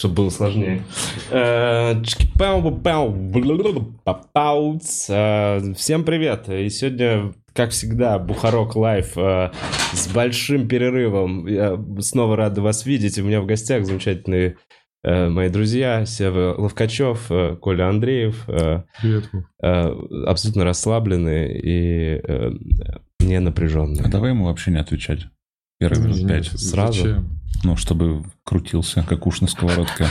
[0.00, 0.82] чтобы было сложнее.
[1.30, 2.02] Э,
[5.10, 6.48] э, всем привет.
[6.48, 9.50] И сегодня, как всегда, Бухарог Live э,
[9.92, 11.46] с большим перерывом.
[11.46, 13.18] Я снова рад вас видеть.
[13.18, 14.56] У меня в гостях замечательные
[15.02, 17.30] мои друзья Сева Ловкачев,
[17.60, 18.44] Коля Андреев.
[18.46, 19.30] Привет.
[19.60, 22.22] Абсолютно расслабленные и
[23.18, 24.02] не напряженные.
[24.04, 25.26] А давай ему вообще не отвечать.
[25.80, 26.46] Первые минут пять.
[26.60, 26.92] Сразу?
[26.92, 27.40] Зачем?
[27.64, 30.08] Ну, чтобы крутился, как уж на сковородке.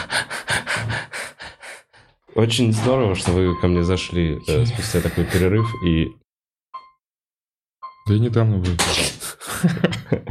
[2.34, 6.08] Очень здорово, что вы ко мне зашли э, спустя такой перерыв и...
[8.08, 8.72] Да я недавно был.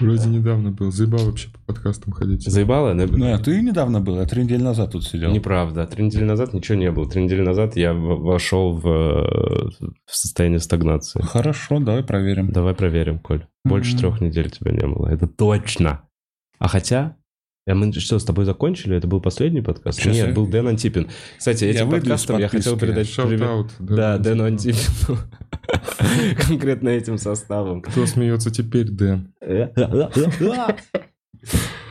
[0.00, 0.90] Вроде недавно был.
[0.90, 2.42] Заебал вообще по подкастам ходить.
[2.42, 2.94] Заебало?
[2.94, 5.30] Ну, а ты недавно был, я три недели назад тут сидел.
[5.30, 5.86] Неправда.
[5.86, 7.08] Три недели назад ничего не было.
[7.08, 11.20] Три недели назад я вошел в, в состояние стагнации.
[11.20, 12.50] Хорошо, давай проверим.
[12.50, 13.46] Давай проверим, Коль.
[13.64, 13.98] Больше mm-hmm.
[13.98, 15.08] трех недель тебя не было.
[15.08, 16.08] Это точно.
[16.58, 17.16] А хотя,
[17.64, 18.96] а мы что, с тобой закончили?
[18.96, 20.00] Это был последний подкаст?
[20.00, 20.34] Сейчас Нет, я...
[20.34, 21.08] был Дэн Антипин.
[21.38, 23.48] Кстати, этим я подкастом я хотел передать Shout привет.
[23.48, 25.18] Out, да, Дэну Антипину.
[26.48, 27.82] Конкретно этим составом.
[27.82, 29.32] Кто смеется теперь, Дэн?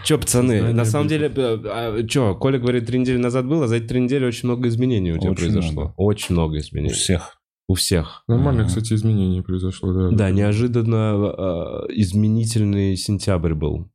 [0.03, 3.67] Че, пацаны, Знание на самом деле, э, а, че, Коля говорит, три недели назад было,
[3.67, 5.73] за эти три недели очень много изменений у тебя очень произошло.
[5.73, 5.93] Много.
[5.95, 6.93] Очень много изменений.
[6.93, 7.37] У всех.
[7.67, 8.23] У всех.
[8.27, 10.09] Нормально, кстати, изменение произошло, да.
[10.09, 13.91] Да, неожиданно э, изменительный сентябрь был.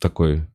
[0.00, 0.46] Такой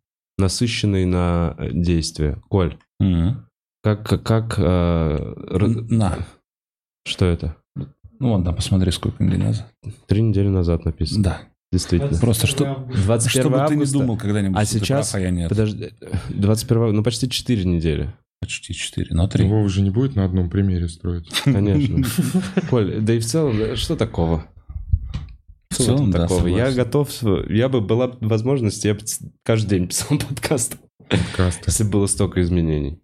[0.42, 2.42] насыщенный на действие.
[2.50, 3.36] Коль, mm-hmm.
[3.84, 4.24] как...
[4.24, 5.36] как э,
[5.90, 6.18] на.
[7.06, 7.56] Что это?
[7.76, 9.68] Ну, вон, да, посмотри, сколько недель назад.
[10.08, 11.24] Три недели назад написано.
[11.24, 11.42] Да.
[11.72, 12.20] Действительно.
[12.20, 15.50] Просто что, 21 чтобы августа, ты не думал когда-нибудь, а сейчас, прав, а я нет.
[15.50, 15.94] Подожди,
[16.30, 18.14] 21, ну почти 4 недели.
[18.42, 19.48] Почти 4, но 3.
[19.48, 21.30] Вова же не будет на одном примере строить.
[21.46, 22.04] Конечно.
[22.70, 24.46] Коль, да и в целом, что такого?
[25.86, 26.48] Целом, да, такого?
[26.48, 27.10] Я готов,
[27.50, 29.02] я бы была возможность, я бы
[29.44, 30.78] каждый день писал подкаст.
[31.10, 31.62] Подкаст.
[31.68, 33.02] Если было столько изменений.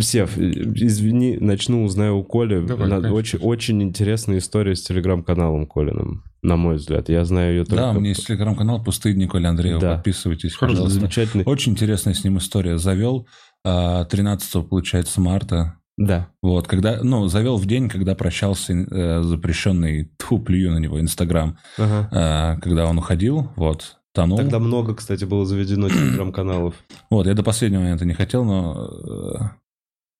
[0.00, 2.66] Сев, извини, начну, узнаю у Коли.
[2.66, 7.08] Давай, на, очень, очень интересная история с телеграм-каналом Колиным, на мой взгляд.
[7.08, 7.76] Я знаю ее только...
[7.76, 9.80] Да, у меня есть телеграм-канал «Пустынник Коля Андреева».
[9.80, 9.94] Да.
[9.94, 10.98] Подписывайтесь, Хорошо, пожалуйста.
[10.98, 11.44] Замечательный.
[11.44, 12.78] Очень интересная с ним история.
[12.78, 13.28] Завел
[13.64, 15.76] 13 а, получается, марта.
[15.96, 16.28] Да.
[16.42, 21.56] Вот, когда, ну, завел в день, когда прощался э, запрещенный, тьфу, плюю на него, Инстаграм.
[21.78, 22.56] Ага.
[22.56, 24.38] Э, когда он уходил, вот, тонул.
[24.38, 26.74] Тогда много, кстати, было заведено телеграм-каналов.
[27.10, 28.88] Вот, я до последнего момента не хотел, но...
[28.88, 29.44] Э,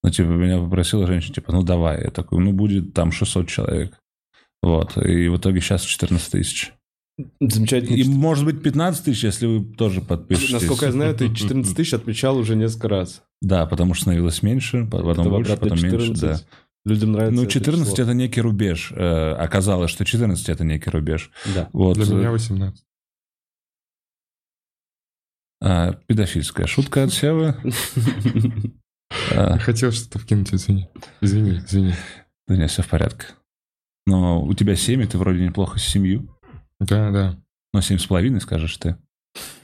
[0.04, 2.04] ну, типа, меня попросила женщина, типа, ну, давай.
[2.04, 3.98] Я такой, ну, будет там 600 человек.
[4.62, 6.72] Вот, и в итоге сейчас 14 тысяч.
[7.41, 7.94] Замечательно.
[7.94, 10.52] И может быть 15 тысяч, если вы тоже подпишетесь.
[10.52, 13.22] Насколько я знаю, ты 14 тысяч отмечал уже несколько раз.
[13.41, 16.08] Да, потому что становилось меньше, потом больше, потом 14.
[16.08, 16.41] меньше, да.
[16.84, 18.92] Людям нравится Ну, 14 это, это некий рубеж.
[18.94, 21.30] Э, оказалось, что 14 это некий рубеж.
[21.54, 21.70] Да.
[21.72, 21.97] Вот.
[21.97, 22.84] Для меня 18.
[25.62, 27.56] А, педофильская шутка от Севы.
[29.31, 29.58] А.
[29.58, 30.88] Хотел что-то вкинуть, извини.
[31.20, 31.94] Извини, извини.
[32.48, 33.26] Да нет, все в порядке.
[34.06, 36.33] Но у тебя 7, и ты вроде неплохо с семью.
[36.86, 37.36] Да, да.
[37.72, 38.96] Но семь с половиной, скажешь ты.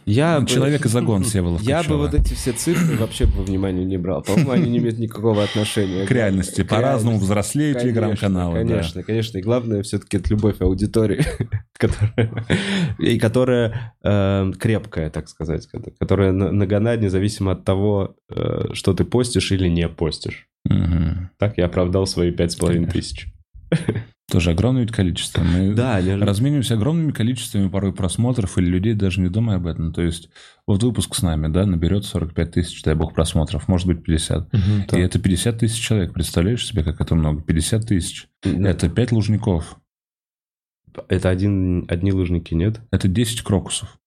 [0.07, 3.85] Я ну, Человек и загон Всеволод Я бы вот эти все цифры вообще во внимание
[3.85, 4.23] не брал.
[4.23, 6.63] По-моему, они не имеют никакого отношения к реальности.
[6.63, 8.59] По-разному взрослеют телеграм-каналы.
[8.59, 9.39] Конечно, конечно.
[9.39, 11.25] И главное все-таки это любовь аудитории,
[11.79, 12.45] которая,
[12.99, 19.53] и которая э, крепкая, так сказать, которая нагонает независимо от того, э, что ты постишь
[19.53, 20.49] или не постишь.
[21.39, 23.29] Так я оправдал свои пять с половиной тысяч.
[24.31, 25.43] Тоже огромное ведь количество.
[25.43, 29.93] Мы да, размениваемся огромными количествами порой просмотров или людей, даже не думая об этом.
[29.93, 30.31] То есть
[30.67, 34.55] вот выпуск с нами, да, наберет 45 тысяч, дай бог, просмотров, может быть 50.
[34.55, 36.13] Угу, И это 50 тысяч человек.
[36.13, 37.43] Представляешь себе, как это много?
[37.43, 38.29] 50 тысяч.
[38.43, 38.71] Да.
[38.71, 39.77] Это 5 лужников.
[41.09, 42.81] Это один, одни лужники, нет?
[42.91, 43.99] Это 10 крокусов.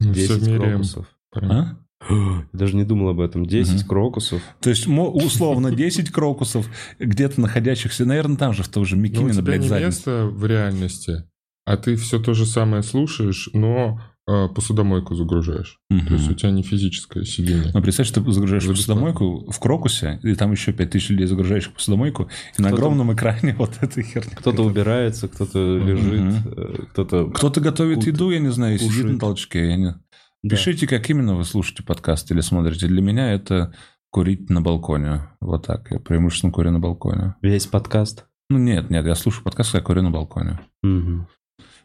[0.00, 1.06] 10 крокусов.
[1.34, 1.76] А?
[2.10, 3.46] Я даже не думал об этом.
[3.46, 3.88] 10 угу.
[3.88, 4.42] крокусов.
[4.60, 9.42] То есть, условно, 10 крокусов, где-то находящихся, наверное, там же, в том же Микине, ну,
[9.42, 11.24] блядь, не место в реальности,
[11.64, 15.78] а ты все то же самое слушаешь, но э, посудомойку загружаешь.
[15.90, 16.06] Угу.
[16.06, 17.70] То есть, у тебя не физическое сидение.
[17.72, 21.72] Ну, представь, что ты загружаешь За посудомойку в крокусе, и там еще 5000 людей загружающих
[21.72, 22.28] посудомойку,
[22.58, 24.36] и на огромном экране вот эта херня.
[24.36, 26.86] Кто-то убирается, кто-то лежит, угу.
[26.92, 27.30] кто-то...
[27.30, 29.94] Кто-то готовит еду, я не знаю, сидит на толчке, я не...
[30.42, 32.86] Пишите, как именно вы слушаете подкаст или смотрите.
[32.86, 33.74] Для меня это
[34.10, 35.28] курить на балконе.
[35.40, 35.90] Вот так.
[35.90, 37.34] Я преимущественно курю на балконе.
[37.42, 38.26] Весь подкаст?
[38.48, 39.04] Ну, нет, нет.
[39.06, 40.60] Я слушаю подкаст, я курю на балконе.
[40.82, 41.26] Угу.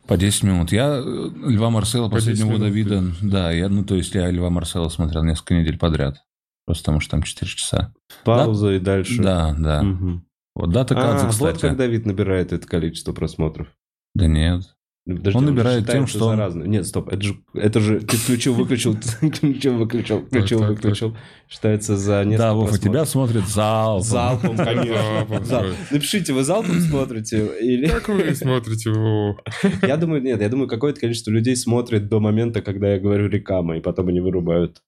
[0.08, 0.72] По 10 минут.
[0.72, 3.04] Я э, Льва Марсела, По последнего Давида...
[3.22, 6.24] Да, я, ну, то есть я Льва Марсела смотрел несколько недель подряд.
[6.66, 7.94] Просто потому что там 4 часа.
[8.24, 8.76] Пауза да?
[8.76, 9.22] и дальше.
[9.22, 9.82] Да, да.
[9.82, 10.22] Угу.
[10.56, 11.54] Вот дата Кадзе, а, кстати.
[11.54, 13.68] вот как Давид набирает это количество просмотров.
[14.14, 14.64] Да нет.
[15.04, 16.36] Подожди, он набирает тем, что он...
[16.36, 16.64] Заразно.
[16.66, 21.18] Нет, стоп, это же, это же ты включил, выключил, включил, выключил, включил, выключил.
[21.50, 24.04] Считается за несколько Да, Вов, тебя смотрит залпом.
[24.04, 25.76] Залпом, конечно.
[25.90, 27.50] Напишите, вы залпом смотрите?
[27.60, 27.88] Или...
[27.88, 28.92] Как вы смотрите?
[29.88, 33.78] Я думаю, нет, я думаю, какое-то количество людей смотрит до момента, когда я говорю рекама,
[33.78, 34.82] и потом они вырубают.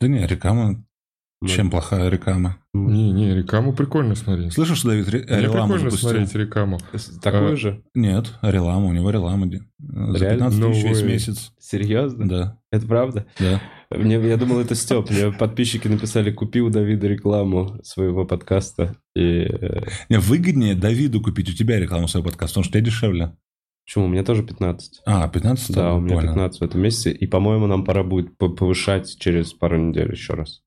[0.00, 0.26] Да не,
[1.46, 2.58] чем плохая рекама?
[2.74, 4.52] Не, не, рекаму прикольно смотреть.
[4.52, 6.10] Слышишь, Давид, ре- Мне прикольно запустил?
[6.10, 6.78] смотреть рекаму.
[7.22, 7.82] Такую а, же?
[7.94, 9.48] Нет, релама, у него релама.
[9.78, 11.52] За 15 тысяч весь месяц.
[11.60, 12.28] Серьезно?
[12.28, 12.58] Да.
[12.72, 13.26] Это правда?
[13.38, 13.60] Да.
[13.90, 15.10] Мне, я думал, это Степ.
[15.10, 18.96] Мне подписчики написали, купи у Давида рекламу своего подкаста.
[19.14, 19.44] И...
[19.44, 23.36] Э, не, выгоднее Давиду купить у тебя рекламу своего подкаста, потому что тебе дешевле.
[23.86, 24.04] Почему?
[24.04, 25.02] У меня тоже 15.
[25.06, 25.74] А, 15?
[25.74, 26.32] Да, у меня Понял.
[26.34, 27.10] 15 в этом месяце.
[27.10, 30.62] И, по-моему, нам пора будет повышать через пару недель еще раз.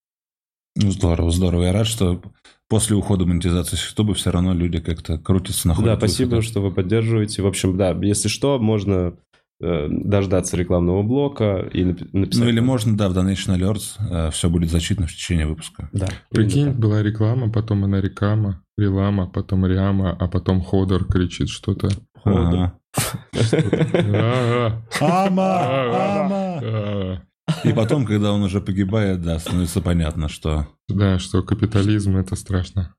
[0.75, 1.63] Ну, здорово, здорово.
[1.63, 2.21] Я рад, что
[2.69, 5.91] после ухода монетизации с YouTube все равно люди как-то крутятся, находят.
[5.91, 6.47] Да, спасибо, выхода.
[6.47, 7.41] что вы поддерживаете.
[7.41, 9.15] В общем, да, если что, можно
[9.59, 12.43] э, дождаться рекламного блока и написать.
[12.43, 15.89] Ну или можно, да, в Donation Alerts э, все будет зачитано в течение выпуска.
[15.91, 16.07] Да.
[16.29, 21.89] Прикинь, была реклама, потом она рекама, релама, потом ряма, а потом ходор кричит что-то.
[22.23, 22.71] Ходор.
[25.01, 26.21] Ама!
[26.21, 27.21] Ама!
[27.63, 30.67] И потом, когда он уже погибает, да, становится понятно, что...
[30.87, 32.95] Да, что капитализм– это страшно.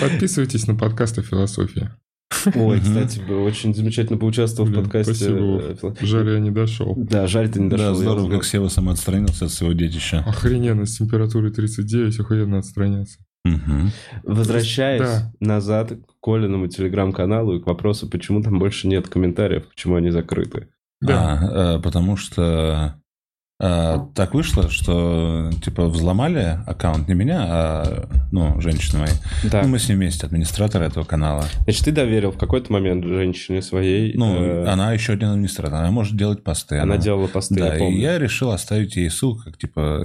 [0.00, 1.90] Подписывайтесь на подкаст о философии.
[2.54, 5.14] Ой, кстати, очень замечательно поучаствовал Блин, в подкасте.
[5.14, 5.96] Спасибо.
[6.00, 6.94] Жаль, я не дошел.
[6.96, 7.88] Да, жаль, ты не дошел.
[7.88, 10.24] Да, здорово, как Сева сам отстранился от своего детища.
[10.26, 13.18] Охрененно, с температурой 39 охуенно отстраняться.
[13.44, 13.90] Угу.
[14.24, 15.32] Возвращаясь да.
[15.40, 20.68] назад к Колиному телеграм-каналу и к вопросу, почему там больше нет комментариев, почему они закрыты.
[21.02, 21.38] Да.
[21.42, 22.94] А, потому что
[23.60, 29.14] а, так вышло, что типа взломали аккаунт не меня, а ну, женщины моей.
[29.44, 29.62] Да.
[29.62, 31.44] Ну, мы с ней вместе, администраторы этого канала.
[31.64, 34.14] Значит, ты доверил в какой-то момент женщине своей.
[34.16, 34.66] Ну, э...
[34.66, 36.76] она еще один администратор, она может делать посты.
[36.76, 37.96] Она, она делала посты, да, я помню.
[37.96, 40.02] и я решил оставить ей ссылку, как типа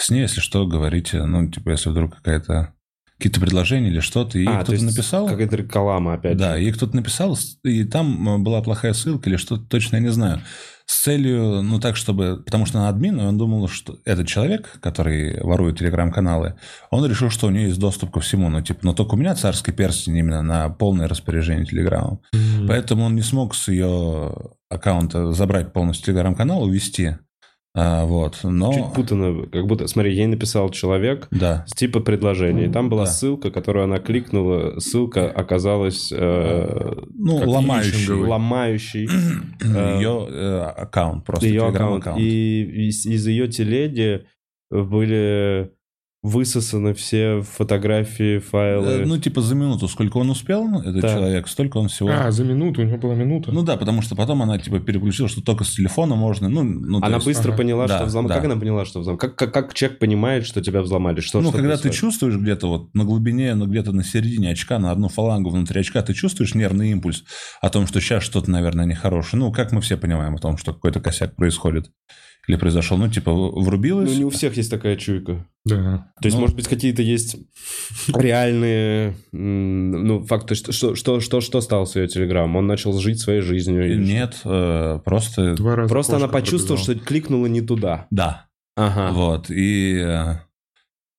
[0.00, 2.72] с ней, если что, говорите, ну, типа, если вдруг какая-то
[3.20, 5.28] какие-то предложения или что-то, и а, кто-то написал.
[5.28, 6.38] Какая-то реклама опять.
[6.38, 10.40] Да, и кто-то написал, и там была плохая ссылка или что-то, точно я не знаю.
[10.86, 12.42] С целью, ну так, чтобы...
[12.44, 16.56] Потому что на админ, он думал, что этот человек, который ворует телеграм-каналы,
[16.90, 18.48] он решил, что у нее есть доступ ко всему.
[18.48, 22.22] Ну, типа, но только у меня царский перстень именно на полное распоряжение телеграммом.
[22.34, 22.66] Mm-hmm.
[22.66, 24.34] Поэтому он не смог с ее
[24.68, 27.18] аккаунта забрать полностью телеграм-канал, увести.
[27.72, 28.72] А, вот, но...
[28.72, 31.64] Чуть путано, как будто, смотри, ей написал человек да.
[31.68, 33.10] с типа предложения, и там была да.
[33.10, 36.10] ссылка, которую она кликнула, ссылка оказалась...
[36.12, 38.12] Э, ну, ломающей.
[38.12, 39.08] Ломающей.
[39.98, 42.02] ее э, аккаунт, просто ее аккаунт.
[42.02, 42.20] аккаунт.
[42.20, 44.26] И из, из ее телеги
[44.70, 45.72] были
[46.22, 48.86] высосаны все фотографии, файлы.
[48.86, 51.14] Э, ну, типа за минуту, сколько он успел, этот да.
[51.14, 52.10] человек, столько он всего.
[52.10, 53.52] А, за минуту, у него была минута.
[53.52, 56.50] Ну да, потому что потом она типа переключила, что только с телефона можно.
[56.50, 57.26] Ну, ну она есть...
[57.26, 57.56] быстро ага.
[57.58, 58.28] поняла, да, что взломали.
[58.28, 58.34] Да.
[58.34, 59.18] Как она поняла, что взломали?
[59.18, 61.20] Как, как, как человек понимает, что тебя взломали?
[61.20, 61.94] Что, ну, что когда происходит?
[61.94, 65.80] ты чувствуешь где-то вот на глубине, ну где-то на середине очка, на одну фалангу внутри
[65.80, 67.24] очка, ты чувствуешь нервный импульс
[67.62, 69.40] о том, что сейчас что-то, наверное, нехорошее.
[69.40, 71.90] Ну, как мы все понимаем о том, что какой-то косяк происходит
[72.48, 74.10] или произошел, ну, типа, врубилось.
[74.10, 75.46] Ну, не у всех есть такая чуйка.
[75.64, 76.10] Да.
[76.20, 77.36] То есть, ну, может быть, какие-то есть
[78.08, 82.56] реальные, ну, факты, что, что, что, что, что стало с ее телеграммом?
[82.56, 84.00] Он начал жить своей жизнью?
[84.00, 85.54] Нет, э, просто...
[85.54, 86.96] Два раза просто она почувствовала, пробежал.
[86.96, 88.06] что кликнула не туда.
[88.10, 88.46] Да.
[88.76, 89.12] Ага.
[89.12, 89.96] Вот, и...
[89.98, 90.40] Э,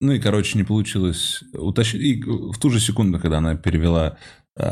[0.02, 2.02] ну и, короче, не получилось утащить.
[2.02, 4.18] И в ту же секунду, когда она перевела
[4.58, 4.66] э,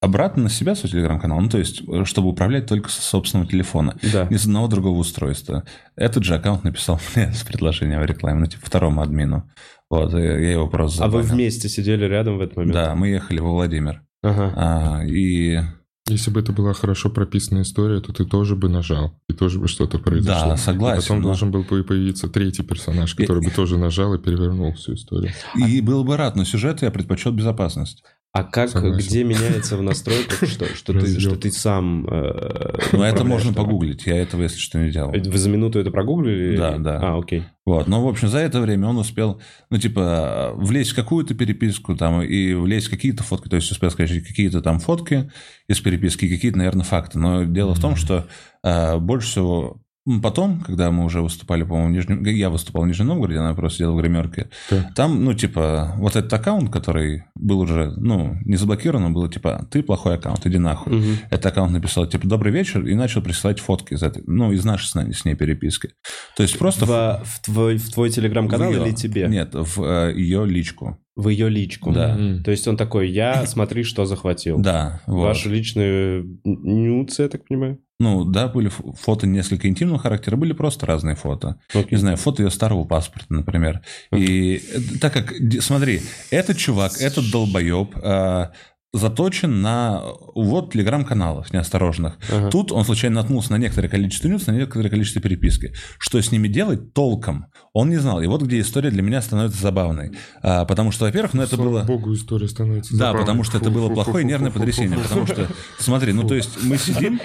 [0.00, 3.96] обратно на себя свой телеграм-канал, ну, то есть, э, чтобы управлять только со собственного телефона,
[4.12, 4.26] да.
[4.30, 5.64] не с одного другого устройства.
[5.94, 9.48] Этот же аккаунт написал мне с предложением о рекламе, ну, типа, второму админу.
[9.90, 11.18] Вот, я его просто забанил.
[11.18, 12.74] А вы вместе сидели рядом в этот момент?
[12.74, 14.02] Да, мы ехали во Владимир.
[14.22, 14.52] Ага.
[14.56, 15.60] А, и...
[16.06, 19.68] Если бы это была хорошо прописанная история, то ты тоже бы нажал, и тоже бы
[19.68, 20.50] что-то произошло.
[20.50, 20.98] Да, согласен.
[20.98, 21.24] И потом но...
[21.24, 23.46] должен был появиться третий персонаж, который и...
[23.46, 25.32] бы тоже нажал и перевернул всю историю.
[25.54, 25.82] И а...
[25.82, 28.02] был бы рад, но сюжет я предпочел безопасность.
[28.32, 28.96] А как, Согласен.
[28.96, 32.06] где меняется в настройках, что, что, ты, что ты сам...
[32.08, 35.10] Э, ну, это можно погуглить, я этого, если что, не делал.
[35.10, 36.56] Вы за минуту это прогуглили?
[36.56, 37.00] Да, да.
[37.02, 37.42] А, окей.
[37.66, 41.96] Вот, но, в общем, за это время он успел, ну, типа, влезть в какую-то переписку
[41.96, 45.30] там и влезть в какие-то фотки, то есть успел сказать какие-то там фотки
[45.66, 47.18] из переписки, какие-то, наверное, факты.
[47.18, 47.74] Но дело mm-hmm.
[47.74, 48.28] в том, что
[48.62, 49.80] э, больше всего
[50.22, 52.24] потом, когда мы уже выступали, по-моему, в Нижнем...
[52.24, 54.48] Я выступал в Нижнем Новгороде, она просто сидела в гримерке.
[54.70, 54.90] Да.
[54.96, 59.82] Там, ну, типа, вот этот аккаунт, который был уже, ну, не заблокирован, было типа, ты
[59.82, 60.96] плохой аккаунт, иди нахуй.
[60.96, 61.06] Угу.
[61.30, 64.86] Этот аккаунт написал, типа, добрый вечер, и начал присылать фотки из этой, ну, из нашей
[64.86, 65.90] с, с ней переписки.
[66.36, 66.86] То есть просто...
[66.86, 69.26] В, в твой, в твой телеграм-канал или тебе?
[69.28, 70.98] Нет, в э, ее личку.
[71.16, 71.92] В ее личку.
[71.92, 72.16] Да.
[72.16, 72.42] Mm-hmm.
[72.42, 74.58] То есть он такой, я смотри, что захватил.
[74.58, 75.00] Да.
[75.06, 75.24] Вот.
[75.24, 77.78] Ваши личные нюцы, я так понимаю?
[78.00, 81.60] Ну, да, были фото несколько интимного характера, были просто разные фото.
[81.74, 81.88] Okay.
[81.90, 83.82] Не знаю, фото ее старого паспорта, например.
[84.10, 84.24] Okay.
[84.24, 88.52] И э, так как, смотри, этот чувак, этот долбоеб, а,
[88.92, 90.02] заточен на
[90.34, 92.18] увод телеграм-каналов неосторожных.
[92.30, 92.50] Ага.
[92.50, 95.74] Тут он случайно наткнулся на некоторое количество нюц, на некоторое количество переписки.
[95.98, 98.20] Что с ними делать толком, он не знал.
[98.20, 100.12] И вот где история для меня становится забавной.
[100.42, 101.82] А, потому что, во-первых, ну это Слава было...
[101.82, 103.20] богу, история становится Да, забавной.
[103.20, 104.98] потому что это было плохое нервное потрясение.
[104.98, 107.20] Потому что, смотри, ну то есть мы сидим,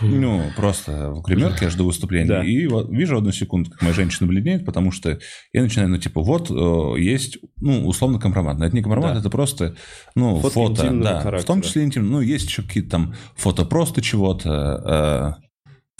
[0.00, 2.28] ну, просто в гримерке я жду выступления.
[2.28, 2.44] Да.
[2.44, 5.18] И вот вижу одну секунду, как моя женщина бледнеет, потому что
[5.52, 8.58] я начинаю, ну, типа, вот э, есть, ну, условно компромат.
[8.58, 9.20] Но это не компромат, да.
[9.20, 9.76] это просто,
[10.14, 10.90] ну, фото.
[10.90, 11.38] Да, характера.
[11.38, 12.10] в том числе интимно.
[12.10, 15.50] Ну, есть еще какие-то там фото просто чего-то, э,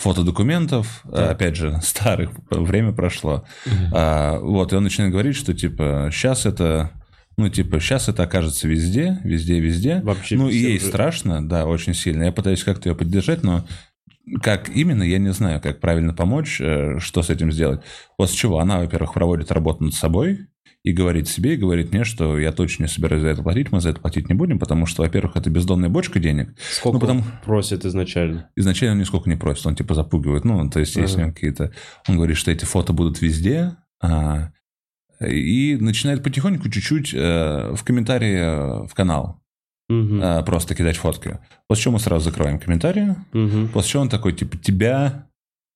[0.01, 1.31] фото документов, да.
[1.31, 3.45] опять же, старых, время прошло.
[3.65, 3.75] Угу.
[3.93, 6.91] А, вот, и он начинает говорить, что, типа, сейчас это
[7.37, 10.01] ну, типа, сейчас это окажется везде, везде, везде.
[10.01, 10.87] Вообще ну, и ей уже...
[10.87, 12.23] страшно, да, очень сильно.
[12.23, 13.65] Я пытаюсь как-то ее поддержать, но
[14.41, 17.81] как именно, я не знаю, как правильно помочь, э, что с этим сделать.
[18.19, 20.47] С чего она, во-первых, проводит работу над собой
[20.83, 23.81] и говорит себе, и говорит мне, что я точно не собираюсь за это платить, мы
[23.81, 26.55] за это платить не будем, потому что, во-первых, это бездонная бочка денег.
[26.71, 27.23] Сколько ну, потом...
[27.45, 28.49] просит изначально?
[28.55, 30.43] Изначально он нисколько не просит, он типа запугивает.
[30.43, 31.71] Ну, то есть, есть какие-то...
[32.07, 34.51] Он говорит, что эти фото будут везде, а
[35.27, 39.41] и начинает потихоньку чуть-чуть э, в комментарии э, в канал
[39.89, 40.19] угу.
[40.21, 41.39] э, просто кидать фотки.
[41.67, 43.67] После чего мы сразу закрываем комментарии, угу.
[43.73, 45.27] после чего он такой, типа, тебя,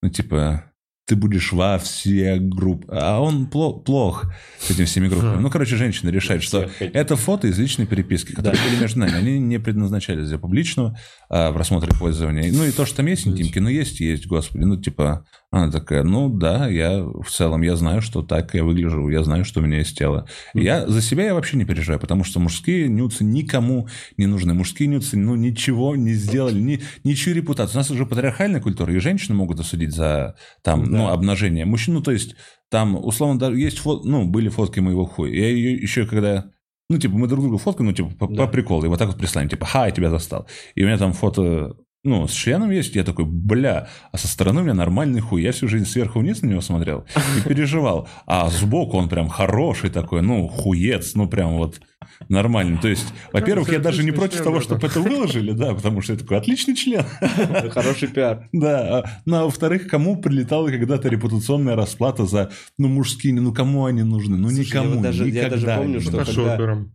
[0.01, 0.71] ну, типа,
[1.07, 2.87] ты будешь во все группы.
[2.91, 4.25] А он плох, плох
[4.59, 5.39] с этими всеми группами.
[5.39, 9.13] Ну, короче, женщина решает, что это фото из личной переписки, которые были между нами.
[9.13, 10.97] Они не предназначались для публичного
[11.29, 12.51] а, просмотра и пользования.
[12.51, 14.63] Ну, и то, что там есть интимки, ну, есть, есть, господи.
[14.63, 19.07] Ну, типа, она такая, ну, да, я в целом, я знаю, что так я выгляжу,
[19.07, 20.27] я знаю, что у меня есть тело.
[20.53, 24.53] Я за себя я вообще не переживаю, потому что мужские нюцы никому не нужны.
[24.53, 27.77] Мужские нюцы, ну, ничего не сделали, ни, ничью репутацию.
[27.77, 31.63] У нас уже патриархальная культура, и женщины могут осудить за там ну, обнажение.
[31.63, 32.35] Мужчин, ну, то есть,
[32.69, 35.33] там, условно, даже есть фото, ну, были фотки моего хуя.
[35.33, 36.51] Я ее еще когда
[36.89, 38.45] ну, типа, мы друг друга фоткаем, ну, типа, по, да.
[38.45, 40.47] по приколу, и вот так вот прислали, типа, ха, я тебя застал.
[40.75, 44.61] И у меня там фото ну, с членом есть, я такой, бля, а со стороны
[44.61, 45.41] у меня нормальный хуй.
[45.41, 47.05] Я всю жизнь сверху вниз на него смотрел
[47.37, 48.07] и переживал.
[48.27, 51.81] А сбоку он прям хороший такой, ну, хуец, ну, прям вот
[52.29, 52.77] нормальный.
[52.77, 56.21] То есть, во-первых, я даже не против того, чтобы это выложили, да, потому что это
[56.21, 57.03] такой отличный член.
[57.71, 58.47] Хороший пиар.
[58.53, 58.99] Да.
[58.99, 64.03] А, ну, а во-вторых, кому прилетала когда-то репутационная расплата за, ну, мужские, ну, кому они
[64.03, 64.37] нужны?
[64.37, 65.25] Ну, никому, никогда.
[65.25, 66.85] Я даже помню, что когда...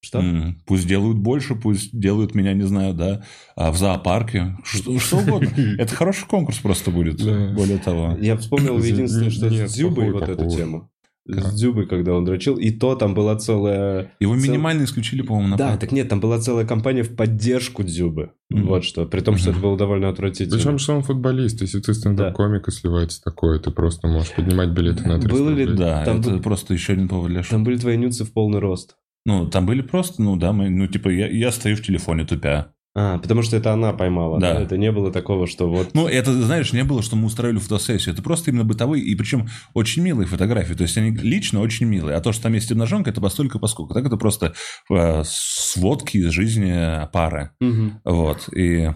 [0.00, 0.20] Что?
[0.20, 3.24] Mm, пусть делают больше, пусть делают меня, не знаю, да,
[3.56, 5.50] а в зоопарке, что, что угодно.
[5.76, 7.16] Это хороший конкурс просто будет,
[7.54, 8.16] более того.
[8.20, 10.90] Я вспомнил единственное, что с Дзюбой вот эту тему.
[11.26, 14.12] С Дзюбой, когда он дрочил, и то там была целая...
[14.18, 18.30] Его минимально исключили, по-моему, на Да, так нет, там была целая компания в поддержку Дзюбы.
[18.48, 20.56] Вот что, при том, что это было довольно отвратительно.
[20.56, 25.06] Причем, что он футболист, если ты стендап-комик и сливается такое, ты просто можешь поднимать билеты
[25.06, 25.66] на 300 Было ли...
[25.66, 28.96] Да, это просто еще один повод для Там были твои нюцы в полный рост.
[29.24, 32.72] Ну, там были просто, ну да, мы, ну типа я, я стою в телефоне тупя.
[33.00, 34.54] А, потому что это она поймала, да.
[34.54, 34.62] да?
[34.62, 35.94] Это не было такого, что вот...
[35.94, 38.12] Ну, это, знаешь, не было, что мы устроили фотосессию.
[38.12, 40.74] Это просто именно бытовые, и причем очень милые фотографии.
[40.74, 42.16] То есть, они лично очень милые.
[42.16, 43.94] А то, что там есть обнаженка, это постолько поскольку.
[43.94, 44.54] Так это просто
[44.90, 47.50] э, сводки из жизни пары.
[47.60, 47.90] Угу.
[48.04, 48.48] Вот.
[48.52, 48.90] И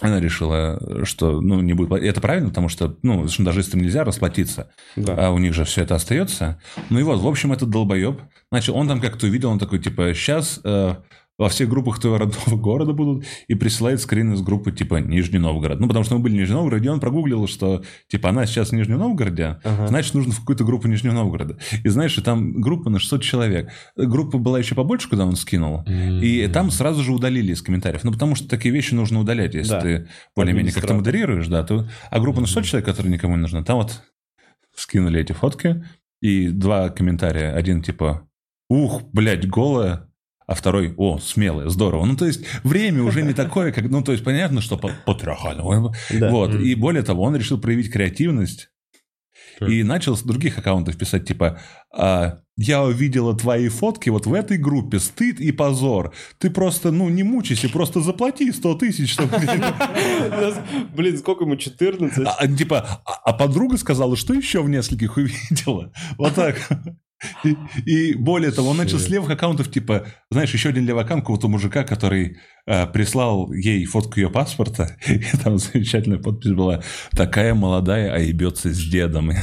[0.00, 1.92] она решила, что ну, не будет...
[2.02, 5.14] Это правильно, потому что, ну, шантажистам нельзя расплатиться, да.
[5.16, 6.60] а у них же все это остается.
[6.90, 8.20] Ну и вот, в общем, этот долбоеб,
[8.50, 10.94] значит, он там как-то увидел, он такой, типа, сейчас э,
[11.40, 15.80] во всех группах твоего родного города будут, и присылает скрин из группы типа Нижний Новгород.
[15.80, 18.68] Ну, потому что мы были в Нижнем Новгороде, и он прогуглил, что типа она сейчас
[18.68, 19.86] в Нижнем Новгороде, ага.
[19.88, 21.56] значит, нужно в какую-то группу Нижнего Новгорода.
[21.82, 23.70] И знаешь, и там группа на 600 человек.
[23.96, 26.20] Группа была еще побольше, куда он скинул, mm-hmm.
[26.20, 28.04] и там сразу же удалили из комментариев.
[28.04, 29.80] Ну, потому что такие вещи нужно удалять, если да.
[29.80, 31.88] ты более-менее как-то модерируешь, да, то...
[32.10, 34.02] А группа на 600 человек, которая никому не нужна, там вот
[34.76, 35.86] скинули эти фотки,
[36.20, 37.54] и два комментария.
[37.54, 38.28] Один типа,
[38.68, 40.09] ух, блядь, голая,
[40.50, 42.04] а второй, о, смелый, здорово.
[42.04, 44.80] Ну, то есть, время уже не такое, как, ну, то есть, понятно, что.
[46.10, 46.28] Да.
[46.28, 48.72] Вот, и более того, он решил проявить креативность
[49.60, 51.60] И начал с других аккаунтов писать, типа,
[51.96, 56.12] а, я увидела твои фотки вот в этой группе, стыд и позор.
[56.38, 59.38] Ты просто, ну, не мучайся, просто заплати 100 тысяч, чтобы...
[60.96, 62.26] Блин, сколько ему, 14?
[62.26, 65.92] А, типа, а, а подруга сказала, что еще в нескольких увидела.
[66.18, 66.56] Вот так.
[67.44, 71.22] И, и более того, он начал с левых аккаунтов, типа, знаешь, еще один левый аккаунт
[71.22, 77.54] какого-то мужика, который э, прислал ей фотку ее паспорта, и там замечательная подпись была «Такая
[77.54, 79.32] молодая, а ебется с дедом».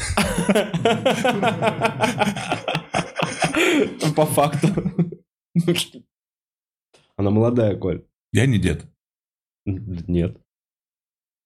[4.15, 4.69] По факту.
[7.17, 8.03] Она молодая, Коль.
[8.31, 8.85] Я не дед.
[9.65, 10.37] Нет.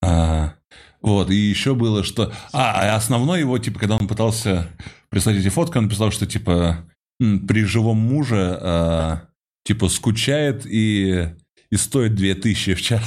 [0.03, 0.55] А,
[1.01, 2.31] вот, и еще было, что...
[2.53, 4.67] А, а основной его, типа, когда он пытался
[5.11, 6.89] прислать эти фотки, он писал, что, типа,
[7.19, 9.23] при живом муже, а,
[9.63, 11.27] типа, скучает и,
[11.69, 13.03] и стоит 2000 в час.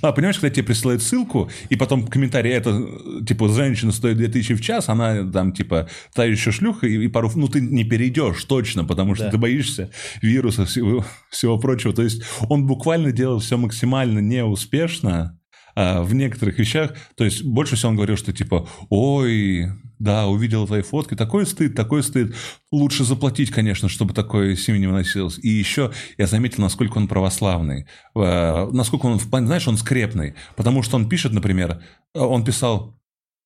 [0.00, 2.80] Ну, а понимаешь, когда тебе присылают ссылку, и потом комментарий, это,
[3.26, 7.30] типа, женщина стоит 2000 в час, она там, типа, та еще шлюха, и, и пару...
[7.34, 9.30] Ну, ты не перейдешь точно, потому что да.
[9.32, 9.90] ты боишься
[10.22, 11.92] вируса, всего, всего прочего.
[11.92, 15.38] То есть он буквально делал все максимально неуспешно,
[15.74, 19.68] а в некоторых вещах, то есть больше всего он говорил, что типа, ой,
[20.00, 22.34] да, увидел твои фотки, такой стыд, такой стыд.
[22.72, 25.38] Лучше заплатить, конечно, чтобы такое семье не выносилось.
[25.38, 30.34] И еще я заметил, насколько он православный, э, насколько он, в плане, знаешь, он скрепный,
[30.56, 31.82] потому что он пишет, например,
[32.14, 32.96] он писал,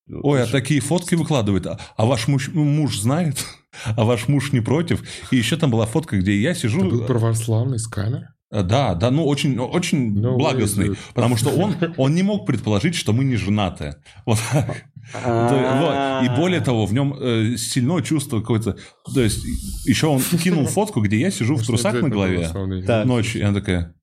[0.07, 1.65] Ой, а такие фотки выкладывает.
[1.65, 3.45] А, ваш муж, муж знает?
[3.97, 5.03] А ваш муж не против?
[5.31, 6.79] И еще там была фотка, где я сижу.
[6.79, 8.21] Это был православный сканер?
[8.21, 12.45] Э, да, да, ну очень, очень no благостный, way, потому что он, он не мог
[12.45, 13.95] предположить, что мы не женаты.
[14.25, 14.39] Вот.
[15.13, 18.77] И более того, в нем э, сильное чувство какое-то...
[19.13, 19.43] То есть,
[19.85, 22.49] еще он кинул фотку, где я сижу в трусах на голове
[23.05, 23.93] ночью, и она такая...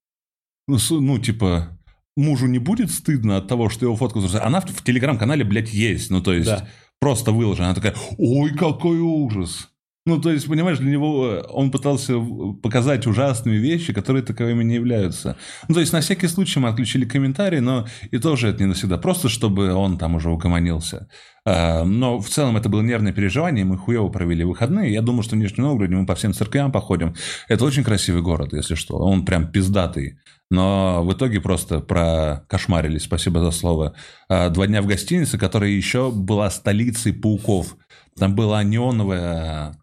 [0.68, 1.76] Ну, ну, типа,
[2.16, 4.23] мужу не будет стыдно от того, что его фотку...
[4.40, 6.52] Она в телеграм-канале, блядь, есть, ну, то есть,
[7.00, 7.66] просто выложена.
[7.66, 9.72] Она такая, ой, какой ужас.
[10.04, 12.14] Ну, то есть, понимаешь, для него э, он пытался
[12.61, 15.37] показать ужасные вещи, которые таковыми не являются.
[15.68, 18.99] Ну, то есть, на всякий случай мы отключили комментарии, но и тоже это не навсегда.
[18.99, 21.09] Просто, чтобы он там уже угомонился.
[21.44, 24.92] А, но в целом это было нервное переживание, мы хуево провели выходные.
[24.92, 27.14] Я думаю, что в Нижнем Новгороде мы по всем церквям походим.
[27.49, 28.97] Это очень красивый город, если что.
[28.97, 30.18] Он прям пиздатый.
[30.50, 33.94] Но в итоге просто прокошмарились, спасибо за слово.
[34.28, 37.76] А, два дня в гостинице, которая еще была столицей пауков.
[38.19, 39.76] Там была неоновая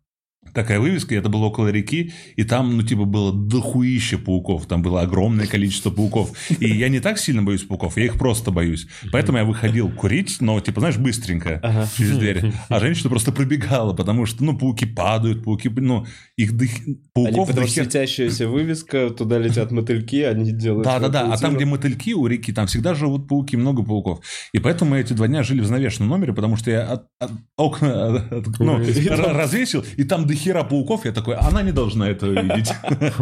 [0.54, 5.02] такая вывеска, это было около реки, и там, ну, типа, было дохуище пауков, там было
[5.02, 6.32] огромное количество пауков.
[6.60, 8.88] И я не так сильно боюсь пауков, я их просто боюсь.
[9.12, 11.88] Поэтому я выходил курить, но, типа, знаешь, быстренько ага.
[11.98, 12.54] через дверь.
[12.70, 16.06] А женщина просто пробегала, потому что, ну, пауки падают, пауки, ну,
[16.38, 16.72] их дых...
[17.14, 17.36] пауков...
[17.36, 20.86] Они, потому что светящаяся вывеска, туда летят мотыльки, они делают...
[20.86, 24.22] Да-да-да, а там, где мотыльки у реки, там всегда живут пауки, много пауков.
[24.54, 27.32] И поэтому мы эти два дня жили в занавешенном номере, потому что я от, от,
[27.58, 32.32] окна от, ну, развесил, и там дохера хера пауков, я такой, она не должна этого
[32.32, 32.72] видеть.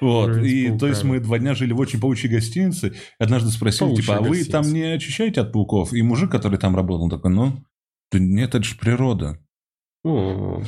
[0.00, 4.16] Вот, и то есть мы два дня жили в очень паучьей гостинице, однажды спросили, типа,
[4.16, 5.92] а вы там не очищаете от пауков?
[5.92, 7.64] И мужик, который там работал, такой, ну,
[8.12, 9.38] нет, это же природа.
[10.04, 10.60] Ну,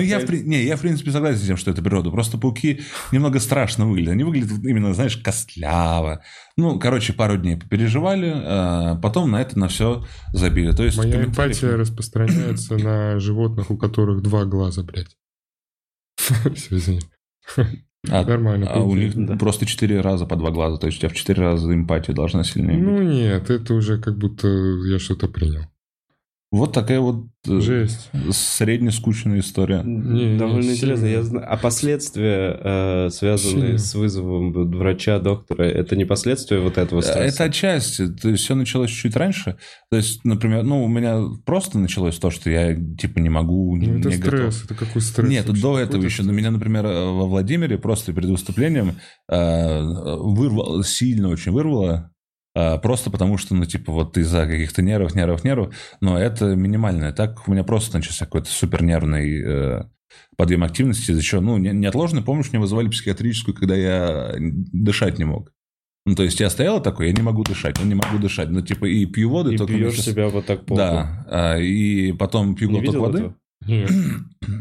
[0.00, 2.10] я, в, не, я, в принципе, согласен с тем, что это природа.
[2.10, 2.80] Просто пауки
[3.12, 4.14] немного страшно выглядят.
[4.14, 6.24] Они выглядят именно, знаешь, костляво.
[6.56, 10.72] Ну, короче, пару дней переживали, а потом на это на все забили.
[10.72, 15.16] То есть, Моя эмпатия распространяется на животных, у которых два глаза, блядь.
[16.54, 17.02] Все, извини.
[18.08, 18.68] А, Нормально.
[18.68, 19.36] А у них да.
[19.36, 20.76] просто четыре раза по два глаза.
[20.78, 24.16] То есть у тебя в четыре раза эмпатия должна сильнее Ну нет, это уже как
[24.16, 25.62] будто я что-то принял.
[26.56, 28.10] Вот такая вот э, Жесть.
[28.30, 29.82] среднескучная история.
[29.84, 31.06] Не, Довольно не интересно.
[31.06, 31.46] Я знаю.
[31.48, 33.78] А последствия, э, связанные Сильно.
[33.78, 37.20] с вызовом врача, доктора, это не последствия вот этого стресса?
[37.20, 38.08] Это отчасти.
[38.08, 39.56] То есть все началось чуть раньше.
[39.90, 43.76] То есть, например, ну, у меня просто началось то, что я типа не могу...
[43.76, 44.56] Ну, это не стресс.
[44.60, 44.64] Готов.
[44.64, 45.28] Это какой стресс?
[45.28, 45.62] Нет, вообще?
[45.62, 46.22] до этого еще.
[46.22, 48.94] На меня, например, во Владимире просто перед выступлением
[49.30, 52.10] э, вырвало, сильно очень вырвало
[52.82, 57.12] просто потому что, ну, типа, вот из-за каких-то нервов, нервов, нервов, но это минимальное.
[57.12, 59.82] Так у меня просто начался какой-то супер нервный э,
[60.36, 65.52] подъем активности, за что, ну, неотложно, помнишь, мне вызывали психиатрическую, когда я дышать не мог.
[66.06, 68.48] Ну, то есть я стоял такой, я не могу дышать, ну, не могу дышать.
[68.48, 69.50] Ну, типа, и пью воду.
[69.50, 70.06] И только пьешь сейчас...
[70.06, 70.82] себя вот так полно.
[70.82, 73.18] Да, а, и потом пью глоток воды.
[73.18, 73.36] Этого?
[73.66, 73.90] Нет.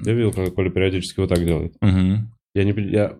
[0.05, 1.75] Я видел, как Коля периодически вот так делает.
[1.81, 2.29] Угу.
[2.55, 3.13] Я не, я,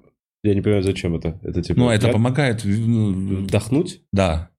[0.44, 1.40] я не понимаю, зачем это.
[1.44, 1.80] Это типа...
[1.80, 2.62] Ну, это помогает...
[2.66, 4.02] Ну, Вдохнуть?
[4.12, 4.50] Да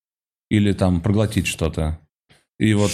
[0.48, 2.00] или там проглотить что-то.
[2.59, 2.90] И вот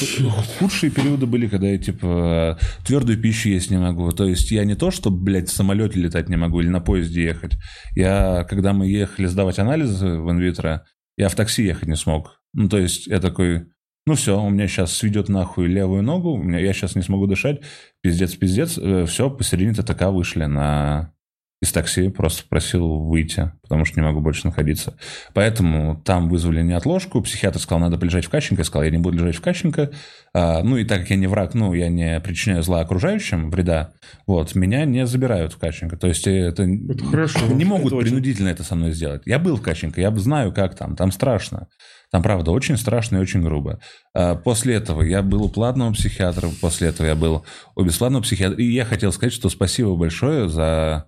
[0.58, 4.10] худшие периоды были, когда я, типа, твердую пищу есть не могу.
[4.10, 7.22] То есть я не то, что, блядь, в самолете летать не могу или на поезде
[7.22, 7.52] ехать.
[7.94, 10.84] Я, когда мы ехали сдавать анализы в инвитро,
[11.16, 12.40] я в такси ехать не смог.
[12.54, 13.66] Ну, то есть я такой,
[14.04, 17.28] ну все, у меня сейчас сведет нахуй левую ногу, у меня, я сейчас не смогу
[17.28, 17.60] дышать,
[18.02, 21.14] пиздец, пиздец, э, все, посередине ТТК вышли на
[21.62, 24.96] из такси, просто просил выйти, потому что не могу больше находиться.
[25.32, 29.18] Поэтому там вызвали неотложку, психиатр сказал, надо полежать в Кащенко, я сказал, я не буду
[29.18, 29.92] лежать в Кащенко.
[30.34, 33.92] А, ну и так как я не враг, ну, я не причиняю зла окружающим, вреда,
[34.26, 35.96] вот, меня не забирают в Кащенко.
[35.96, 37.46] То есть это, это хорошо.
[37.46, 38.54] не могут это принудительно очень...
[38.56, 39.22] это со мной сделать.
[39.24, 41.68] Я был в Кащенко, я знаю, как там, там страшно.
[42.10, 43.78] Там, правда, очень страшно и очень грубо.
[44.14, 47.46] А после этого я был у платного психиатра, после этого я был
[47.76, 48.58] у бесплатного психиатра.
[48.58, 51.06] И я хотел сказать, что спасибо большое за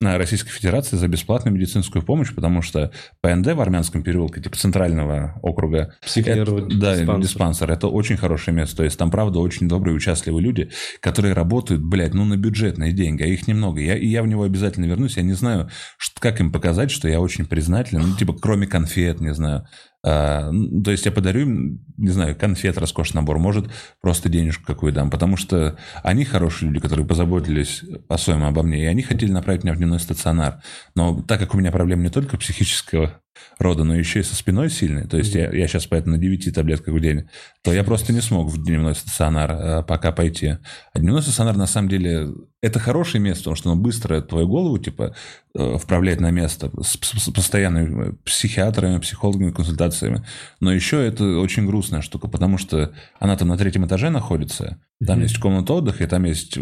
[0.00, 5.94] Российской Федерации за бесплатную медицинскую помощь, потому что ПНД в Армянском переулке, типа центрального округа,
[6.14, 7.20] это, да, диспансер.
[7.20, 8.76] диспансер, это очень хорошее место.
[8.76, 13.22] То есть там, правда, очень добрые, участливые люди, которые работают, блядь, ну, на бюджетные деньги,
[13.22, 13.80] а их немного.
[13.80, 15.16] Я, и я в него обязательно вернусь.
[15.16, 18.02] Я не знаю, что, как им показать, что я очень признателен.
[18.06, 19.66] Ну, типа, кроме конфет, не знаю.
[20.08, 20.52] А,
[20.84, 23.68] то есть я подарю им, не знаю, конфет, роскошный набор, может,
[24.00, 28.86] просто денежку какую дам, потому что они хорошие люди, которые позаботились по-своему обо мне, и
[28.86, 30.62] они хотели направить меня в дневной стационар.
[30.94, 33.20] Но так как у меня проблема не только психического
[33.58, 35.54] рода, но еще и со спиной сильной, то есть mm-hmm.
[35.54, 37.28] я, я сейчас поэтому на 9 таблетках в день,
[37.62, 40.58] то я просто не смог в дневной стационар а, пока пойти.
[40.92, 42.28] А дневной стационар, на самом деле,
[42.62, 45.14] это хорошее место, потому что оно быстро твою голову, типа,
[45.54, 50.24] э, вправляет на место с, с постоянными психиатрами, психологами, консультациями.
[50.60, 55.18] Но еще это очень грустная штука, потому что она там на третьем этаже находится, там
[55.18, 55.22] mm-hmm.
[55.22, 56.58] есть комната отдыха, и там есть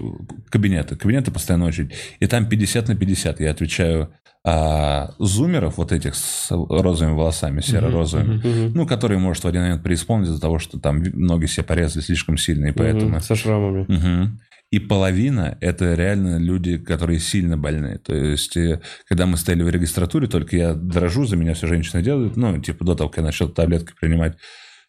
[0.50, 0.96] кабинеты.
[0.96, 1.92] Кабинеты постоянно очередь.
[2.18, 3.40] И там 50 на 50.
[3.40, 4.12] Я отвечаю
[4.46, 8.72] а, зумеров, вот этих с розовыми волосами, серо-розовыми, mm-hmm.
[8.74, 12.36] ну, которые, может, в один момент преисполнить из-за того, что там ноги все порезали слишком
[12.36, 13.16] сильно, и поэтому...
[13.16, 13.20] Mm-hmm.
[13.22, 13.80] Со шрамами.
[13.82, 14.38] Угу.
[14.70, 17.98] И половина– это реально люди, которые сильно больны.
[17.98, 22.02] То есть, э, когда мы стояли в регистратуре, только я дрожу, за меня все женщины
[22.02, 24.36] делают, ну, типа до того, как я начал таблетки принимать,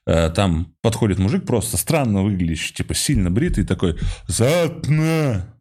[0.07, 5.54] э, там подходит мужик просто странно выглядящий, типа сильно бритый, такой «Затна!»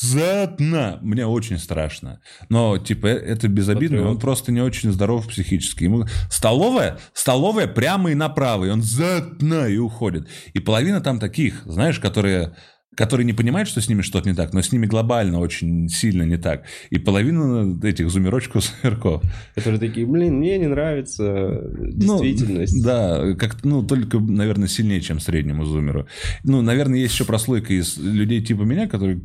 [0.00, 0.98] Задна.
[1.02, 2.20] Мне очень страшно.
[2.48, 3.98] Но, типа, э, это безобидно.
[3.98, 4.14] Патриот.
[4.14, 5.84] Он просто не очень здоров психически.
[5.84, 8.64] Ему столовая, столовая прямо и направо.
[8.64, 10.26] И он задна и уходит.
[10.54, 12.54] И половина там таких, знаешь, которые
[12.96, 16.24] которые не понимают, что с ними что-то не так, но с ними глобально очень сильно
[16.24, 16.64] не так.
[16.90, 19.22] И половина этих зумерочков сверков.
[19.54, 22.76] Которые такие, блин, мне не нравится действительность.
[22.76, 26.06] Ну, да, как ну, только, наверное, сильнее, чем среднему зумеру.
[26.44, 29.20] Ну, наверное, есть еще прослойка из людей типа меня, которые...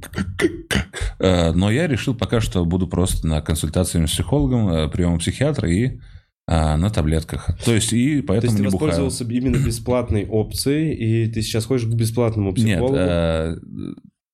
[1.20, 5.70] Э, но я решил пока что буду просто на консультации с психологом, э, приемом психиатра
[5.70, 6.00] и
[6.48, 7.50] а, на таблетках.
[7.64, 9.42] То есть, и поэтому То есть, ты не воспользовался бухаю.
[9.42, 12.94] именно бесплатной опцией, и ты сейчас ходишь к бесплатному психологу?
[12.94, 13.56] Нет, а,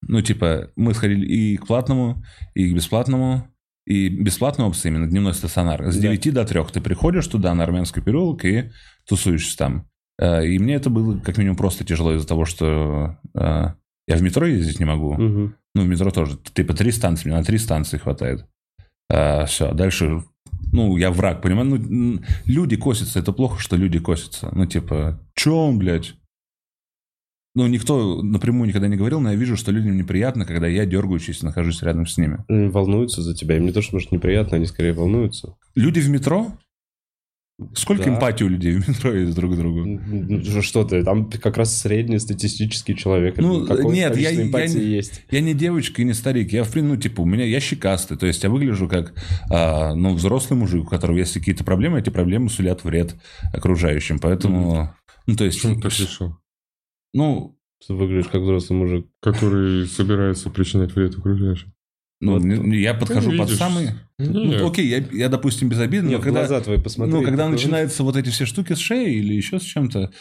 [0.02, 3.48] ну, типа, мы сходили и к платному, и к бесплатному,
[3.86, 5.90] и бесплатная опция именно дневной стационар.
[5.92, 6.02] С да.
[6.02, 8.72] 9 до 3 ты приходишь туда, на армянский переулок, и
[9.08, 9.88] тусуешься там.
[10.20, 13.76] А, и мне это было как минимум просто тяжело из-за того, что а,
[14.08, 15.14] я в метро ездить не могу.
[15.14, 15.54] Угу.
[15.76, 16.38] Ну, в метро тоже.
[16.54, 18.46] Типа три станции, мне на три станции хватает.
[19.10, 20.24] А, все, дальше
[20.72, 21.68] ну, я враг, понимаю?
[21.68, 24.50] Ну, люди косятся, это плохо, что люди косятся.
[24.54, 26.16] Ну, типа, чё он, блядь?
[27.54, 31.28] Ну, никто напрямую никогда не говорил, но я вижу, что людям неприятно, когда я дергаюсь
[31.28, 32.46] и нахожусь рядом с ними.
[32.48, 33.58] Волнуются за тебя.
[33.58, 35.56] Им не то, что, может, неприятно, они скорее волнуются.
[35.76, 36.58] Люди в метро?
[37.74, 38.16] Сколько да.
[38.16, 39.86] эмпатии у людей в метро есть друг к другу?
[39.86, 43.38] Ну, что ты, там как раз среднестатистический человек.
[43.38, 45.24] Ну, нет, я, я, есть?
[45.30, 46.52] я не девочка и не старик.
[46.52, 48.18] Я, в принципе, ну, типа, у меня, я щекастый.
[48.18, 49.14] То есть, я выгляжу как,
[49.50, 53.16] а, ну, взрослый мужик, у которого есть какие-то проблемы, эти проблемы сулят вред
[53.54, 54.20] окружающим.
[54.20, 54.88] Поэтому, mm.
[55.28, 55.62] ну, то есть...
[55.62, 56.38] Почему ты решил?
[57.14, 57.58] Ну...
[57.88, 59.08] Ты выглядишь как взрослый мужик.
[59.22, 61.74] Который собирается причинять вред окружающим.
[62.22, 63.90] Ну, вот, я подхожу под самый...
[64.20, 66.42] Ну, окей, я, я, допустим, безобидный, Нет, но когда...
[66.42, 67.12] глаза твои посмотри.
[67.12, 70.12] Ну, когда начинаются вот эти все штуки с шеей или еще с чем-то,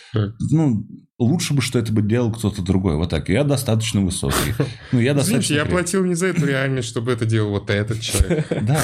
[0.50, 0.86] ну,
[1.18, 2.96] лучше бы, что это бы делал кто-то другой.
[2.96, 3.28] Вот так.
[3.28, 4.54] Я достаточно высокий.
[4.92, 5.52] Ну, я достаточно...
[5.52, 8.46] я платил не за эту реальность, чтобы это делал вот этот человек.
[8.62, 8.82] Да.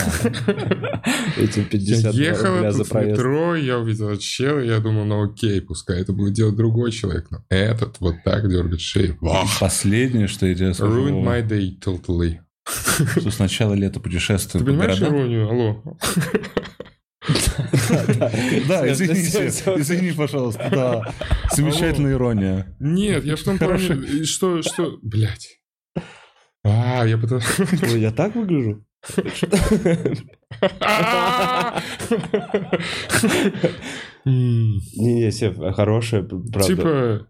[1.37, 6.13] Эти 50 Я ехал в метро, я увидел чела, я думал, ну окей, пускай это
[6.13, 9.19] будет делать другой человек, но этот вот так дергает шею.
[9.59, 11.09] Последнее, что я тебе скажу...
[11.09, 12.39] Ruined my day totally.
[13.21, 15.49] Что с начала лета путешествую Ты понимаешь иронию?
[15.49, 15.83] Алло.
[18.69, 19.21] Да, извини,
[19.81, 21.15] извини, пожалуйста, да.
[21.53, 22.77] Замечательная ирония.
[22.79, 25.59] Нет, я в том плане, что, что, блядь.
[26.65, 27.47] А, я пытался...
[27.97, 28.85] Я так выгляжу?
[34.25, 36.63] Не-не, Сев, хорошая, правда.
[36.65, 37.29] Типа,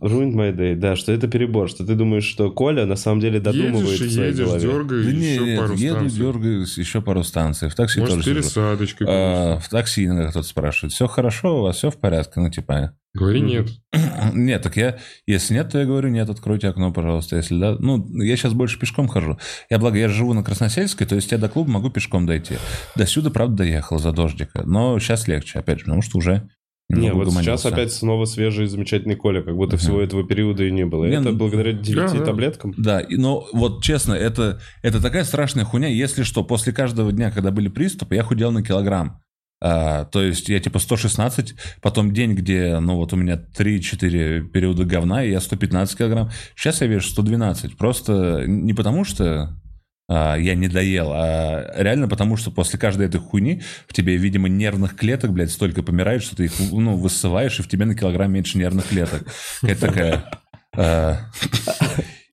[0.00, 3.40] Ruined my day, да, что это перебор, что ты думаешь, что Коля на самом деле
[3.40, 4.60] додумывает едешь, в своей едешь, голове.
[4.60, 6.18] дергаешь да еще нет, пару еду, станций.
[6.18, 7.68] дергаю еще пару станций.
[7.68, 9.04] В такси Может, тоже пересадочка.
[9.08, 12.38] А, в такси иногда кто-то спрашивает, все хорошо, у вас все в порядке?
[12.38, 12.94] Ну, типа...
[13.12, 13.70] Говори нет.
[14.34, 17.74] Нет, так я, если нет, то я говорю нет, откройте окно, пожалуйста, если да.
[17.78, 19.38] Ну, я сейчас больше пешком хожу.
[19.70, 22.56] Я, благо, я живу на Красносельской, то есть я до клуба могу пешком дойти.
[22.94, 26.48] До сюда, правда, доехал за дождика, но сейчас легче, опять же, потому что уже
[26.90, 29.78] не, вот сейчас опять снова свежий замечательный Коля, как будто uh-huh.
[29.78, 31.04] всего этого периода и не было.
[31.04, 32.72] Не, это ну, благодаря 9 да, таблеткам.
[32.78, 35.88] Да, но вот честно, это, это такая страшная хуйня.
[35.88, 39.20] Если что, после каждого дня, когда были приступы, я худел на килограмм.
[39.60, 44.84] А, то есть я типа 116, потом день, где, ну вот у меня 3-4 периода
[44.84, 46.30] говна, и я 115 килограмм.
[46.56, 47.76] Сейчас я вешу 112.
[47.76, 49.60] Просто не потому что
[50.08, 54.96] я не доел, а реально потому, что после каждой этой хуйни в тебе, видимо, нервных
[54.96, 58.56] клеток, блядь, столько помирает, что ты их, ну, высываешь, и в тебе на килограмм меньше
[58.58, 59.26] нервных клеток.
[59.62, 60.24] Это такая...
[60.76, 61.18] А,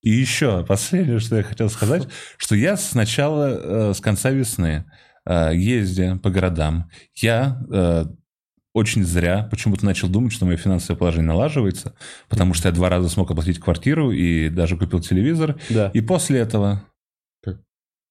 [0.05, 2.07] и еще последнее, что я хотел сказать,
[2.37, 4.85] что я сначала, э, с конца весны,
[5.25, 8.05] э, ездя по городам, я э,
[8.73, 11.95] очень зря почему-то начал думать, что мое финансовое положение налаживается,
[12.29, 15.57] потому что я два раза смог оплатить квартиру и даже купил телевизор.
[15.71, 15.89] Да.
[15.95, 16.83] И после этого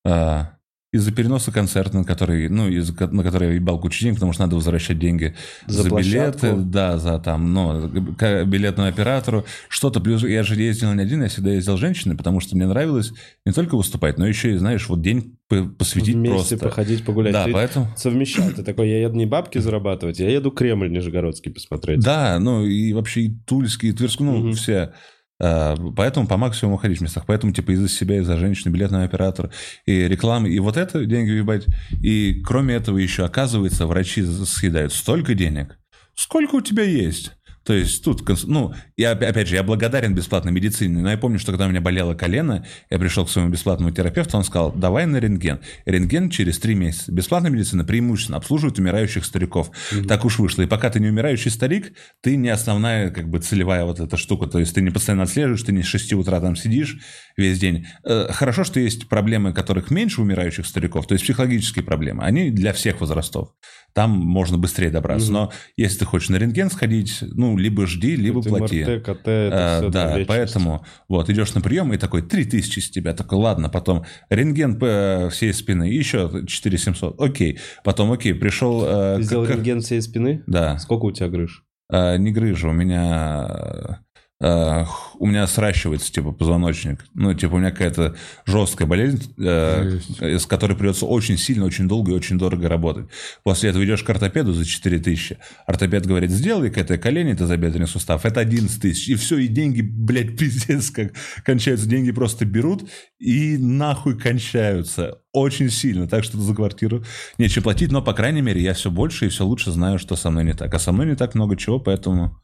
[0.04, 0.54] а,
[0.94, 4.42] из-за переноса концерта, на который, ну, из на который я ебал кучу денег, потому что
[4.42, 5.34] надо возвращать деньги
[5.66, 9.98] за, за билеты, да, за там, ну, билетному оператору, что-то.
[9.98, 13.12] Плюс я же ездил не один, я всегда ездил с женщиной, потому что мне нравилось
[13.44, 16.58] не только выступать, но еще и, знаешь, вот день посвятить Вместе просто.
[16.58, 17.32] походить, погулять.
[17.32, 17.88] Да, ты поэтому...
[17.96, 18.50] Совмещал.
[18.52, 22.04] Ты такой, я еду не бабки зарабатывать, я еду Кремль Нижегородский посмотреть.
[22.04, 24.52] Да, ну, и вообще и Тульский, и Тверской, ну, угу.
[24.52, 24.92] все
[25.38, 27.25] поэтому по максимуму ходить в местах.
[27.27, 29.51] Поэтому, типа, из-за себя, из-за женщины, билетного оператора
[29.87, 31.66] и рекламы, и вот это деньги ебать.
[32.03, 35.79] И кроме этого еще, оказывается, врачи съедают столько денег,
[36.14, 37.33] сколько у тебя есть.
[37.64, 41.50] То есть тут, ну, я, опять же, я благодарен бесплатной медицине, но я помню, что
[41.53, 45.16] когда у меня болело колено, я пришел к своему бесплатному терапевту, он сказал, давай на
[45.16, 45.61] рентген.
[45.87, 47.11] Рентген через три месяца.
[47.11, 49.70] Бесплатная медицина преимущественно обслуживает умирающих стариков.
[49.92, 50.07] Mm-hmm.
[50.07, 50.62] Так уж вышло.
[50.62, 54.46] И пока ты не умирающий старик, ты не основная, как бы, целевая вот эта штука.
[54.46, 56.98] То есть ты не постоянно отслеживаешь, ты не с 6 утра там сидишь
[57.37, 57.87] весь день.
[58.05, 62.24] Э, хорошо, что есть проблемы, которых меньше умирающих стариков, то есть психологические проблемы.
[62.24, 63.50] Они для всех возрастов
[63.94, 65.29] там можно быстрее добраться.
[65.29, 65.33] Mm-hmm.
[65.33, 68.84] Но если ты хочешь на рентген сходить, ну, либо жди, либо это плати.
[68.84, 73.14] МРТ, КТ, это а, да, поэтому вот идешь на прием и такой 3000 с тебя,
[73.14, 77.58] такой, ладно, потом рентген по всей спины, еще 4700, окей.
[77.82, 78.82] Потом, окей, пришел...
[78.84, 79.56] Э, ты сделал как...
[79.56, 80.42] рентген всей спины?
[80.46, 80.78] Да.
[80.78, 81.64] Сколько у тебя грыж?
[81.90, 84.03] А, не грыжа, у меня
[84.44, 87.07] У меня сращивается, типа, позвоночник.
[87.14, 92.12] Ну, типа, у меня какая-то жесткая болезнь, uh, с которой придется очень сильно, очень долго
[92.12, 93.07] и очень дорого работать.
[93.42, 95.38] После этого идешь к ортопеду за 4 тысячи.
[95.66, 98.26] Ортопед говорит, сделай к этой колени, это забедренный сустав.
[98.26, 99.09] Это 11 тысяч.
[99.09, 101.88] И все, и деньги, блядь, пиздец, как кончаются.
[101.88, 105.20] Деньги просто берут и нахуй кончаются.
[105.33, 106.07] Очень сильно.
[106.07, 107.02] Так что за квартиру
[107.38, 107.90] нечего платить.
[107.90, 110.52] Но, по крайней мере, я все больше и все лучше знаю, что со мной не
[110.52, 110.74] так.
[110.74, 112.43] А со мной не так много чего, поэтому...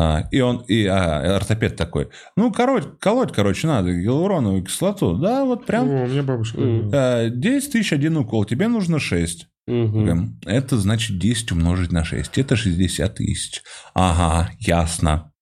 [0.00, 5.16] А, и он, и а, ортопед такой, ну, короть, колоть, короче, надо гиалуроновую кислоту.
[5.16, 5.88] Да, вот прям.
[5.88, 6.60] О, у меня бабушка.
[6.92, 9.48] А, 10 тысяч один укол, тебе нужно 6.
[9.66, 10.18] Угу.
[10.46, 12.38] Это значит 10 умножить на 6.
[12.38, 13.62] Это 60 тысяч.
[13.92, 15.32] Ага, ясно.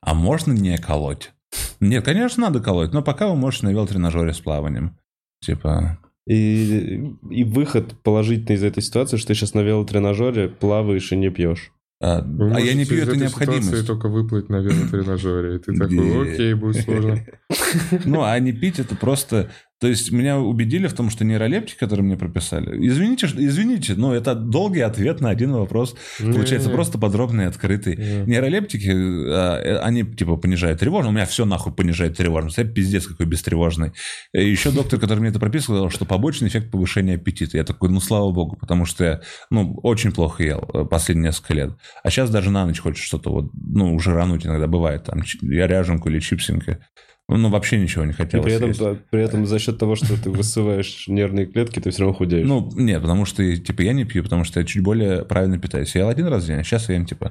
[0.00, 1.32] А можно не колоть?
[1.80, 4.96] Нет, конечно, надо колоть, но пока вы можете на велотренажере с плаванием.
[5.40, 5.98] Типа...
[6.28, 11.30] И, и выход положительный из этой ситуации, что ты сейчас на велотренажере плаваешь и не
[11.30, 11.72] пьешь.
[11.98, 13.86] А, а я не пью, это необходимость.
[13.86, 17.24] только выплыть на велотренажере, и ты такой, окей, будет сложно.
[18.04, 22.04] Ну, а не пить, это просто то есть меня убедили в том, что нейролептики, которые
[22.04, 25.94] мне прописали, извините, извините, но это долгий ответ на один вопрос.
[26.18, 27.96] Получается просто подробный, открытый.
[28.26, 31.12] Нейролептики, а, э, они типа понижают тревожность.
[31.12, 32.58] У меня все нахуй понижает тревожность.
[32.58, 33.92] Я пиздец какой бестревожный.
[34.32, 37.56] Еще доктор, который мне это прописывал, сказал, что побочный эффект повышения аппетита.
[37.56, 41.54] Я такой, ну слава богу, потому что я ну, очень плохо ел э, последние несколько
[41.54, 41.70] лет.
[42.02, 45.04] А сейчас даже на ночь хочешь что-то вот, ну, уже рануть иногда бывает.
[45.04, 46.80] Там я ряженку или чипсинка.
[47.28, 48.46] Ну, вообще ничего не хотелось.
[48.46, 52.02] И при этом, при этом за счет того, что ты высываешь нервные клетки, ты все
[52.02, 52.46] равно худеешь.
[52.46, 55.92] Ну, нет, потому что, типа, я не пью, потому что я чуть более правильно питаюсь.
[55.96, 57.30] Я ел один раз в день, а сейчас я ем, типа,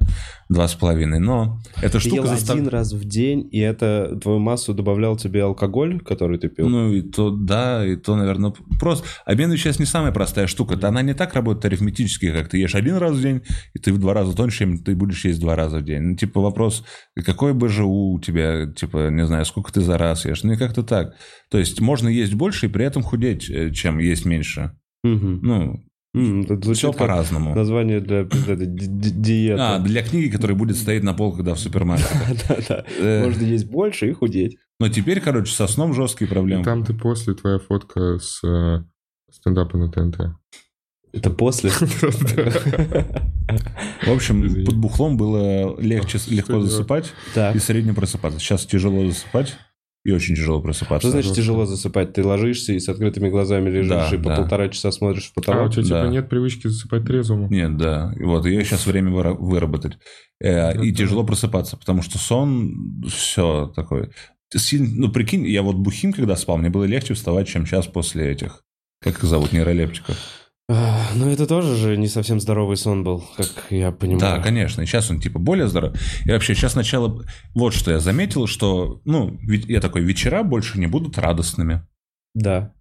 [0.50, 1.18] два с половиной.
[1.18, 2.16] Но эта штука...
[2.16, 2.56] Ты ел застав...
[2.56, 6.68] один раз в день, и это твою массу добавлял тебе алкоголь, который ты пил?
[6.68, 9.06] Ну, и то, да, и то, наверное, просто...
[9.24, 10.78] Обмен веществ не самая простая штука.
[10.86, 13.40] Она не так работает арифметически, как ты ешь один раз в день,
[13.72, 16.02] и ты в два раза тоньше, чем ты будешь есть два раза в день.
[16.02, 16.84] Ну, типа, вопрос,
[17.24, 20.42] какой БЖУ у тебя, типа, не знаю, сколько ты за раз ешь.
[20.42, 21.14] Ну, и как-то так.
[21.50, 24.72] То есть можно есть больше и при этом худеть, э, чем есть меньше.
[25.04, 25.40] Угу.
[25.42, 25.80] Ну,
[26.16, 27.54] Mm, Все по-разному.
[27.54, 29.60] Название для диеты.
[29.60, 32.08] А, для книги, которая будет стоять на полках, да, в супермаркете.
[32.48, 32.84] Да-да.
[32.98, 33.24] Э.
[33.26, 34.56] Можно есть больше и худеть.
[34.80, 36.64] Но теперь, короче, со сном жесткие проблемы.
[36.64, 38.82] Там ты после, твоя фотка с э,
[39.30, 40.36] стендапа на ТНТ.
[41.12, 41.68] Это после?
[44.06, 47.12] В общем, под бухлом было легче, легко засыпать
[47.54, 48.38] и средне просыпаться.
[48.40, 49.56] Сейчас тяжело засыпать.
[50.06, 51.08] И очень тяжело просыпаться.
[51.08, 52.12] Что значит тяжело засыпать?
[52.12, 54.36] Ты ложишься и с открытыми глазами лежишь, да, и по да.
[54.36, 55.62] полтора часа смотришь в потолок?
[55.62, 56.02] А, у тебя типа, да.
[56.02, 57.48] типа нет привычки засыпать трезвому?
[57.50, 58.14] Нет, да.
[58.20, 59.98] Вот, ее сейчас время выработать.
[60.40, 64.12] Э, и тяжело просыпаться, потому что сон, все такое.
[64.74, 68.62] Ну, прикинь, я вот бухим, когда спал, мне было легче вставать, чем час после этих,
[69.00, 70.16] как их зовут, нейролептиков.
[70.68, 74.20] Ну, это тоже же не совсем здоровый сон был, как я понимаю.
[74.20, 74.82] Да, конечно.
[74.82, 75.96] И сейчас он типа более здоровый.
[76.24, 77.24] И вообще сейчас начало...
[77.54, 81.86] Вот что я заметил, что, ну, я такой, вечера больше не будут радостными.
[82.34, 82.72] Да.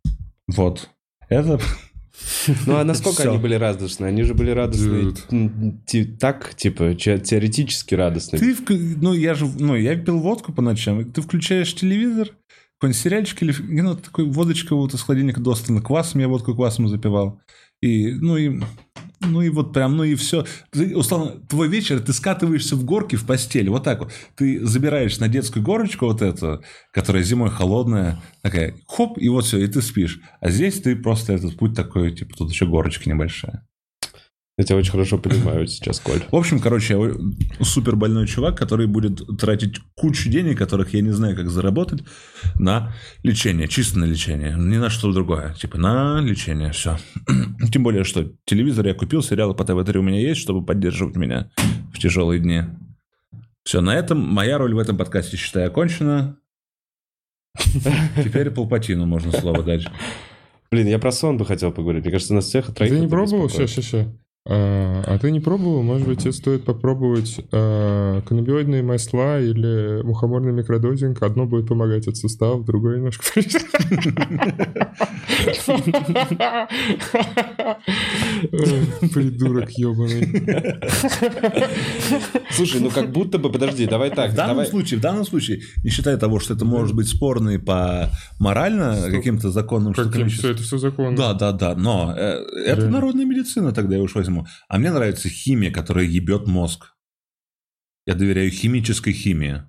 [0.47, 0.89] Вот.
[1.29, 1.59] Это...
[2.65, 4.07] Ну, а насколько они были радостные?
[4.07, 5.13] Они же были радостные
[6.17, 8.39] так, типа, теоретически радостные.
[8.39, 8.55] Ты,
[9.01, 11.03] ну, я же, ну, я пил водку по ночам.
[11.11, 12.29] Ты включаешь телевизор,
[12.77, 17.41] какой-нибудь сериальчик или, ну, такой водочка вот из холодильника достана, квасом, я водку квасом запивал.
[17.85, 18.59] И, ну и
[19.21, 20.45] ну и вот прям, ну и все.
[20.71, 24.13] Ты, условно, твой вечер, ты скатываешься в горки в постель, вот так вот.
[24.35, 29.59] Ты забираешь на детскую горочку вот эту, которая зимой холодная, такая, хоп, и вот все,
[29.59, 30.19] и ты спишь.
[30.41, 33.65] А здесь ты просто этот путь такой, типа, тут еще горочка небольшая.
[34.57, 36.23] Я тебя очень хорошо понимаю сейчас, Коль.
[36.31, 41.11] В общем, короче, я супер больной чувак, который будет тратить кучу денег, которых я не
[41.11, 42.03] знаю, как заработать,
[42.57, 45.53] на лечение, чисто на лечение, ни на что другое.
[45.55, 46.97] Типа на лечение, все.
[47.73, 51.51] Тем более, что телевизор я купил, сериалы по ТВ-3 у меня есть, чтобы поддерживать меня
[51.93, 52.61] в тяжелые дни.
[53.65, 56.37] Все, на этом моя роль в этом подкасте, считаю, окончена.
[58.23, 59.85] Теперь Палпатину можно слово дать.
[60.71, 62.03] Блин, я про сон бы хотел поговорить.
[62.03, 62.93] Мне кажется, нас всех троих...
[62.93, 63.49] Ты не пробовал?
[63.49, 64.13] Все, все, все.
[64.47, 65.81] А, а ты не пробовал?
[65.81, 71.23] Может быть, тебе стоит попробовать а, каннабиоидные масла или мухоморный микродозинг.
[71.23, 73.23] Одно будет помогать от суставов, другое немножко...
[79.13, 80.43] Придурок ебаный.
[82.51, 84.31] Слушай, ну как будто бы, подожди, давай так.
[84.31, 88.11] В данном случае, в данном случае, не считая того, что это может быть спорно по
[88.37, 89.95] морально каким-то законным...
[89.95, 91.17] Каким все это все законно.
[91.17, 94.91] Да, да, да, но э, это народная медицина тогда я уж возьму по А мне
[94.91, 96.95] нравится химия, которая ебет мозг.
[98.05, 99.63] Я доверяю химической химии.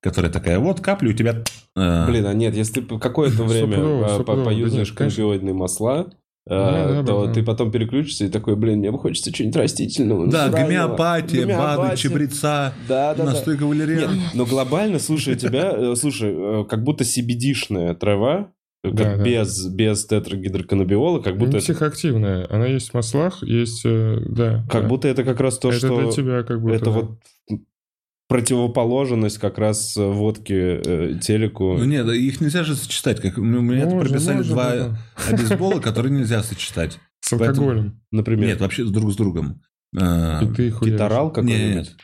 [0.00, 1.42] Которая такая, вот капля у тебя...
[1.76, 2.06] Э...
[2.06, 6.12] Блин, а нет, если ты какое-то время э, поюзаешь канцероидные масла,
[6.48, 10.28] Uh, то да, ты потом переключишься и такой, блин, мне бы хочется что-нибудь растительного.
[10.28, 13.74] Да, гомеопатия, БАДы, чабреца, да, да, настойка да.
[13.84, 18.50] Нет, но глобально, слушай, тебя, э, слушай, как будто CBD-шная трава,
[18.82, 19.74] как да, без, да.
[19.74, 21.56] без тетрагидроканабиола, как будто...
[21.56, 21.64] Это...
[21.64, 22.46] психоактивная.
[22.48, 23.82] Она есть в маслах, есть...
[23.84, 24.64] Э, да.
[24.70, 24.88] Как да.
[24.88, 26.00] будто это как раз то, это что...
[26.00, 26.74] для тебя как будто...
[26.74, 26.90] Это да.
[26.92, 27.18] вот
[28.28, 31.76] противоположность как раз водке, э, телеку.
[31.78, 33.20] Ну нет, их нельзя же сочетать.
[33.20, 34.98] Как, у меня можно, прописали можно, два да.
[35.28, 37.00] обезбола, которые нельзя сочетать.
[37.20, 38.48] С алкоголем, например.
[38.48, 39.62] Нет, вообще друг с другом.
[39.98, 41.74] А, И ты Китарал какой-нибудь?
[41.74, 41.96] Нет,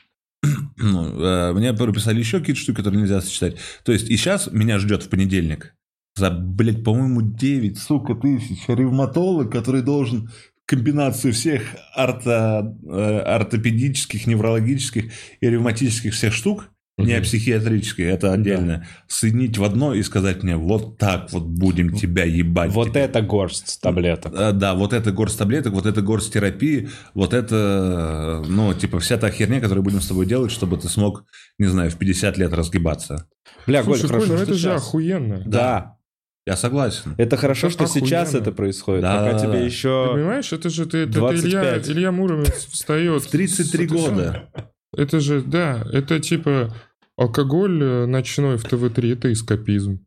[0.76, 3.56] ну, э, мне прописали еще какие-то штуки, которые нельзя сочетать.
[3.84, 5.74] То есть, и сейчас меня ждет в понедельник
[6.16, 10.30] за, блядь, по-моему, 9, сука, тысяч ревматолог, который должен
[10.66, 11.62] комбинацию всех
[11.94, 17.06] орто, э, ортопедических, неврологических и ревматических всех штук, угу.
[17.06, 18.86] не психиатрических, это отдельно, да.
[19.08, 22.72] соединить в одно и сказать мне, вот так вот будем тебя ебать.
[22.72, 23.02] Вот теперь.
[23.02, 24.32] это горсть таблеток.
[24.32, 29.18] Да, да, вот это горсть таблеток, вот это горсть терапии, вот это, ну, типа, вся
[29.18, 31.24] та херня, которую будем с тобой делать, чтобы ты смог,
[31.58, 33.28] не знаю, в 50 лет разгибаться.
[33.66, 35.42] Бля, Слушай, Коль, хорошо, Коль, ну это же охуенно.
[35.44, 35.98] Да.
[36.46, 37.14] Я согласен.
[37.16, 38.06] Это хорошо, это что охуенно.
[38.06, 39.58] сейчас это происходит, да, пока да, тебе да.
[39.58, 43.22] еще Ты понимаешь, это же ты, это, это Илья, Илья Муромец встает.
[43.22, 44.48] В 33 это года.
[44.96, 46.74] Это же, да, это типа
[47.16, 50.04] алкоголь э, ночной в ТВ-3, это эскапизм.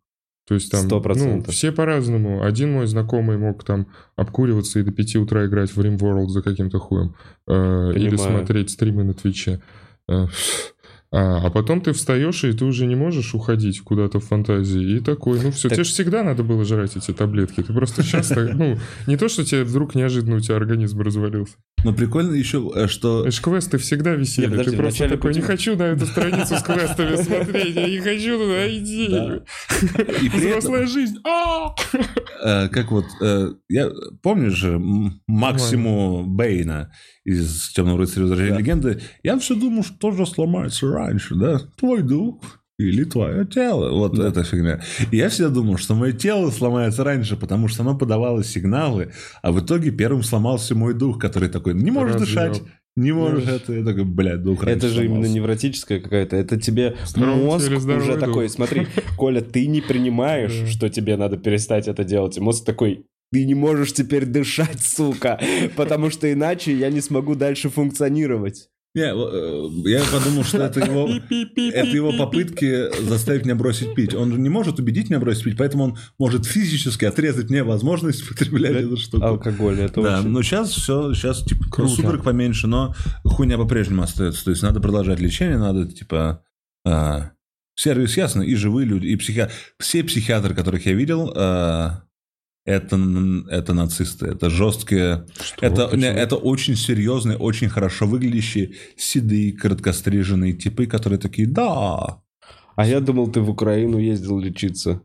[0.47, 1.15] То есть там, 100%.
[1.17, 2.43] ну, все по-разному.
[2.43, 6.80] Один мой знакомый мог там обкуриваться и до 5 утра играть в RimWorld за каким-то
[6.80, 7.15] хуем.
[7.47, 9.62] Э, или смотреть стримы на Твиче.
[10.08, 10.28] Э,
[11.09, 14.97] а, а потом ты встаешь, и ты уже не можешь уходить куда-то в фантазии.
[14.97, 15.77] И такой, ну все, так...
[15.77, 17.63] тебе же всегда надо было жрать эти таблетки.
[17.63, 21.55] Ты просто сейчас, ну, не то, что тебе вдруг неожиданно у тебя организм развалился.
[21.85, 23.27] Но прикольно еще, э, что...
[23.27, 24.47] Эш квесты всегда висели.
[24.47, 25.39] Нет, подожди, ты просто такой, пути...
[25.39, 30.29] не хочу на эту страницу с квестами смотреть, я не хочу туда идти.
[30.35, 31.17] Взрослая жизнь.
[31.23, 31.73] А!
[32.43, 33.89] Э, как вот, э, я
[34.21, 34.77] помнишь же
[35.27, 36.91] Максиму Бейна
[37.23, 38.23] из «Темного рыцаря.
[38.23, 39.01] Возвращения легенды»?
[39.23, 41.62] Я все думал, что тоже сломается раньше, да?
[41.77, 42.41] Твой дух.
[42.79, 43.91] или твое тело.
[43.91, 44.27] Вот да.
[44.27, 44.81] эта фигня.
[45.12, 49.52] И я всегда думал, что мое тело сломается раньше, потому что оно подавало сигналы, а
[49.52, 52.27] в итоге первым сломался мой дух, который такой, не можешь Развел.
[52.27, 52.63] дышать,
[52.95, 53.73] не можешь это.
[53.73, 56.35] Я такой, блядь, дух Это же именно невротическая какая-то.
[56.35, 58.19] Это тебе Здоровый мозг уже дух.
[58.19, 58.87] такой, смотри,
[59.17, 62.37] Коля, ты не принимаешь, что тебе надо перестать это делать.
[62.37, 65.39] И мозг такой, ты не можешь теперь дышать, сука,
[65.75, 68.69] потому что иначе я не смогу дальше функционировать.
[68.98, 74.15] Не, э, я подумал, что это его, это его попытки заставить меня бросить пить.
[74.15, 78.27] Он же не может убедить меня бросить пить, поэтому он может физически отрезать мне возможность
[78.27, 79.23] потреблять эту штуку.
[79.23, 80.29] Алкоголь, это Да, очень...
[80.29, 81.93] но сейчас все, сейчас типа Круто.
[81.93, 84.43] судорог поменьше, но хуйня по-прежнему остается.
[84.43, 86.41] То есть надо продолжать лечение, надо типа...
[86.83, 87.33] А,
[87.75, 89.54] сервис ясно, и живые люди, и психиатры.
[89.77, 92.02] Все психиатры, которых я видел, а,
[92.67, 92.99] это,
[93.49, 95.65] это нацисты, это жесткие, Что?
[95.65, 102.21] это, это очень серьезные, очень хорошо выглядящие, седые, короткостриженные типы, которые такие, да.
[102.75, 105.01] А я думал, ты в Украину ездил лечиться.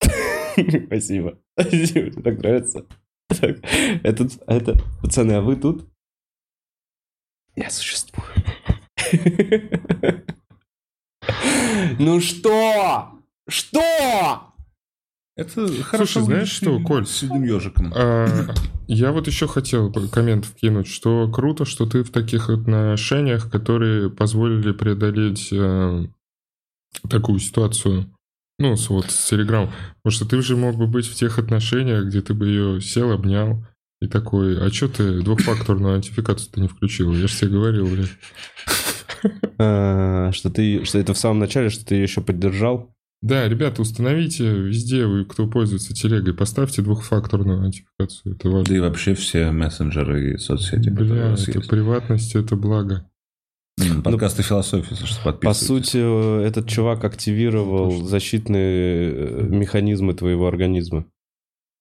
[0.86, 1.38] Спасибо.
[1.60, 2.86] Спасибо, так нравится.
[3.28, 3.58] Так,
[4.02, 5.86] это, это, пацаны, а вы тут?
[7.54, 8.26] Я существую.
[11.98, 13.15] Ну что?
[13.48, 14.52] Что?
[15.36, 16.20] Это хорошо.
[16.20, 17.06] Слушай, знаешь что, Коль?
[17.06, 17.92] С седым ежиком.
[17.94, 18.26] А,
[18.88, 24.72] я вот еще хотел коммент вкинуть, что круто, что ты в таких отношениях, которые позволили
[24.72, 26.06] преодолеть э,
[27.08, 28.10] такую ситуацию.
[28.58, 29.70] Ну, с, вот с Телеграм.
[30.02, 33.12] Потому что ты уже мог бы быть в тех отношениях, где ты бы ее сел,
[33.12, 33.62] обнял
[34.00, 37.12] и такой, а что ты двухфакторную аутентификацию ты не включил?
[37.12, 38.10] Я же тебе говорил, блядь.
[39.58, 42.95] А, что ты, что это в самом начале, что ты ее еще поддержал?
[43.22, 48.34] Да, ребята, установите везде, вы, кто пользуется телегой, поставьте двухфакторную аутентификацию.
[48.34, 48.64] Это важно.
[48.64, 50.90] Да и вообще все мессенджеры и соцсети.
[50.90, 51.68] Бля, это есть.
[51.68, 53.08] приватность, это благо.
[54.04, 55.42] Подкасты ну, философии, что подписывайтесь.
[55.42, 61.04] По сути, этот чувак активировал защитные э, механизмы твоего организма.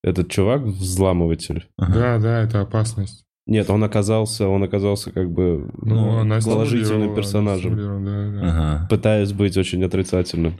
[0.03, 1.67] Этот чувак взламыватель.
[1.77, 1.93] Ага.
[1.93, 3.25] Да, да, это опасность.
[3.47, 8.49] Нет, он оказался, он оказался как бы ну, ну, положительным персонажем, да, да.
[8.49, 8.87] Ага.
[8.89, 10.55] пытаясь быть очень отрицательным.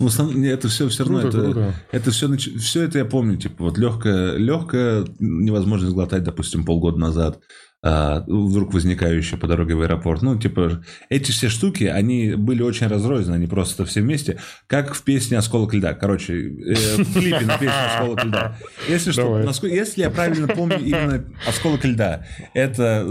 [0.00, 0.08] Ну,
[0.44, 1.74] это все все равно, круто, это, круто.
[1.92, 7.40] это все, все это я помню, типа, вот легкая, легкая невозможность глотать, допустим, полгода назад,
[7.86, 10.22] а, вдруг возникающие по дороге в аэропорт.
[10.22, 15.02] Ну, типа, эти все штуки, они были очень разрознены, они просто все вместе, как в
[15.02, 15.92] песне «Осколок льда».
[15.92, 18.56] Короче, э, в клипе на песню «Осколок льда».
[18.88, 22.24] Если, что, насколько, если я правильно помню именно «Осколок льда»,
[22.54, 23.06] это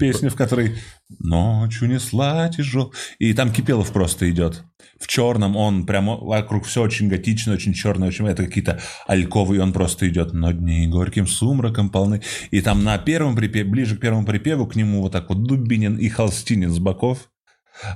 [0.00, 0.76] песня, в которой
[1.18, 2.94] ночью несла тяжел...
[3.18, 4.64] И там Кипелов просто идет
[4.98, 9.58] в черном, он прямо вокруг все очень готично, очень черное, очень это какие-то альковы, и
[9.58, 12.22] он просто идет на дни горьким сумраком полны.
[12.50, 15.96] И там на первом припеве, ближе к первому припеву, к нему вот так вот Дубинин
[15.96, 17.30] и Холстинин с боков.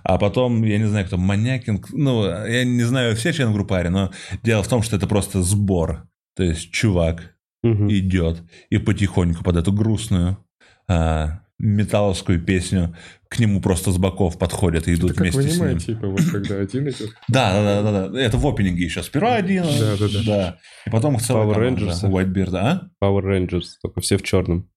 [0.04, 3.88] А потом, я не знаю, кто, Манякин, ну, я не знаю все члены группы Ари,
[3.88, 4.10] но
[4.42, 6.06] дело в том, что это просто сбор.
[6.36, 7.90] То есть чувак угу.
[7.90, 10.38] идет и потихоньку под эту грустную
[10.86, 12.96] а, металловскую песню
[13.28, 15.78] к нему просто с боков подходят и идут вместе с ним.
[15.78, 17.10] типа, вот когда один идет.
[17.28, 19.02] Да, да, да, да, Это в опенинге еще.
[19.02, 20.22] Сперва один, да, да, да.
[20.26, 20.58] да.
[20.86, 22.02] И потом их целая Power Rangers.
[22.02, 22.88] Whitebeard, а?
[23.02, 24.68] Power Rangers, только все в черном.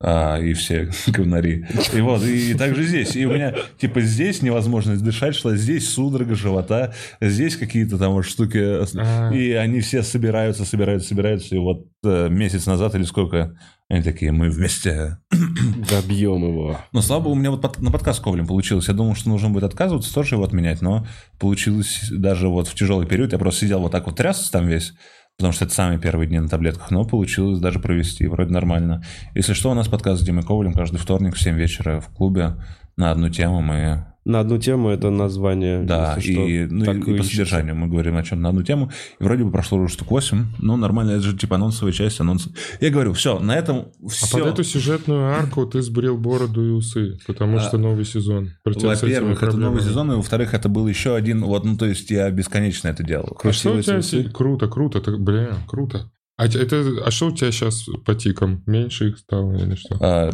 [0.00, 1.66] А, и все говнари.
[1.92, 3.16] И вот, и, и также здесь.
[3.16, 8.24] И у меня, типа, здесь невозможность дышать шла, здесь судорога живота, здесь какие-то там вот
[8.24, 8.58] штуки.
[8.58, 9.34] А-а-а.
[9.34, 11.56] И они все собираются, собираются, собираются.
[11.56, 15.18] И вот э, месяц назад или сколько, они такие, мы вместе...
[15.90, 16.78] Добьем его.
[16.92, 18.86] Но слабо у меня вот под, на подкаст Ковлем получилось.
[18.86, 21.08] Я думал, что нужно будет отказываться, тоже его отменять, но
[21.40, 23.32] получилось даже вот в тяжелый период.
[23.32, 24.94] Я просто сидел вот так вот трясся там весь
[25.38, 29.04] потому что это самые первые дни на таблетках, но получилось даже провести, вроде нормально.
[29.36, 32.56] Если что, у нас подкаст с Димой Ковалем каждый вторник в 7 вечера в клубе
[32.96, 35.82] на одну тему мы на одну тему это название.
[35.82, 38.90] Да, и, что, ну, и, и по содержанию мы говорим о чем на одну тему.
[39.18, 40.46] И вроде бы прошло уже штук 8.
[40.58, 42.48] Ну, нормально, это же типа анонсовая часть, анонс.
[42.80, 44.36] Я говорю, все, на этом все.
[44.36, 48.50] А под эту сюжетную арку ты сбрил бороду и усы, потому а, что новый сезон.
[48.64, 52.30] Во-первых, это новый сезон, и во-вторых, это был еще один, вот, ну, то есть я
[52.30, 53.36] бесконечно это делал.
[53.42, 53.98] А что у тебя...
[53.98, 54.24] Усы?
[54.24, 56.10] Круто, круто, так, бля, круто.
[56.38, 58.62] А, это, а что у тебя сейчас по тикам?
[58.64, 59.96] Меньше их стало или что?
[60.00, 60.30] А,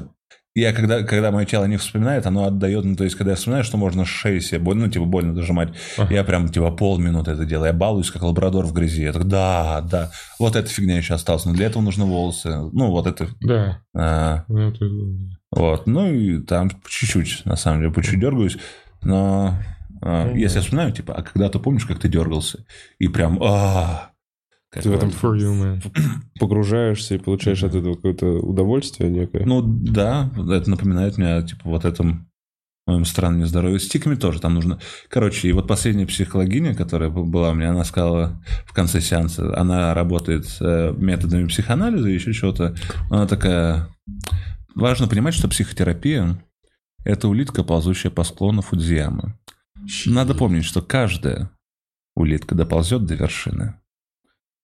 [0.55, 3.65] я когда, когда мое тело не вспоминает, оно отдает, ну, то есть, когда я вспоминаю,
[3.65, 6.15] что можно шею себе больно, ну, типа, больно дожимать, ага.
[6.15, 7.69] я прям, типа, полминуты это делаю.
[7.69, 9.03] Я балуюсь, как лабрадор в грязи.
[9.03, 10.13] Я так, да, да.
[10.39, 11.45] Вот эта фигня еще осталась.
[11.45, 12.51] Но для этого нужны волосы.
[12.73, 13.29] Ну, вот это.
[13.41, 13.81] Да.
[13.97, 14.73] А, ну,
[15.51, 15.87] Вот.
[15.89, 18.57] Ну, и там чуть-чуть, на самом деле, по чуть дергаюсь.
[19.03, 19.59] Но
[20.01, 20.61] а, ну, если да.
[20.61, 22.65] я вспоминаю, типа, а когда ты помнишь, как ты дергался?
[22.99, 24.11] И прям, а
[24.83, 25.83] ты в этом for you, man.
[26.39, 29.45] погружаешься и получаешь от этого какое-то удовольствие некое.
[29.45, 32.29] Ну да, это напоминает мне типа вот этом
[32.87, 33.81] моему странному здоровью.
[33.81, 34.79] С тиками тоже там нужно.
[35.09, 39.95] Короче, и вот последняя психологиня, которая была у меня, она сказала в конце сеанса, она
[39.95, 42.75] работает э, методами психоанализа и еще чего-то.
[43.11, 43.89] Она такая...
[44.75, 46.45] Важно понимать, что психотерапия–
[47.05, 49.39] это улитка, ползущая по склону Фудзиямы.
[50.07, 51.51] Надо помнить, что каждая
[52.17, 53.77] улитка доползет до вершины.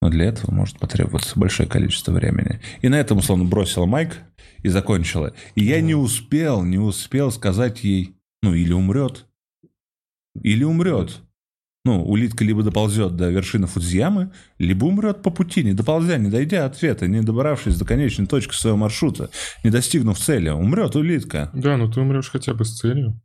[0.00, 2.60] Но для этого может потребоваться большое количество времени.
[2.80, 4.18] И на этом, условно, бросила майк
[4.62, 5.34] и закончила.
[5.54, 9.26] И я не успел, не успел сказать ей, ну, или умрет,
[10.42, 11.20] или умрет.
[11.84, 16.66] Ну, улитка либо доползет до вершины Фудзиямы, либо умрет по пути, не доползя, не дойдя
[16.66, 19.30] ответа, не добравшись до конечной точки своего маршрута,
[19.64, 20.50] не достигнув цели.
[20.50, 21.50] Умрет улитка.
[21.54, 23.18] Да, но ты умрешь хотя бы с целью.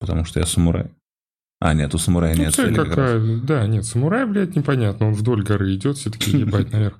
[0.00, 0.90] Потому что я самурай.
[1.60, 3.20] А, нет, у самурая ну, нет цель какая?
[3.42, 5.08] Да, нет, самурай, блядь, непонятно.
[5.08, 6.98] Он вдоль горы идет, все-таки ебать наверх.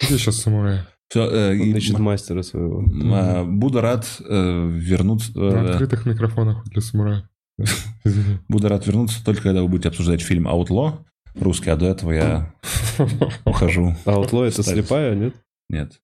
[0.00, 0.80] Где сейчас самурай?
[1.08, 2.84] Все, э, Он ищет мастера своего.
[2.84, 5.32] Э, буду рад э, вернуться...
[5.36, 7.28] Э, На открытых микрофонах для самурая.
[8.48, 11.04] Буду рад вернуться только когда вы будете обсуждать фильм «Аутло»
[11.38, 12.54] русский, а до этого я
[13.44, 13.94] ухожу.
[14.04, 15.34] «Аутло»— это слепая, нет?
[15.68, 16.00] Нет.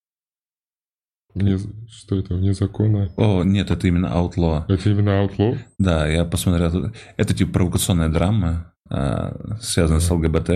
[1.36, 1.58] Вне...
[1.86, 3.12] Что это, вне закона?
[3.18, 4.64] О, нет, это именно Outlaw.
[4.68, 5.58] Это именно Outlaw?
[5.78, 6.92] Да, я посмотрел.
[7.18, 10.50] Это типа провокационная драма, а, связанная с ЛГБТ.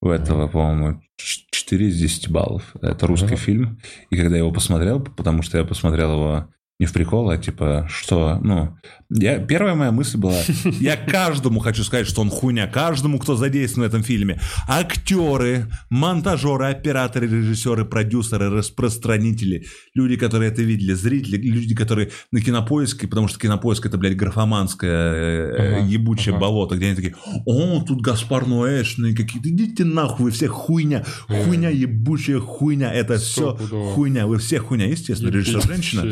[0.00, 2.72] У этого, по-моему, 4 из 10 баллов.
[2.80, 3.80] Это русский фильм.
[4.10, 6.48] И когда я его посмотрел, потому что я посмотрел его
[6.82, 8.76] не в прикол, а типа, что, ну,
[9.08, 10.40] я, первая моя мысль была,
[10.80, 14.40] я каждому хочу сказать, что он хуйня, каждому, кто задействован в этом фильме.
[14.66, 23.06] Актеры, монтажеры, операторы, режиссеры, продюсеры, распространители, люди, которые это видели, зрители, люди, которые на кинопоиске,
[23.06, 26.40] потому что кинопоиск это, блядь, графоманское э, ага, ебучее ага.
[26.40, 27.14] болото, где они такие,
[27.46, 33.54] о, тут Гаспар Ноэшный какие-то, идите нахуй, вы все хуйня, хуйня, ебучая хуйня, это все
[33.54, 36.02] хуйня, вы все хуйня, естественно, режиссер женщина,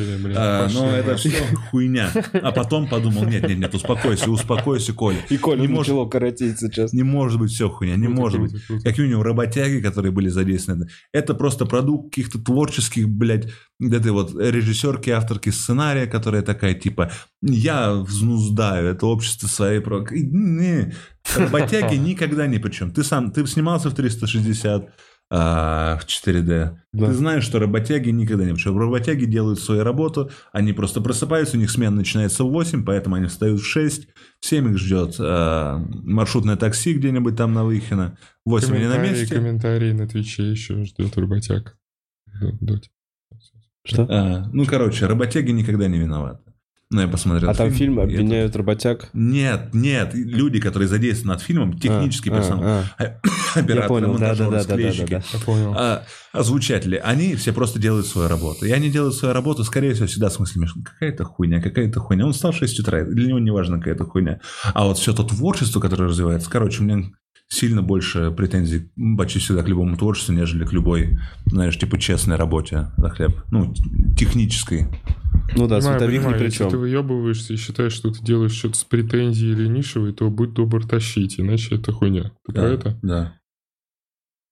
[0.66, 1.30] а, но это все
[1.70, 2.10] хуйня.
[2.32, 5.18] А потом подумал, нет, нет, нет, успокойся, успокойся, Коля.
[5.28, 6.92] И Коля не может, начало коротить сейчас.
[6.92, 8.66] Не может быть все хуйня, не круто, может круто, быть.
[8.66, 8.84] Круто.
[8.84, 10.88] Как минимум работяги, которые были задействованы.
[11.12, 13.48] Это просто продукт каких-то творческих, блядь,
[13.80, 17.10] этой вот режиссерки, авторки сценария, которая такая, типа,
[17.42, 19.80] я взнуздаю это общество своей...
[19.80, 20.04] Про...
[20.10, 20.92] Не,
[21.36, 22.92] работяги никогда ни при чем.
[22.92, 24.90] Ты сам, ты снимался в 360,
[25.32, 26.76] а, в 4D.
[26.92, 27.06] Да.
[27.06, 28.52] Ты знаешь, что работяги никогда не...
[28.52, 33.14] Потому работяги делают свою работу, они просто просыпаются, у них смена начинается в 8, поэтому
[33.14, 34.08] они встают в 6,
[34.40, 38.98] в 7 их ждет а, маршрутное такси где-нибудь там на Выхино, в 8 они на
[38.98, 39.34] месте.
[39.34, 41.76] Комментарии на Твиче еще ждет работяг.
[43.84, 44.06] Что?
[44.10, 46.49] А, ну, короче, работяги никогда не виноваты.
[46.92, 47.48] Ну, я посмотрел.
[47.48, 48.58] А там фильм обвиняют это...
[48.58, 49.10] работяг?
[49.12, 50.10] Нет, нет.
[50.12, 53.20] Люди, которые задействованы над фильмом, технический а, персонал, а, а.
[53.60, 55.74] операторы, монтажеры, да, да, да, да, да, понял.
[55.76, 58.66] А, озвучатели, они все просто делают свою работу.
[58.66, 62.26] И они делают свою работу, скорее всего, всегда с мыслями, какая-то хуйня, какая-то хуйня.
[62.26, 64.40] Он встал в 6 утра, для него не важно какая-то хуйня.
[64.74, 67.04] А вот все то творчество, которое развивается, короче, у меня
[67.50, 72.88] сильно больше претензий почти всегда к любому творчеству, нежели к любой, знаешь, типа честной работе
[72.96, 73.32] за хлеб.
[73.50, 73.74] Ну,
[74.16, 74.86] технической.
[75.56, 76.66] Ну да, понимаю, световик понимаю, ни при чем.
[76.66, 80.54] Если ты выебываешься и считаешь, что ты делаешь что-то с претензией или нишевой, то будь
[80.54, 82.32] добр тащить, иначе это хуйня.
[82.46, 82.98] Ты да, про это?
[83.02, 83.34] Да.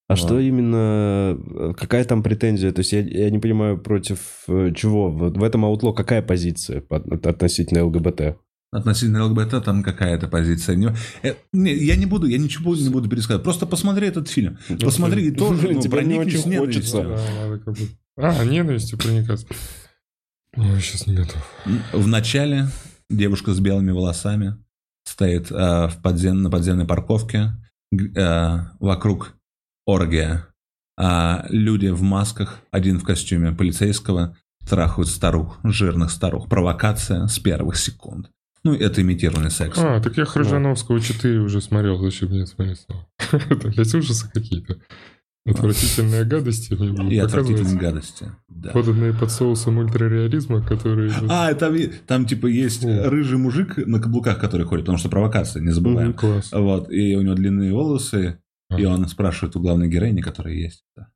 [0.09, 0.19] А вот.
[0.19, 2.73] что именно, э, какая там претензия?
[2.73, 4.19] То есть я, я не понимаю, против
[4.49, 5.11] э, чего?
[5.11, 8.39] В, в этом аутло какая позиция относительно ЛГБТ?
[8.71, 10.77] Относительно ЛГБТ там какая-то позиция.
[10.77, 13.43] Не, э, не, я не буду, я ничего не буду пересказывать.
[13.43, 14.59] Просто посмотри этот фильм.
[14.69, 17.17] Ну, посмотри и тоже ну, проникнись ненавистью.
[18.17, 19.47] А, ненавистью проникаться.
[20.55, 21.43] Ой, сейчас не готов.
[21.93, 22.69] В начале
[23.09, 24.57] девушка с белыми волосами
[25.05, 26.43] стоит э, в подзем...
[26.43, 27.53] на подземной парковке.
[28.17, 29.35] Э, вокруг
[29.87, 30.47] оргия.
[30.99, 34.37] А люди в масках, один в костюме полицейского,
[34.69, 36.49] трахают старух, жирных старух.
[36.49, 38.31] Провокация с первых секунд.
[38.65, 39.79] Ну, это имитированный секс.
[39.79, 42.87] А, так я Хржановского 4 уже смотрел, зачем мне смотреть?
[43.33, 44.79] Это, блядь, ужасы какие-то.
[45.47, 46.75] Отвратительные гадости.
[47.11, 48.31] И отвратительные гадости.
[48.49, 48.71] Да.
[48.71, 51.11] Поданные под соусом ультрареализма, которые...
[51.29, 51.75] А, там,
[52.07, 53.09] там типа есть О.
[53.09, 56.11] рыжий мужик на каблуках, который ходит, потому что провокация, не забываем.
[56.11, 56.53] Угу, класс.
[56.53, 58.79] Вот, и у него длинные волосы, а.
[58.79, 60.85] и он спрашивает у главной героини, которая есть.
[60.97, 61.09] Да.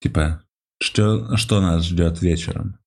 [0.00, 0.42] Типа,
[0.80, 2.78] что, что нас ждет вечером?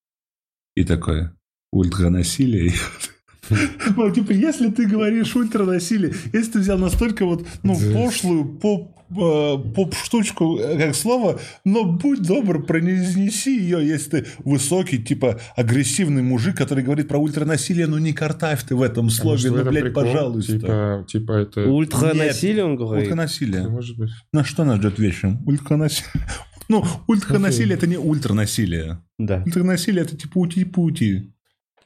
[0.75, 1.31] И такой,
[1.71, 2.73] ультранасилие.
[3.95, 9.57] Ну, типа, если ты говоришь ультранасилие, если ты взял настолько вот, ну, пошлую поп Э,
[9.57, 16.55] поп-штучку э, как слово, но будь добр, произнеси ее, если ты высокий, типа агрессивный мужик,
[16.55, 20.03] который говорит про ультранасилие, ну не картавь ты в этом слове, ну, блядь, прикол?
[20.03, 20.59] пожалуйста.
[20.59, 21.67] Типа, типа это...
[21.67, 23.05] Ультранасилие он говорит?
[23.05, 23.67] Ультранасилие.
[23.67, 24.11] Может быть.
[24.31, 25.41] На что нас ждет вечером?
[25.45, 26.11] Ультранасилие.
[26.71, 29.03] Ну, ультранасилие это не ультранасилие.
[29.17, 29.41] Да.
[29.43, 31.33] Ультранасилие это типа ути-пути.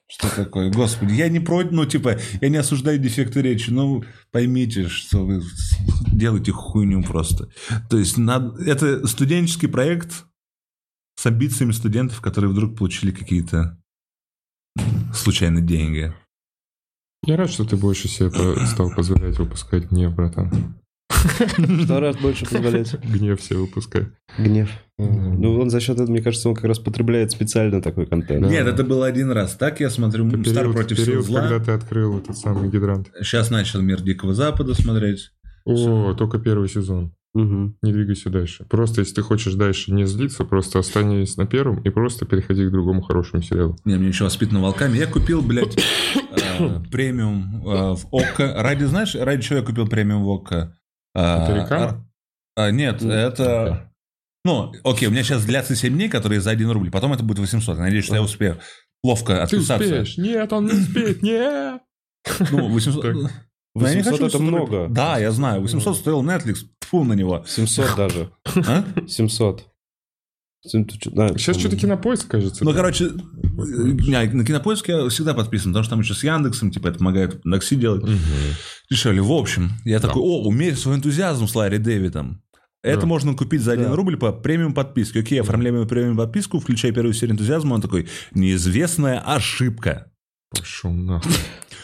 [0.08, 0.72] Что такое?
[0.72, 5.42] Господи, я не против, ну, типа, я не осуждаю дефекты речи, но поймите, что вы
[6.12, 7.50] делаете хуйню просто.
[7.90, 8.62] То есть, надо...
[8.64, 10.26] это студенческий проект
[11.16, 13.82] с амбициями студентов, которые вдруг получили какие-то
[15.14, 16.14] случайные деньги.
[17.26, 18.30] Я рад, что ты больше себе
[18.68, 20.76] стал позволять выпускать гнев, братан.
[21.84, 22.94] Что раз больше позволять?
[23.04, 24.08] Гнев себе выпускать.
[24.38, 24.70] Гнев.
[24.98, 28.48] Ну, он за счет этого, мне кажется, он как раз потребляет специально такой контент.
[28.48, 29.56] Нет, это было один раз.
[29.56, 31.42] Так я смотрю Стар против период, зла.
[31.42, 33.10] когда ты открыл этот самый гидрант.
[33.22, 35.32] Сейчас начал Мир Дикого Запада смотреть.
[35.66, 37.14] О, только первый сезон.
[37.34, 37.78] Угу.
[37.82, 38.66] Не двигайся дальше.
[38.70, 42.72] Просто, если ты хочешь дальше не злиться, просто останься на первом и просто переходи к
[42.72, 43.76] другому хорошему сериалу.
[43.86, 44.98] Не, мне еще воспитан волками.
[44.98, 45.76] Я купил, блядь,
[46.60, 48.54] э, премиум э, в ОККО.
[48.62, 50.78] Ради, знаешь, ради чего я купил премиум в ОККО?
[51.16, 52.10] А, это реклама?
[52.56, 53.92] А, нет, ну, это...
[54.46, 56.92] Ну, окей, у меня сейчас длятся 7 дней, которые за 1 рубль.
[56.92, 57.78] Потом это будет 800.
[57.78, 58.60] Я надеюсь, что я успею
[59.04, 59.78] ловко отписаться.
[59.78, 60.18] Ты успеешь.
[60.18, 61.22] Нет, он не успеет.
[61.22, 61.82] Нет.
[62.52, 63.32] Ну, 800...
[63.76, 64.88] 800 хочу, это много.
[64.90, 65.62] Да, я знаю.
[65.62, 66.66] 800 стоил Netflix.
[66.82, 67.44] Фу на него.
[67.48, 68.32] 700 даже.
[68.68, 68.84] А?
[69.08, 69.73] 700.
[70.64, 72.64] Да, Сейчас что-то кинопоиск, кажется.
[72.64, 72.78] Ну, да?
[72.78, 77.42] короче, на кинопоиск я всегда подписан, потому что там еще с Яндексом, типа, это помогает
[77.44, 78.04] такси делать.
[78.04, 78.12] Угу.
[78.90, 79.22] Дешевле.
[79.22, 80.08] В общем, я да.
[80.08, 82.42] такой, о, умерь свой энтузиазм с Ларри Дэвидом.
[82.82, 83.08] Это да.
[83.08, 83.96] можно купить за 1 да.
[83.96, 85.20] рубль по премиум подписке.
[85.20, 87.76] Окей, оформляем премиум подписку, включая первую серию энтузиазма.
[87.76, 90.12] Он такой, неизвестная ошибка.
[90.50, 91.32] Пошел нахуй.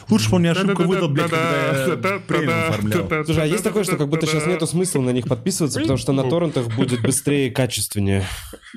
[0.09, 3.25] Лучше бы он мне ошибку выдал, блядь, когда я премиум оформлял.
[3.25, 6.13] Слушай, а есть такое, что как будто сейчас нету смысла на них подписываться, потому что
[6.13, 8.23] на торрентах будет быстрее и качественнее?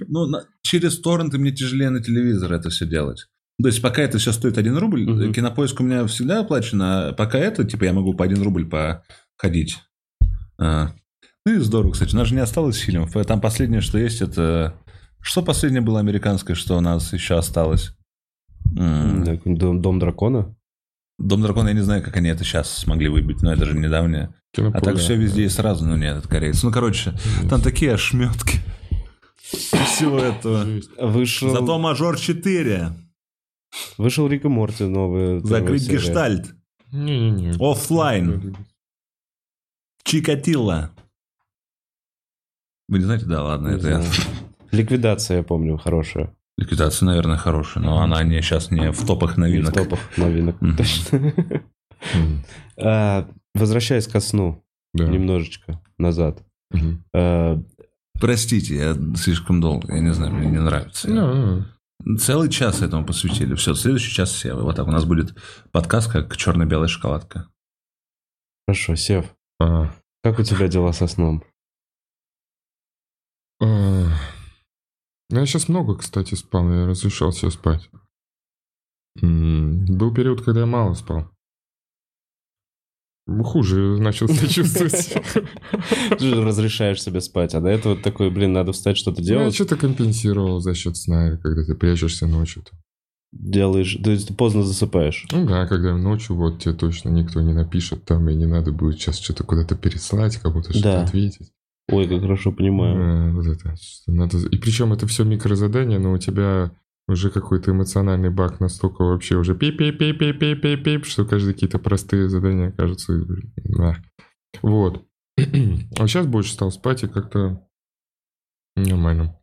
[0.09, 0.27] Ну,
[0.63, 3.27] через торренты мне тяжелее на телевизор это все делать.
[3.61, 5.33] То есть, пока это все стоит 1 рубль, угу.
[5.33, 9.79] кинопоиск у меня всегда оплачен, а пока это, типа, я могу по 1 рубль походить.
[10.59, 10.93] А.
[11.45, 12.15] Ну и здорово, кстати.
[12.15, 13.13] У нас же не осталось фильмов.
[13.27, 14.75] Там последнее, что есть, это...
[15.21, 17.95] Что последнее было американское, что у нас еще осталось?
[18.65, 20.57] Дом, Дом дракона?
[21.19, 24.35] Дом дракона, я не знаю, как они это сейчас смогли выбить, но это же недавнее.
[24.53, 26.67] Кинополе, а так все везде и сразу, ну нет, это корейцы.
[26.67, 27.15] Ну, короче,
[27.49, 28.61] там такие ошметки
[30.03, 30.67] всего этого.
[30.99, 31.51] Вышел...
[31.51, 32.93] Зато Мажор 4.
[33.99, 35.41] Вышел Рик и Морти новый.
[35.41, 36.55] Закрыть гештальт.
[36.93, 37.55] Не-не-не.
[37.59, 38.57] Оффлайн.
[40.05, 40.91] Чикатилла.
[42.89, 43.27] Вы не знаете?
[43.27, 44.03] Да, ладно, не это знаю.
[44.03, 44.11] я...
[44.79, 46.35] Ликвидация, я помню, хорошая.
[46.59, 49.75] Ликвидация, наверное, хорошая, но она не, сейчас не в топах новинок.
[49.75, 51.33] Не в топах новинок, точно.
[52.77, 56.43] А, возвращаясь ко сну немножечко назад.
[57.15, 57.61] А,
[58.21, 61.09] Простите, я слишком долго, я не знаю, мне не нравится.
[61.09, 61.65] Ну,
[62.19, 63.55] Целый час этому посвятили.
[63.55, 64.63] Все, следующий час Сева.
[64.63, 65.37] Вот так у нас будет
[65.71, 67.49] подкаст как черно-белая шоколадка.
[68.67, 69.27] Хорошо, Сев.
[69.59, 71.45] Как у тебя дела со сном?
[75.31, 77.89] Ну, я сейчас много, кстати, спал, я разрешал себе спать.
[79.21, 81.29] Был период, когда я мало спал.
[83.45, 85.15] Хуже начал себя чувствовать.
[86.19, 89.47] Ты же разрешаешь себе спать, а до этого такой, блин, надо встать, что-то делать.
[89.47, 92.65] Я что-то компенсировал за счет сна, когда ты прячешься ночью.
[93.31, 95.27] Делаешь, то есть ты поздно засыпаешь.
[95.31, 98.97] Ну да, когда ночью вот тебе точно никто не напишет там, и не надо будет
[99.01, 101.53] сейчас что-то куда-то переслать, кому-то что-то ответить.
[101.89, 102.97] Ой, как хорошо понимаю.
[102.97, 103.75] А, вот это.
[104.07, 104.39] Надо...
[104.39, 106.73] И причем это все микрозадание, но у тебя
[107.09, 111.25] уже какой-то эмоциональный баг настолько вообще уже пип пип пип пип пип пип пип что
[111.25, 113.25] каждые какие-то простые задания кажутся...
[113.57, 113.97] Да.
[114.63, 115.03] Вот.
[115.39, 117.67] а сейчас больше стал спать и как-то
[118.77, 119.37] нормально.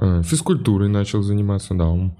[0.00, 1.88] А, физкультурой начал заниматься, да.
[1.90, 2.12] угу.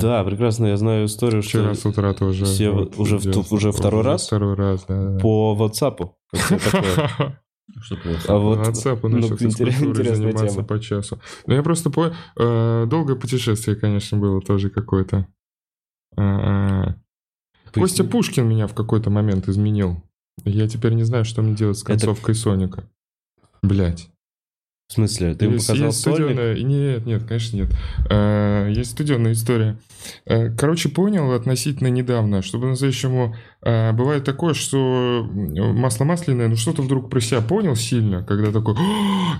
[0.00, 1.82] Да, прекрасно, я знаю историю, Вчера что...
[1.82, 2.44] с утра тоже.
[2.46, 4.26] Все вот, уже, в, уже второй раз?
[4.26, 5.18] Второй раз, да.
[5.20, 6.10] По WhatsApp.
[7.80, 8.20] Что плохо.
[8.28, 10.66] А вот WhatsApp начал ну, физкультурой заниматься тема.
[10.66, 11.20] по часу.
[11.46, 12.14] Ну, я просто по...
[12.36, 15.26] Э, долгое путешествие, конечно, было тоже какое-то.
[16.16, 16.94] Э,
[17.72, 20.02] Костя Пушкин меня в какой-то момент изменил.
[20.44, 22.40] Я теперь не знаю, что мне делать с концовкой Это...
[22.42, 22.84] Соника.
[23.62, 24.11] Блять.
[24.92, 25.34] В смысле?
[25.34, 26.54] Ты ему показал есть студийная...
[26.54, 27.70] Нет, нет, конечно, нет.
[28.10, 29.78] А, есть студийная история.
[30.26, 36.82] А, короче, понял относительно недавно, что по-настоящему а, бывает такое, что масло масляное, ну что-то
[36.82, 38.74] вдруг про себя понял сильно, когда такой,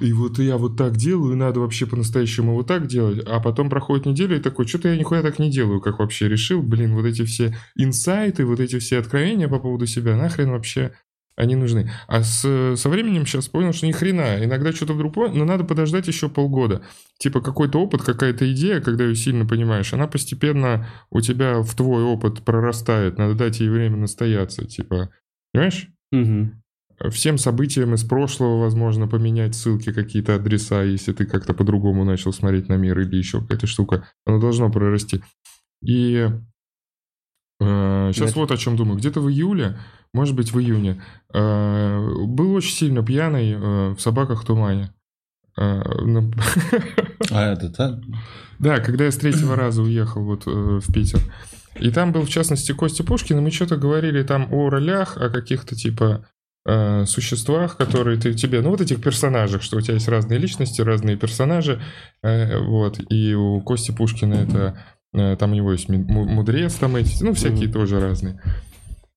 [0.01, 3.69] и вот я вот так делаю, и надо вообще по-настоящему вот так делать, а потом
[3.69, 7.05] проходит неделя и такой, что-то я нихуя так не делаю, как вообще решил, блин, вот
[7.05, 10.93] эти все инсайты, вот эти все откровения по поводу себя, нахрен вообще
[11.37, 11.91] они нужны.
[12.07, 14.45] А с, со временем сейчас понял, что ни хрена.
[14.45, 16.83] Иногда что-то вдруг понял, но надо подождать еще полгода.
[17.19, 22.03] Типа какой-то опыт, какая-то идея, когда ее сильно понимаешь, она постепенно у тебя в твой
[22.03, 23.19] опыт прорастает.
[23.19, 24.67] Надо дать ей время настояться.
[24.67, 25.11] Типа,
[25.53, 25.89] понимаешь?
[26.13, 27.11] Угу.
[27.11, 32.69] Всем событиям из прошлого, возможно, поменять ссылки, какие-то адреса, если ты как-то по-другому начал смотреть
[32.69, 34.07] на мир или еще какая-то штука.
[34.25, 35.23] Оно должно прорасти.
[35.83, 36.31] И
[37.61, 38.37] Сейчас Нет.
[38.37, 38.99] вот о чем думаю.
[38.99, 39.79] Где-то в июле,
[40.13, 41.03] может быть, в июне,
[41.33, 43.57] был очень сильно пьяный
[43.95, 44.93] в «Собаках в тумане».
[47.31, 47.99] А это так?
[48.59, 51.21] Да, когда я с третьего раза уехал вот в Питер.
[51.81, 55.31] И там был, в частности, Костя Пушкин, и мы что-то говорили там о ролях, о
[55.31, 56.27] каких-то типа
[56.67, 60.83] э, существах, которые ты тебе, ну вот этих персонажах, что у тебя есть разные личности,
[60.83, 61.81] разные персонажи,
[62.23, 64.79] э, вот, и у Кости Пушкина это,
[65.15, 68.41] э, там у него есть мудрец, там эти, ну всякие тоже разные.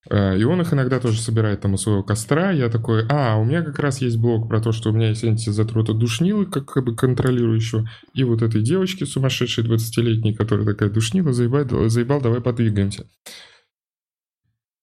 [0.09, 2.51] Э, и он их иногда тоже собирает там у своего костра.
[2.51, 5.23] Я такой, а, у меня как раз есть блог про то, что у меня есть
[5.23, 11.33] антизатрота душнилы, как, как бы контролирующего, и вот этой девочки сумасшедшей 20-летней, которая такая душнила,
[11.33, 13.07] заебал, заебал, давай подвигаемся.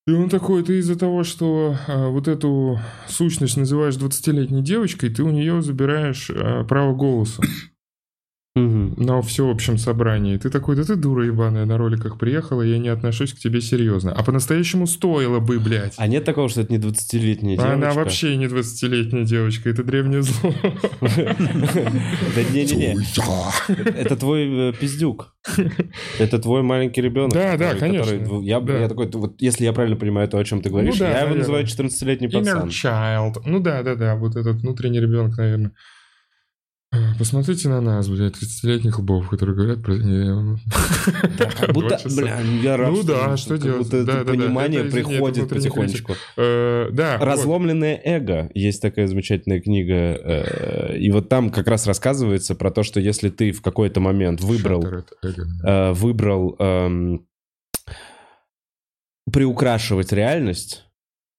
[0.04, 5.22] И он такой, ты из-за того, что а, вот эту сущность называешь 20-летней девочкой, ты
[5.22, 7.42] у нее забираешь а, право голоса.
[8.54, 9.02] Угу.
[9.02, 10.36] На всеобщем собрании.
[10.36, 14.12] Ты такой, да ты дура ебаная, на роликах приехала, я не отношусь к тебе серьезно.
[14.12, 15.94] А по-настоящему стоило бы, блядь.
[15.96, 17.72] А нет такого, что это не 20-летняя девочка?
[17.72, 20.52] Она вообще не 20-летняя девочка, это древнее зло.
[21.00, 22.96] Да не-не-не.
[23.98, 25.34] Это твой э, пиздюк.
[26.18, 27.32] Это твой маленький ребенок.
[27.32, 28.40] Да, да, конечно.
[28.42, 31.34] Я такой, вот если я правильно понимаю то, о чем ты говоришь, ну я его
[31.34, 32.68] называю 14-летний пацан.
[32.68, 33.42] Inner child.
[33.46, 35.72] Ну да, да, да, вот этот внутренний ребенок, наверное.
[37.18, 39.96] Посмотрите на нас, блядь, 30-летних лбов, которые говорят про...
[39.96, 43.84] Да, как будто, бля, я рад, ну да, что делать?
[43.84, 46.14] Будто да, да, понимание да, это, приходит это потихонечку.
[46.36, 48.02] Э, да, Разломленное вот.
[48.04, 48.50] эго.
[48.54, 49.94] Есть такая замечательная книга.
[49.94, 54.42] Э, и вот там как раз рассказывается про то, что если ты в какой-то момент
[54.42, 54.84] выбрал...
[55.64, 57.18] Э, выбрал э,
[59.32, 60.84] приукрашивать реальность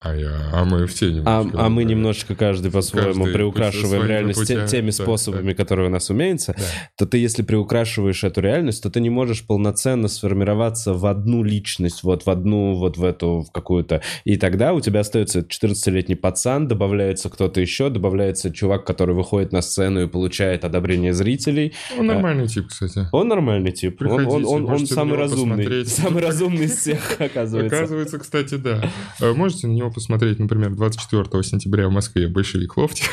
[0.04, 1.58] а, я, а мы все немножко.
[1.58, 5.56] А, а мы немножечко каждый по-своему приукрашиваем реальность путями, теми способами, да.
[5.56, 6.54] которые у нас умеются.
[6.58, 6.64] Да.
[6.97, 12.04] То ты, если приукрашиваешь эту реальность, то ты не можешь полноценно сформироваться в одну личность,
[12.04, 14.01] вот в одну, вот в эту, в какую-то.
[14.26, 19.62] И тогда у тебя остается 14-летний пацан, добавляется кто-то еще, добавляется чувак, который выходит на
[19.62, 21.74] сцену и получает одобрение зрителей.
[21.97, 23.08] Он нормальный тип, кстати.
[23.14, 23.97] Он нормальный тип.
[23.97, 25.64] Приходите, он, он, он, он самый разумный.
[25.64, 25.89] Посмотреть.
[25.89, 27.78] Самый разумный из всех, оказывается.
[27.78, 28.89] Оказывается, кстати, да.
[29.22, 33.06] Э, можете на него посмотреть, например, 24 сентября в Москве большевик лофте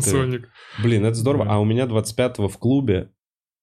[0.00, 0.48] Соник.
[0.82, 1.46] Блин, это здорово.
[1.48, 3.10] А у меня 25 в клубе,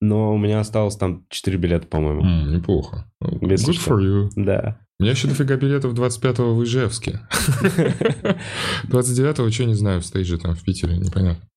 [0.02, 2.22] но у меня осталось там 4 билета, по-моему.
[2.22, 3.12] Mm, неплохо.
[3.24, 4.30] Good for you.
[4.36, 4.80] Да.
[5.00, 7.22] У меня еще дофига билетов 25-го в Ижевске.
[8.90, 11.48] 29-го, что не знаю, в стейдже там в Питере, непонятно.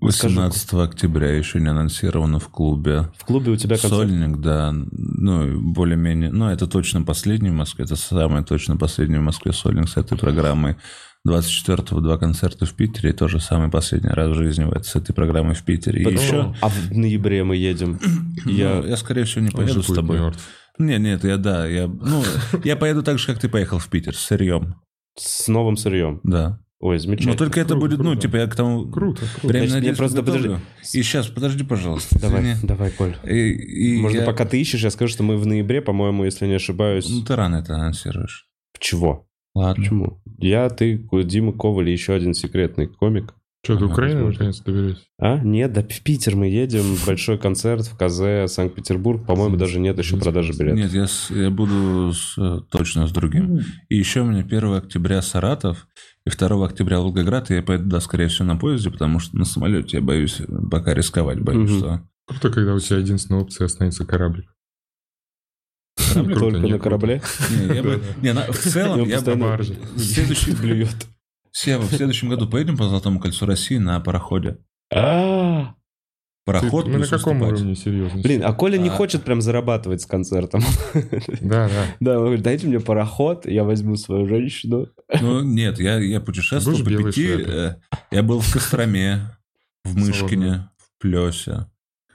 [0.00, 0.82] 18 Скажу.
[0.82, 3.10] октября еще не анонсировано в клубе.
[3.18, 3.92] В клубе у тебя концерт?
[3.92, 4.72] Сольник, да.
[4.72, 6.30] Ну, более-менее...
[6.30, 7.84] Ну, это точно последний в Москве.
[7.84, 10.76] Это самый точно последний в Москве сольник с этой программой.
[11.28, 15.54] 24-го два концерта в Питере, и тоже самый последний раз в жизни с этой программой
[15.54, 16.02] в Питере.
[16.02, 16.54] И еще...
[16.60, 18.00] А в ноябре мы едем.
[18.44, 18.80] я...
[18.80, 20.18] Ну, я, скорее всего, не поеду с тобой.
[20.18, 20.42] Мертв.
[20.78, 22.24] Нет, нет, я да, я, ну,
[22.64, 24.76] я поеду так же, как ты поехал в Питер, с сырьем.
[25.18, 26.20] С новым сырьем?
[26.24, 26.58] Да.
[26.82, 27.34] Ой, замечательно.
[27.34, 28.14] Но только это будет, ну, круто.
[28.16, 28.90] ну, типа, я к тому...
[28.90, 29.48] Круто, круто.
[29.48, 30.50] Прямо Значит, я просто подожди.
[30.92, 32.18] И сейчас, подожди, пожалуйста.
[32.20, 32.56] Давай, извини.
[32.64, 33.14] давай, Коль.
[33.24, 34.24] И, и Можно, я...
[34.24, 37.08] пока ты ищешь, я скажу, что мы в ноябре, по-моему, если не ошибаюсь...
[37.08, 38.48] Ну, ты рано это анонсируешь.
[38.80, 39.28] Чего?
[39.54, 39.80] Ладно.
[39.80, 40.22] Почему?
[40.38, 43.32] Я, ты, Дима Коваль и еще один секретный комик.
[43.64, 45.06] Что, до Украины наконец доберетесь?
[45.20, 45.38] А?
[45.38, 49.24] Нет, да в Питер мы едем, большой концерт в КЗ, Санкт-Петербург.
[49.24, 50.80] По-моему, даже нет еще продажи билетов.
[50.80, 52.36] Нет, я, с, я буду с,
[52.72, 53.60] точно с другим.
[53.88, 55.86] И еще у меня 1 октября Саратов
[56.24, 57.50] и 2 октября Волгоград.
[57.50, 60.94] И я поеду, да, скорее всего, на поезде, потому что на самолете я боюсь пока
[60.94, 61.78] рисковать, боюсь, угу.
[61.78, 62.08] что...
[62.26, 64.54] Круто, когда у тебя единственная опция останется кораблик.
[66.14, 67.22] Только на корабле?
[67.50, 69.64] Не, в целом я бы...
[69.96, 70.96] Следующий блюет.
[71.50, 74.58] Сева, в следующем году поедем по Золотому кольцу России на пароходе.
[74.94, 75.74] А,
[76.44, 78.20] Пароход Мы на каком уровне серьезно?
[78.20, 78.92] Блин, а Коля не а.
[78.92, 80.62] хочет прям зарабатывать с концертом.
[81.40, 81.84] Да, да.
[82.00, 84.88] Да, он говорит, дайте мне пароход, я возьму свою женщину.
[85.20, 87.28] Ну, нет, я, я путешествовал по пяти...
[87.46, 87.76] Э,
[88.10, 89.30] я был в Костроме,
[89.84, 91.66] в Мышкине, в Плесе,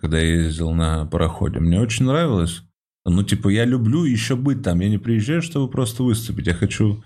[0.02, 1.60] когда я ездил на пароходе.
[1.60, 2.64] Мне очень нравилось.
[3.06, 4.82] Ну, типа, я люблю еще быть там.
[4.82, 6.48] Я не приезжаю, чтобы просто выступить.
[6.48, 7.02] Я хочу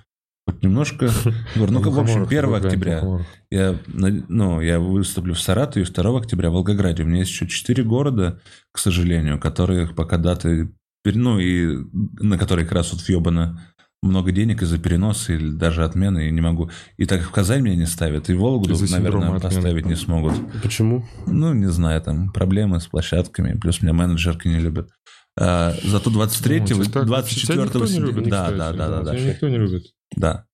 [0.47, 1.09] вот немножко...
[1.55, 7.03] Ну, в общем, 1 октября я, ну, я выступлю в Саратове, 2 октября в Волгограде.
[7.03, 10.73] У меня есть еще 4 города, к сожалению, которые пока даты...
[11.03, 11.77] Ну, и
[12.19, 13.59] на которые как раз вот въебано
[14.03, 16.71] много денег из-за переноса или даже отмены, и не могу.
[16.97, 20.33] И так как в Казань меня не ставят, и Вологду, наверное, поставить не смогут.
[20.63, 21.05] Почему?
[21.27, 24.89] Ну, не знаю, там проблемы с площадками, плюс меня менеджерки не любят.
[25.39, 28.29] А, зато 23-го, ну, 24 сентября...
[28.29, 29.19] Да, да, да, да, да.
[29.19, 29.83] Никто не любит.
[30.15, 30.45] Да.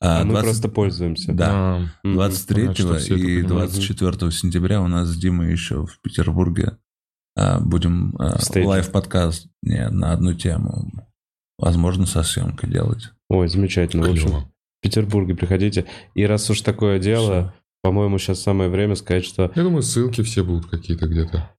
[0.00, 0.26] А, 20...
[0.26, 1.32] мы просто пользуемся.
[1.32, 1.76] Да.
[1.76, 2.64] А, 23
[3.16, 6.78] и 24 сентября у нас с Димой еще в Петербурге
[7.36, 10.90] а, будем а, лайв-подкаст не, на одну тему.
[11.58, 13.10] Возможно, со съемкой делать.
[13.28, 14.04] Ой, замечательно.
[14.04, 14.16] Клево.
[14.16, 15.86] В общем, в Петербурге приходите.
[16.14, 19.52] И раз уж такое дело, по-моему, сейчас самое время сказать, что...
[19.54, 21.50] Я думаю, ссылки все будут какие-то где-то.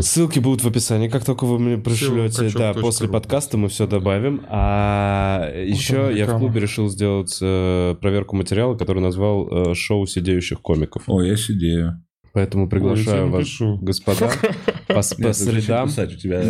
[0.00, 1.08] Ссылки будут в описании.
[1.08, 4.44] Как только вы мне пришлете, да, после подкаста мы все добавим.
[4.48, 10.60] А еще я в клубе решил сделать э, проверку материала, который назвал э, «Шоу сидеющих
[10.60, 11.02] комиков».
[11.06, 12.02] О, я сидею.
[12.38, 13.78] Поэтому приглашаю Ой, вас, пишу.
[13.82, 14.30] господа,
[14.86, 15.88] по, по средам.
[15.88, 16.44] Писать, у тебя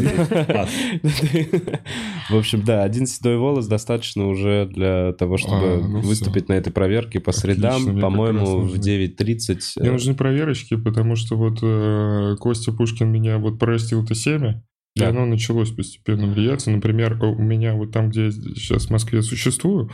[2.28, 6.52] В общем, да, один седой волос достаточно уже для того, чтобы а, ну выступить все.
[6.52, 9.60] на этой проверке по средам, по-моему, в 9.30.
[9.76, 14.62] Мне нужны проверочки, потому что вот э, Костя Пушкин меня вот простил это семя.
[14.98, 16.70] И оно началось постепенно влияться.
[16.70, 19.90] Например, у меня вот там, где я сейчас в Москве существую,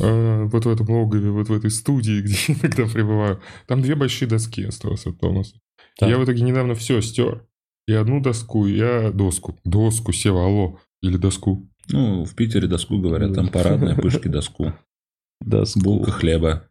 [0.00, 3.94] э, вот в этом логове, вот в этой студии, где я иногда пребываю, там две
[3.94, 5.56] большие доски осталось от Томаса.
[5.98, 6.08] Так.
[6.08, 7.46] Я в итоге недавно все стер.
[7.86, 9.58] И одну доску, я доску.
[9.64, 10.78] Доску, Сева, алло.
[11.02, 11.68] Или доску.
[11.88, 14.72] Ну, в Питере доску говорят, там парадная пышки доску.
[15.40, 15.80] Доску.
[15.80, 16.68] Булка хлеба.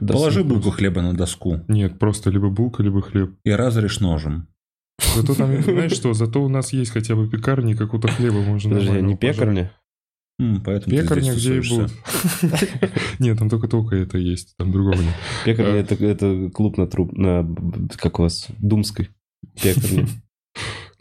[0.00, 0.18] Доску.
[0.18, 1.60] Положи булку хлеба на доску.
[1.68, 3.34] Нет, просто либо булка, либо хлеб.
[3.44, 4.48] И разрежь ножем.
[5.14, 9.02] Зато там, знаешь что, зато у нас есть хотя бы пекарни, какого-то хлеба можно Подожди,
[9.02, 9.72] не пекарня?
[10.64, 11.92] поэтому Пекарня где и будут.
[13.18, 15.14] Нет, там только-только это есть, там другого нет.
[15.44, 17.46] Пекарня это, это клуб на труп, на,
[17.96, 19.10] как у вас, Думской
[19.62, 20.08] пекарня.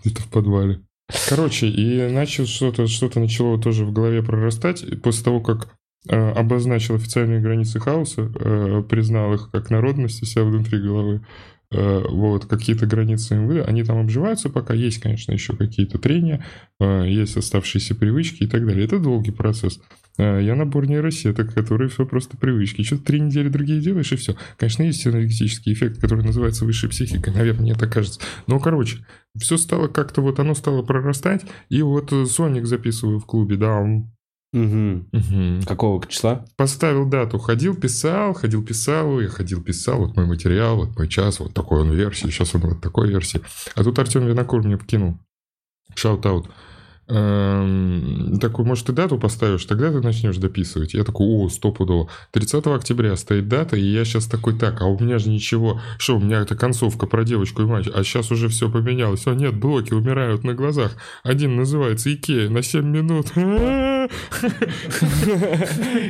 [0.03, 0.81] Где-то в подвале.
[1.29, 4.83] Короче, и начал что-то, что-то начало тоже в голове прорастать.
[5.01, 5.75] После того, как
[6.07, 11.25] э, обозначил официальные границы хаоса, э, признал их как народность у себя внутри головы,
[11.71, 16.45] вот, какие-то границы МВ, они там обживаются пока, есть, конечно, еще какие-то трения,
[16.79, 18.85] э, есть оставшиеся привычки и так далее.
[18.85, 19.79] Это долгий процесс.
[20.17, 22.83] Э, я набор нейросеток, которые все просто привычки.
[22.83, 24.35] Что-то три недели другие делаешь, и все.
[24.57, 28.19] Конечно, есть энергетический эффект, который называется высшей психикой, наверное, мне так кажется.
[28.47, 29.05] Но, короче,
[29.37, 34.11] все стало как-то вот, оно стало прорастать, и вот Соник записываю в клубе, да, он
[34.53, 35.05] Угу.
[35.13, 35.65] Угу.
[35.65, 36.45] Какого числа?
[36.57, 37.39] Поставил дату.
[37.39, 39.21] Ходил, писал, ходил, писал.
[39.21, 39.99] Я ходил, писал.
[39.99, 42.27] Вот мой материал, вот мой час, вот такой он версии.
[42.27, 43.41] Сейчас он вот такой версии.
[43.75, 45.17] А тут Артем Винокур мне вкинул.
[45.95, 46.49] Shout-out.
[47.13, 50.93] Эм, такой, может, ты дату поставишь, тогда ты начнешь дописывать.
[50.93, 52.09] Я такой, о, стопудово.
[52.31, 55.81] 30 октября стоит дата, и я сейчас такой, так, а у меня же ничего.
[55.97, 59.27] Что, у меня это концовка про девочку и мать, а сейчас уже все поменялось.
[59.27, 60.95] О, нет, блоки умирают на глазах.
[61.23, 63.27] Один называется Икея на 7 минут.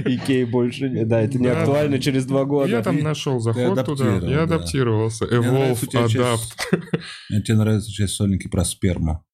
[0.05, 1.07] Икеи больше нет.
[1.07, 2.69] Да, это не актуально через два года.
[2.69, 5.25] Я там нашел заход туда, я адаптировался.
[5.25, 6.81] Evolve, Adapt.
[7.29, 9.25] Мне нравится часть сольники про сперму.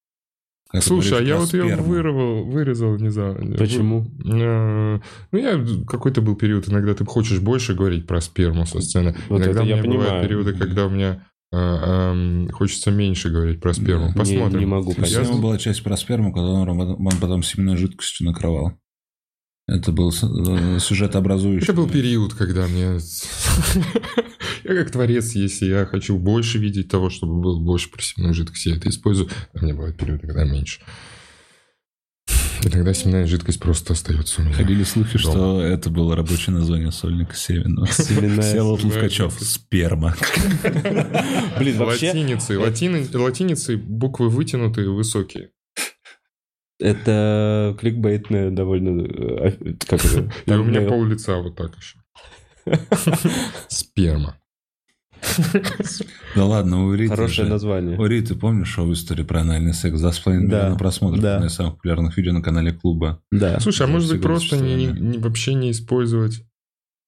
[0.70, 3.56] Как Слушай, а я вот ее вырвал, вырезал, не знаю.
[3.56, 4.06] Почему?
[4.18, 5.00] Вы...
[5.32, 9.16] Ну, я какой-то был период, иногда ты хочешь больше говорить про сперму со сцены.
[9.30, 13.72] Вот иногда у меня бывают периоды, когда у меня а, а, хочется меньше говорить про
[13.72, 14.12] сперму.
[14.14, 14.58] Посмотрим.
[14.58, 14.94] Не, не могу.
[14.98, 15.22] Я...
[15.24, 18.74] была часть про сперму, когда он, он потом семенной жидкостью накрывал.
[19.66, 21.64] Это был э, сюжет образующий.
[21.64, 22.98] Это был период, когда мне...
[24.68, 28.76] я как творец, если я хочу больше видеть того, чтобы было больше просеменной жидкости, я
[28.76, 29.30] это использую.
[29.54, 30.80] А мне бывают периоды, когда меньше.
[32.62, 34.54] Иногда семенная жидкость просто остается у меня.
[34.54, 35.32] Ходили слухи, дома.
[35.32, 37.86] что это было рабочее название сольника Севина.
[37.86, 38.42] Семенная...
[38.42, 39.32] Всеволод Лукачев.
[39.40, 40.16] Сперма.
[41.58, 42.08] Блин, вообще...
[42.08, 42.58] Латиницы.
[42.58, 45.50] Латиницы буквы вытянутые, высокие.
[46.80, 49.02] Это кликбейтное довольно...
[49.02, 50.30] Э, как это?
[50.46, 51.98] И у меня пол лица вот так еще.
[53.68, 54.37] Сперма.
[56.34, 57.98] Да ладно, у Риты Хорошее же, название.
[57.98, 59.98] У Риты, помнишь шоу истории про анальный секс?
[59.98, 61.40] За с половиной да, просмотров да.
[61.40, 63.20] на самых популярных видео на канале клуба.
[63.32, 63.58] Да.
[63.60, 66.42] Слушай, а может быть просто не, не, вообще не использовать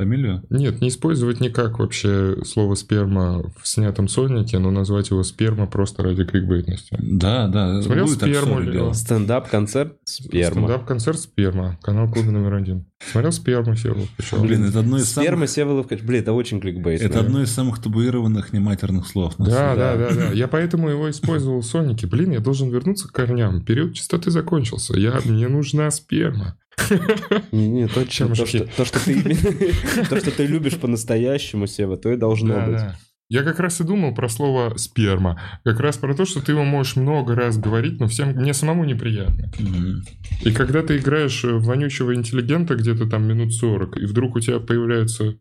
[0.00, 0.42] Фамилию?
[0.48, 6.02] Нет, не использовать никак вообще слово сперма в снятом сольнике, но назвать его сперма просто
[6.02, 6.96] ради кликбейтности.
[6.98, 7.82] Да, да.
[7.82, 8.94] Смотрел сперму?
[8.94, 10.62] Стендап-концерт сперма.
[10.62, 11.78] Стендап-концерт сперма.
[11.82, 12.86] Канал клуба номер один.
[13.12, 14.08] Смотрел сперму Севолов
[14.40, 15.50] Блин, это одно из Сперма самых...
[15.50, 17.02] Севолов Блин, это очень кликбейт.
[17.02, 19.34] Это одно из самых табуированных нематерных слов.
[19.36, 20.32] Да, да, да, да.
[20.32, 22.06] Я поэтому его использовал в Сонике.
[22.06, 23.62] Блин, я должен вернуться к корням.
[23.62, 24.98] Период чистоты закончился.
[24.98, 25.20] Я...
[25.26, 26.56] Мне нужна сперма.
[27.52, 28.34] Не, не, точно.
[28.34, 29.14] То, что, то, что ты,
[30.08, 32.76] то, что ты любишь по-настоящему, Сева, то и должно да, быть.
[32.76, 32.96] Да.
[33.28, 35.40] Я как раз и думал про слово сперма.
[35.62, 38.84] Как раз про то, что ты его можешь много раз говорить, но всем мне самому
[38.84, 39.52] неприятно.
[39.56, 40.46] Mm-hmm.
[40.46, 44.58] И когда ты играешь в вонючего интеллигента где-то там минут 40, и вдруг у тебя
[44.58, 45.36] появляется...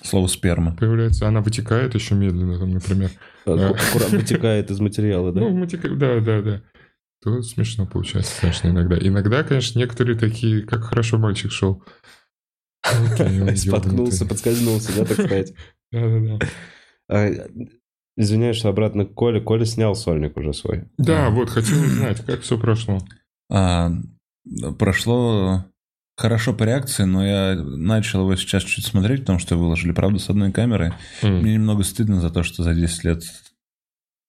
[0.00, 0.76] Слово сперма.
[0.76, 3.10] Появляется, она вытекает еще медленно, там, например.
[3.44, 5.40] Аккуратно вытекает из материала, да?
[5.40, 6.62] Ну, вытекает, да, да, да
[7.22, 8.96] то смешно получается, конечно, иногда.
[8.98, 11.82] Иногда, конечно, некоторые такие, как хорошо мальчик шел.
[13.56, 15.54] Споткнулся, подскользнулся, да, так сказать?
[15.92, 16.46] Да-да-да.
[17.10, 17.28] А,
[18.18, 19.40] Извиняюсь, что обратно к Коле.
[19.40, 20.86] Коля снял сольник уже свой.
[20.98, 22.98] Да, вот, хотел узнать, как все прошло.
[23.48, 23.92] А,
[24.76, 25.64] прошло
[26.16, 30.28] хорошо по реакции, но я начал его сейчас чуть смотреть, потому что выложили, правда, с
[30.28, 30.94] одной камеры.
[31.22, 31.40] Mm.
[31.42, 33.22] Мне немного стыдно за то, что за 10 лет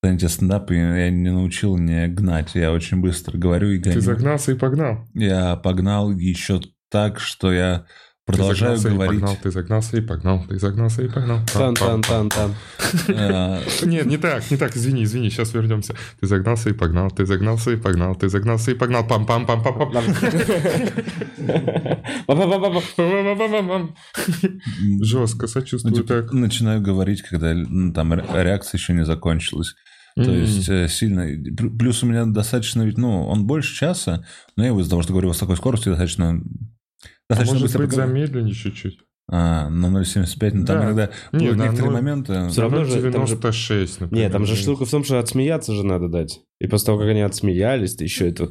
[0.01, 2.55] занятия стендапа я не научил не гнать.
[2.55, 3.95] Я очень быстро говорю и гоню.
[3.95, 5.07] Ты загнался и погнал.
[5.13, 7.85] Я погнал еще так, что я
[8.29, 9.17] Продолжаю ты говорить.
[9.17, 11.39] И погнал, ты загнался и погнал, ты загнался и погнал.
[11.51, 12.53] Тан-тан-тан-тан.
[13.85, 15.95] Нет, не так, не так, извини, извини, сейчас вернемся.
[16.19, 19.03] Ты загнался и погнал, ты загнался и погнал, ты загнался и погнал.
[19.07, 19.95] Пам-пам-пам-пам-пам.
[25.01, 26.31] Жестко, сочувствую так.
[26.31, 27.55] Начинаю говорить, когда
[27.95, 29.73] там реакция еще не закончилась.
[30.15, 31.27] То есть э, сильно...
[31.77, 35.33] Плюс у меня достаточно ведь, ну, он больше часа, но я из-за того, что говорю
[35.33, 36.41] с такой скоростью, достаточно
[37.29, 38.99] а может быть, замедленнее чуть-чуть.
[39.31, 40.85] А, на 0,75, ну там да.
[40.85, 42.49] иногда Нет, некоторые 0, моменты...
[42.49, 44.23] Все равно 96, же, например.
[44.23, 46.41] Нет, там же штука в том, что отсмеяться же надо дать.
[46.59, 48.49] И после того, как они отсмеялись, ты еще это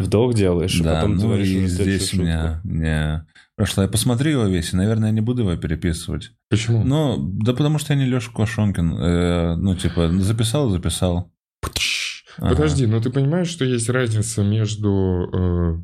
[0.00, 3.26] вдох делаешь, а да, а потом ну говоришь, и здесь у меня не
[3.60, 3.82] прошло.
[3.82, 6.32] Я посмотрю его весь, и, наверное, я не буду его переписывать.
[6.48, 6.82] Почему?
[6.82, 8.92] Ну, да потому что я не Леша Квашонкин.
[8.94, 11.30] Э, ну, типа, записал, записал.
[12.38, 12.92] Подожди, ага.
[12.94, 15.78] но ты понимаешь, что есть разница между э,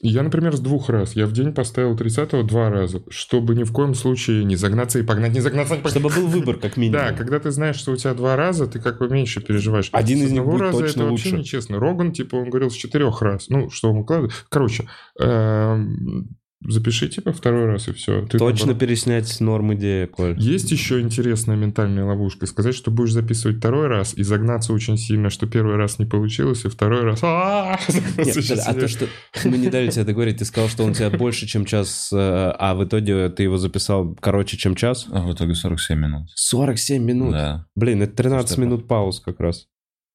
[0.00, 1.16] я, например, с двух раз.
[1.16, 5.02] Я в день поставил 30-го два раза, чтобы ни в коем случае не загнаться и
[5.02, 6.00] погнать, не загнаться, не погнать.
[6.00, 7.00] Чтобы был выбор, как минимум.
[7.00, 9.88] Да, когда ты знаешь, что у тебя два раза, ты как бы меньше переживаешь.
[9.92, 11.24] Один из них будет раза точно это лучше.
[11.24, 11.80] вообще нечестно.
[11.80, 13.48] Роган, типа, он говорил с четырех раз.
[13.48, 14.32] Ну, что он укладывает.
[14.50, 14.88] Короче,
[15.18, 18.22] эм, Запиши типа второй раз и все.
[18.26, 18.80] Ты Точно наоборот...
[18.80, 20.36] переснять норм идея, Коль.
[20.40, 22.46] Есть еще интересная ментальная ловушка.
[22.46, 26.64] Сказать, что будешь записывать второй раз и загнаться очень сильно, что первый раз не получилось,
[26.64, 27.20] и второй раз...
[27.22, 27.78] А
[28.16, 29.06] то, что
[29.44, 32.16] мы не дали тебе договорить, ты сказал, что он у тебя больше, чем час, э,
[32.16, 35.06] а в итоге ты его записал короче, чем час?
[35.12, 36.28] А в итоге 47 минут.
[36.34, 37.32] 47 минут?
[37.32, 37.66] Да.
[37.76, 39.68] Блин, это 13 минут пауз как раз.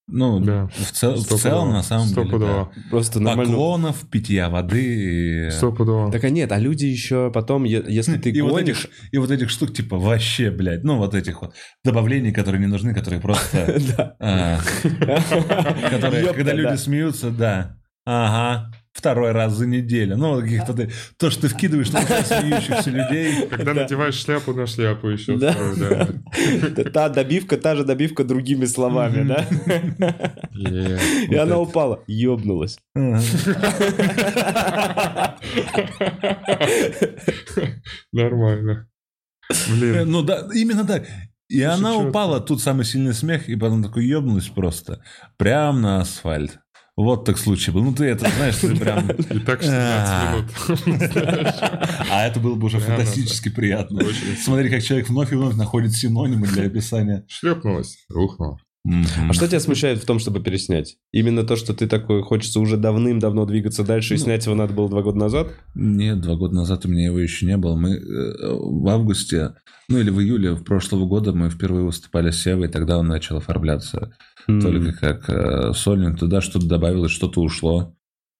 [0.07, 0.67] Ну, да.
[0.67, 2.69] в, цел, в целом, на самом деле, да.
[2.89, 3.53] Просто нормально.
[3.53, 5.49] Поклонов, питья воды.
[5.51, 6.11] Стопудово.
[6.11, 8.51] Так а нет, а люди еще потом, если ты и гонишь...
[8.51, 12.59] Вот этих, и вот этих штук, типа, вообще, блядь, ну, вот этих вот добавлений, которые
[12.59, 13.81] не нужны, которые просто...
[14.19, 14.59] А,
[15.89, 17.77] которые, когда люди смеются, да.
[18.05, 20.15] Ага второй раз за неделю.
[20.17, 23.47] Ну, каких-то ты, то, что ты вкидываешь на смеющихся людей.
[23.47, 25.37] Когда надеваешь шляпу на шляпу еще.
[25.37, 25.53] Да.
[26.93, 29.45] Та добивка, та же добивка другими словами, да?
[31.29, 32.79] И она упала, ёбнулась.
[38.11, 38.87] Нормально.
[39.69, 40.11] Блин.
[40.11, 41.05] Ну да, именно так.
[41.49, 45.03] И она упала, тут самый сильный смех, и потом такой ёбнулась просто.
[45.37, 46.59] Прям на асфальт.
[46.95, 47.83] Вот так случай был.
[47.83, 49.09] Ну, ты это знаешь, ты прям...
[49.31, 50.35] И так 16 а.
[50.35, 51.05] минут.
[52.11, 54.01] А это было бы уже фантастически приятно.
[54.39, 57.25] Смотри, как человек вновь и вновь находит синонимы для описания.
[57.27, 58.59] Шлепнулась, рухнула.
[58.85, 59.29] Mm-hmm.
[59.29, 60.97] А что тебя смущает в том, чтобы переснять?
[61.13, 64.73] Именно то, что ты такой, хочется уже давным-давно двигаться дальше, и ну, снять его надо
[64.73, 65.47] было два года назад?
[65.73, 67.77] Нет, два года назад у меня его еще не было.
[67.77, 69.53] Мы э, в августе,
[69.87, 73.37] ну или в июле прошлого года мы впервые выступали с Севой, и тогда он начал
[73.37, 74.13] оформляться
[74.47, 74.61] mm-hmm.
[74.61, 76.19] только как э, сольник.
[76.19, 77.95] Туда что-то добавилось, что-то ушло.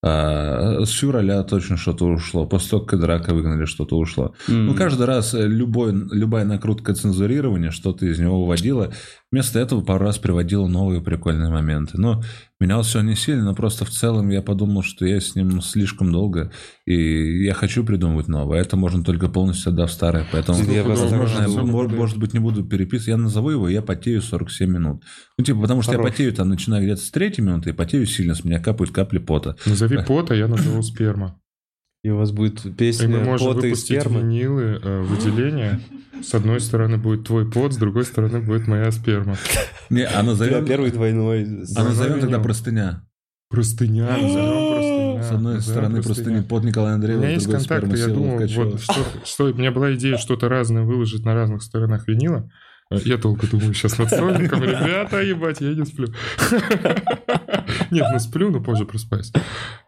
[0.06, 2.46] А, с февраля точно что-то ушло.
[2.46, 4.34] После того, как драка выгнали, что-то ушло.
[4.50, 4.54] Mm-hmm.
[4.64, 8.92] Ну, каждый раз э, любой, любая накрутка цензурирования что-то из него выводила.
[9.32, 11.98] Вместо этого пару раз приводила новые прикольные моменты.
[11.98, 12.22] Но
[12.64, 16.12] менялось все не сильно, но просто в целом я подумал, что я с ним слишком
[16.12, 16.52] долго,
[16.86, 18.62] и я хочу придумывать новое.
[18.62, 20.26] Это можно только полностью отдав старое.
[20.32, 23.08] Поэтому, я возможно, я, может, может быть, не буду переписывать.
[23.10, 25.04] Я назову его, я потею 47 минут.
[25.38, 26.06] Ну, типа, потому что Хорош.
[26.06, 29.18] я потею там, начинаю где-то с третьей минуты, и потею сильно, с меня капают капли
[29.18, 29.58] пота.
[29.66, 31.40] Назови пота, я назову сперма.
[32.04, 35.80] И у вас будет песня и мы можем пота выпустить и винилы, э, выделения.
[36.22, 39.38] С одной стороны будет твой пот, с другой стороны будет моя сперма.
[39.90, 40.66] Не, а назовем...
[40.66, 41.48] Первый двойной.
[41.78, 43.08] А назовем тогда простыня.
[43.50, 45.24] Простыня, назовем простыня.
[45.24, 49.06] С одной стороны простыня под Николая Андреева, У меня есть контакты, я думал, вот, что,
[49.24, 52.50] что, у меня была идея что-то разное выложить на разных сторонах винила.
[52.90, 54.64] Я долго думаю сейчас над сольником.
[54.64, 56.08] Ребята, ебать, я не сплю.
[57.92, 59.32] Нет, ну сплю, но позже проспаюсь.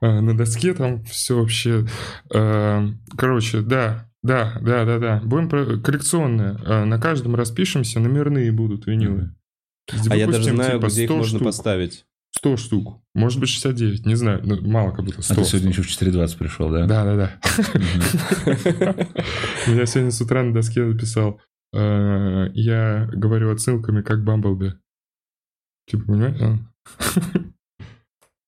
[0.02, 1.86] А, на доске там все вообще...
[2.34, 2.88] А,
[3.18, 5.22] короче, да, да, да, да, да.
[5.24, 5.50] Будем.
[5.54, 9.36] А, на каждом распишемся, номерные будут винилы.
[10.10, 12.06] А я даже знаю, типа где их можно поставить.
[12.38, 13.02] 100 штук.
[13.14, 14.42] Может быть 69, не знаю.
[14.44, 15.34] Ну, мало как будто 100.
[15.34, 16.86] А ты сегодня еще в 4.20 пришел, да?
[16.86, 17.40] Да, да, да.
[19.68, 21.40] Я сегодня с утра на доске написал
[21.76, 24.74] я говорю отсылками, как Бамблби.
[25.88, 26.42] Типа, понимаешь?
[26.42, 26.58] А.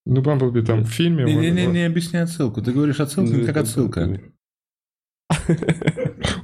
[0.05, 1.25] Ну, Бамблби там в фильме...
[1.25, 2.61] Не-не-не, не объясняй отсылку.
[2.61, 4.21] Ты говоришь отсылка, как отсылка.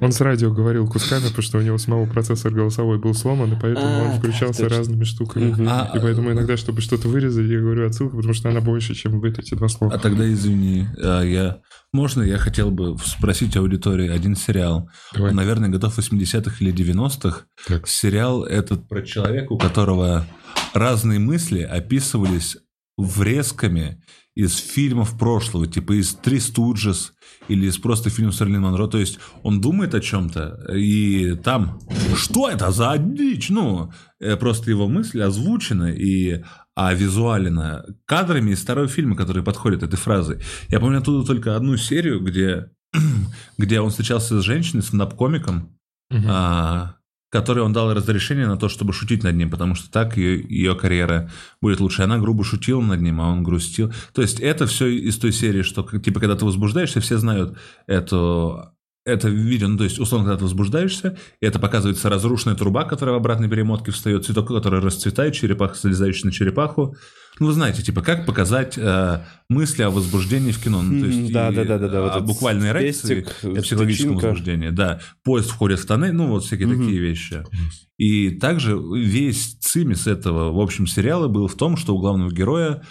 [0.04, 3.60] Он с радио говорил кусками, потому что у него самого процессор голосовой был сломан, и
[3.60, 5.56] поэтому он а, включался разными штуками.
[5.68, 9.20] А, и поэтому иногда, чтобы что-то вырезать, я говорю отсылку, потому что она больше, чем
[9.20, 9.94] вот эти два слова.
[9.94, 11.62] А тогда извини, я
[11.94, 14.90] можно я хотел бы спросить аудитории один сериал?
[15.14, 15.30] Давай.
[15.30, 17.46] Он, наверное, готов 80-х или 90-х.
[17.68, 17.88] Так.
[17.88, 20.26] Сериал этот про человека, у которого
[20.74, 22.58] разные мысли описывались
[22.98, 27.14] врезками из фильмов прошлого, типа из «Три Студжес»
[27.48, 28.88] или из просто фильма с Эрлин Монро.
[28.88, 31.80] То есть он думает о чем-то, и там
[32.16, 36.44] «Что это за дичь?» Ну, э, просто его мысли озвучены, и
[36.76, 40.42] а визуально кадрами из старого фильма, которые подходят этой фразы.
[40.70, 42.72] Я помню оттуда только одну серию, где,
[43.58, 45.78] где он встречался с женщиной, с стендап-комиком,
[46.28, 46.96] а,
[47.34, 50.76] которой он дал разрешение на то, чтобы шутить над ним, потому что так ее, ее
[50.76, 51.32] карьера
[51.62, 52.04] будет лучше.
[52.04, 53.92] Она грубо шутила над ним, а он грустил.
[54.14, 57.58] То есть это все из той серии, что типа когда ты возбуждаешься, все знают
[57.88, 58.73] эту
[59.06, 63.14] это видео, ну, то есть, условно, когда ты возбуждаешься, и это показывается разрушенная труба, которая
[63.14, 66.96] в обратной перемотке встает, цветок, который расцветает, черепаха, слезающий на черепаху.
[67.40, 70.82] Ну, вы знаете, типа, как показать э, мысли о возбуждении в кино.
[70.82, 72.02] Ну, то есть, да, и, да, да, да, да.
[72.02, 74.70] Вот буквальные реакции о психологическом возбуждении.
[74.70, 77.44] Да, поезд входит в тоны, ну, вот всякие такие вещи.
[77.98, 82.74] И также весь цимис этого, в общем, сериала был в том, что у главного героя
[82.76, 82.82] а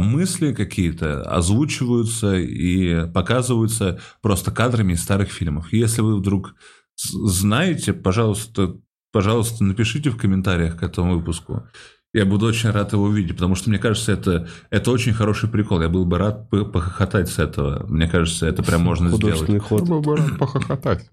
[0.00, 5.72] мысли какие-то озвучиваются и показываются просто кадрами из старых фильмов.
[5.72, 6.54] Если вы вдруг
[6.96, 8.76] знаете, пожалуйста,
[9.12, 11.66] пожалуйста, напишите в комментариях к этому выпуску.
[12.14, 15.80] Я буду очень рад его увидеть, потому что, мне кажется, это, это очень хороший прикол.
[15.80, 17.86] Я был бы рад похохотать с этого.
[17.86, 19.62] Мне кажется, это прям можно сделать.
[19.62, 19.80] Ход.
[19.80, 21.08] Я был бы рад похохотать.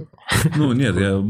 [0.57, 1.23] Ну, нет, я,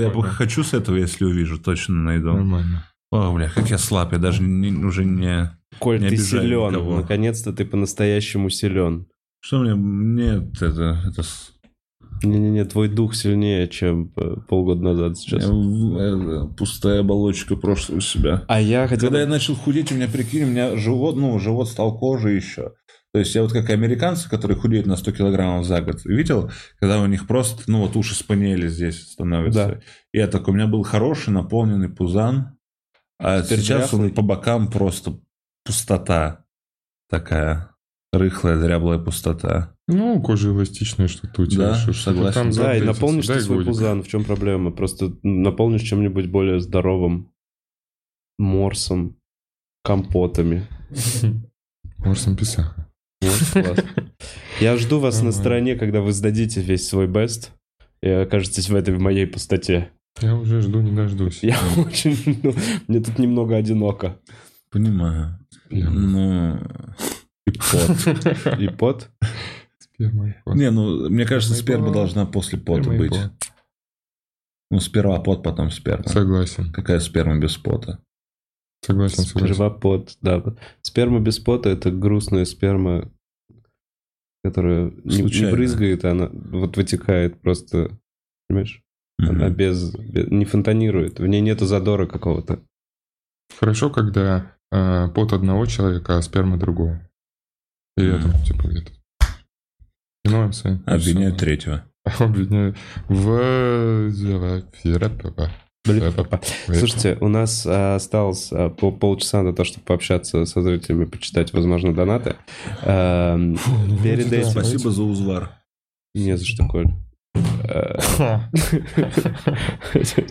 [0.00, 2.32] я похохочу с этого, если увижу, точно найду.
[2.32, 2.86] Нормально.
[3.10, 5.50] О, бля, как я слаб, я даже не, уже не
[5.82, 6.70] Коль, не ты силен.
[6.70, 6.96] Никого.
[6.96, 9.06] Наконец-то ты по-настоящему силен.
[9.40, 9.74] Что мне...
[9.74, 11.02] Нет, это...
[11.06, 11.22] это...
[12.22, 15.44] Не-не-не, твой дух сильнее, чем э, полгода назад сейчас.
[15.44, 18.44] Я, пустая оболочка прошлого себя.
[18.46, 19.08] А я хотел...
[19.08, 22.74] Когда я начал худеть, у меня, прикинь, у меня живот, ну, живот стал кожей еще.
[23.12, 27.00] То есть я вот как американцы, которые худеют на 100 килограммов за год, видел, когда
[27.02, 29.66] у них просто, ну вот уши спанели здесь становятся.
[29.66, 29.80] Да.
[30.12, 32.56] Я так, у меня был хороший наполненный пузан,
[33.18, 34.08] а Теперь сейчас дряхлый.
[34.08, 35.18] он по бокам просто
[35.64, 36.44] пустота
[37.08, 37.70] такая.
[38.12, 39.74] Рыхлая, дряблая пустота.
[39.88, 41.70] Ну, кожа эластичная, что-то у тебя.
[41.70, 42.34] Да, что согласен.
[42.34, 43.70] Там да, и наполнишь ты свой годик.
[43.70, 44.70] пузан, в чем проблема?
[44.70, 47.32] Просто наполнишь чем-нибудь более здоровым.
[48.38, 49.16] Морсом,
[49.82, 50.66] компотами.
[51.98, 52.92] Морсом писаха.
[54.60, 57.52] Я жду вас на стороне, когда вы сдадите весь свой бест
[58.02, 59.90] и окажетесь в этой в моей пустоте.
[60.20, 61.42] Я уже жду, не дождусь.
[61.42, 62.54] Я очень жду.
[62.88, 64.20] Мне тут немного одиноко.
[64.70, 65.38] Понимаю.
[65.72, 66.58] Ну...
[67.46, 68.60] И пот.
[68.60, 69.10] И пот?
[69.78, 70.54] Сперма и пот.
[70.54, 73.16] Не, ну, мне кажется, сперма должна после пота быть.
[74.70, 76.08] Ну, сперва пот, потом сперма.
[76.08, 76.72] Согласен.
[76.72, 78.02] Какая сперма без пота?
[78.84, 79.54] Согласен, согласен.
[79.54, 80.42] Сперва пот, да.
[80.80, 83.12] Сперма без пота– это грустная сперма,
[84.42, 87.96] которая не, не брызгает, она вот вытекает просто,
[88.48, 88.82] понимаешь?
[89.20, 89.28] Mm-hmm.
[89.28, 92.60] Она без, без, не фонтанирует, в ней нету задора какого-то.
[93.60, 97.00] Хорошо, когда э, пот одного человека, а сперма другого.
[97.96, 98.18] И mm.
[98.18, 98.92] это, типа, где-то.
[100.24, 100.80] Нюансы.
[100.86, 101.84] Обвиняют третьего.
[102.18, 102.76] Обвиняют.
[103.08, 104.10] В...
[106.66, 111.92] Слушайте, у нас осталось а, по полчаса на то, чтобы пообщаться со зрителями, почитать, возможно,
[111.92, 112.36] донаты.
[112.82, 113.36] А,
[114.02, 114.50] перед этим...
[114.50, 115.50] Спасибо за узвар.
[116.14, 116.86] Не за что, Коль.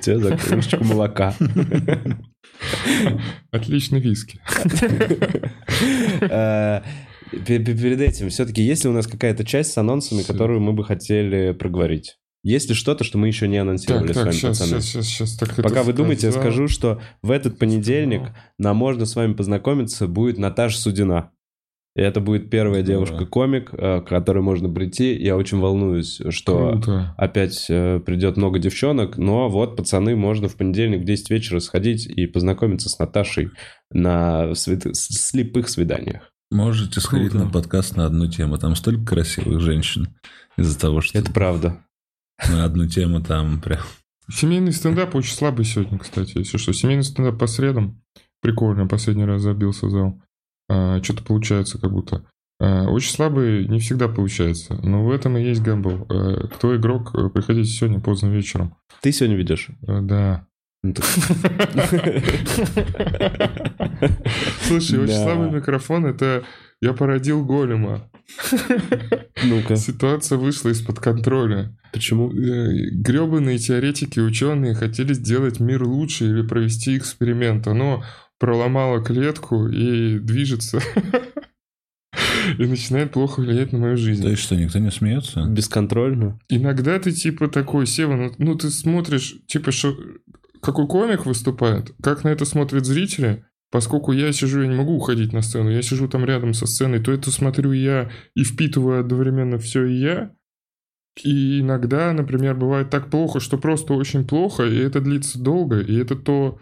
[0.02, 1.34] Тебе за кружечку молока.
[3.52, 4.40] Отличный виски.
[6.22, 6.82] Э,
[7.46, 11.54] перед этим, все-таки, есть ли у нас какая-то часть с анонсами, которую мы бы хотели
[11.54, 12.18] проговорить?
[12.44, 14.82] Есть ли что-то, что мы еще не анонсировали так, с вами, сейчас, пацаны?
[14.82, 19.06] Сейчас, сейчас, сейчас, так Пока вы думаете, я скажу, что в этот понедельник нам можно
[19.06, 21.32] с вами познакомиться будет Наташа Судина.
[21.96, 25.14] И это будет первая девушка-комик, э, к которой можно прийти.
[25.14, 27.14] Я очень волнуюсь, что Круто.
[27.18, 29.18] опять э, придет много девчонок.
[29.18, 33.50] Но вот, пацаны, можно в понедельник в 10 вечера сходить и познакомиться с Наташей
[33.92, 34.96] на свид...
[34.96, 36.32] слепых свиданиях.
[36.50, 37.46] Можете сходить Круто.
[37.46, 38.58] на подкаст на одну тему.
[38.58, 40.16] Там столько красивых женщин
[40.58, 41.18] из-за того, что...
[41.18, 41.84] Это правда.
[42.50, 43.80] На одну тему там прям...
[44.32, 46.38] Семейный стендап очень слабый сегодня, кстати.
[46.38, 48.02] Если что, семейный стендап по средам.
[48.42, 50.22] Прикольно, последний раз забился в зал.
[50.72, 52.24] А, что-то получается как будто.
[52.62, 56.08] А, очень слабый не всегда получается, но в этом и есть гэмбл.
[56.10, 58.78] А, кто игрок, э, приходите сегодня поздно вечером.
[59.02, 59.68] Ты сегодня ведешь?
[59.82, 60.48] Да.
[60.84, 60.94] Ну,
[64.62, 66.44] Слушай, очень слабый микрофон, это
[66.82, 68.10] я породил голема.
[69.44, 69.76] Ну-ка.
[69.76, 71.78] Ситуация вышла из-под контроля.
[71.92, 72.32] Почему?
[72.32, 77.68] Э, Гребаные теоретики, ученые хотели сделать мир лучше или провести эксперимент.
[77.68, 78.04] Оно
[78.42, 80.82] проломало клетку и движется.
[82.58, 84.24] И начинает плохо влиять на мою жизнь.
[84.24, 85.46] То есть что, никто не смеется?
[85.46, 86.40] Бесконтрольно.
[86.50, 89.96] Иногда ты типа такой, Сева, ну, ну ты смотришь, типа, что,
[90.60, 95.32] какой комик выступает, как на это смотрят зрители, Поскольку я сижу, я не могу уходить
[95.32, 99.60] на сцену, я сижу там рядом со сценой, то это смотрю я и впитываю одновременно
[99.60, 100.36] все и я.
[101.24, 105.96] И иногда, например, бывает так плохо, что просто очень плохо, и это длится долго, и
[105.96, 106.60] это то,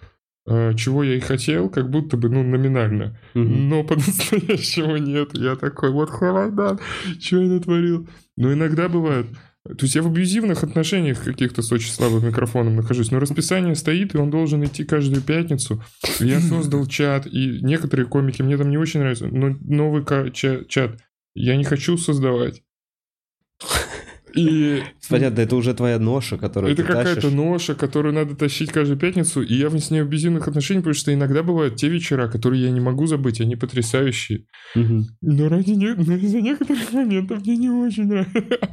[0.76, 3.20] чего я и хотел, как будто бы, ну, номинально.
[3.34, 3.58] Mm-hmm.
[3.58, 5.30] Но по-настоящему нет.
[5.34, 6.80] Я такой, вот холодан,
[7.20, 8.08] что я натворил.
[8.38, 9.28] Но иногда бывает,
[9.66, 14.16] то есть я в абьюзивных отношениях каких-то с очень слабым микрофоном нахожусь, но расписание стоит,
[14.16, 15.84] и он должен идти каждую пятницу.
[16.20, 20.04] Я создал чат, и некоторые комики мне там не очень нравятся, но новый
[20.34, 21.00] чат
[21.36, 22.64] я не хочу создавать.
[24.34, 24.84] И...
[25.10, 29.54] Понятно, это уже твоя ноша, которую Это какая-то ноша, которую надо тащить каждую пятницу, и
[29.54, 32.80] я с ней в абьюзивных отношениях, потому что иногда бывают те вечера, которые я не
[32.80, 34.46] могу забыть, они потрясающие.
[34.76, 35.06] Угу.
[35.22, 35.94] Но ради не...
[35.94, 38.70] но из-за некоторых моментов мне не очень нравится.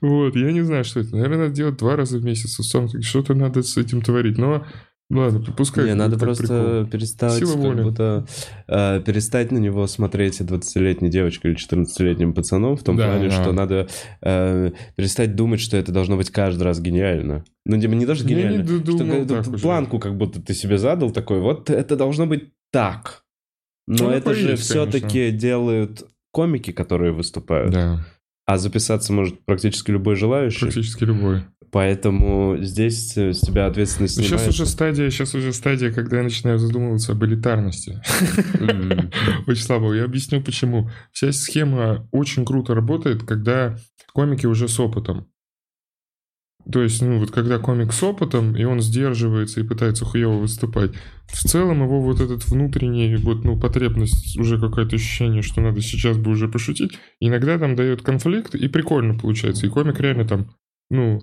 [0.00, 1.14] Вот, я не знаю, что это.
[1.14, 2.60] Наверное, надо делать два раза в месяц.
[3.04, 4.38] Что-то надо с этим творить.
[4.38, 4.66] Но
[5.08, 5.84] Ладно, пускай.
[5.84, 6.86] Не, надо просто прикол.
[6.90, 7.82] перестать, Сила как воли.
[7.84, 8.26] будто
[8.66, 13.42] э, перестать на него смотреть 20-летней девочкой или 14-летним пацаном, в том да, плане, да.
[13.42, 13.88] что надо
[14.20, 17.44] э, перестать думать, что это должно быть каждый раз гениально.
[17.64, 21.38] Ну, типа, не даже гениально, не что как, планку как будто ты себе задал такой,
[21.38, 23.22] вот это должно быть так.
[23.86, 27.72] Но ну, это же все-таки делают комики, которые выступают.
[27.72, 28.04] Да.
[28.44, 30.60] А записаться может практически любой желающий.
[30.60, 31.44] Практически любой.
[31.72, 34.38] Поэтому здесь э, с тебя ответственность снимается.
[34.38, 38.00] Сейчас уже стадия, сейчас уже стадия, когда я начинаю задумываться об элитарности.
[39.46, 39.92] Очень слабо.
[39.94, 40.90] Я объясню почему.
[41.12, 43.76] Вся схема очень круто работает, когда
[44.12, 45.28] комики уже с опытом.
[46.70, 50.92] То есть, ну, вот когда комик с опытом, и он сдерживается и пытается хуево выступать,
[51.28, 56.16] в целом его вот этот внутренний, вот, ну, потребность, уже какое-то ощущение, что надо сейчас
[56.18, 59.66] бы уже пошутить, иногда там дает конфликт, и прикольно получается.
[59.66, 60.56] И комик реально там,
[60.90, 61.20] ну,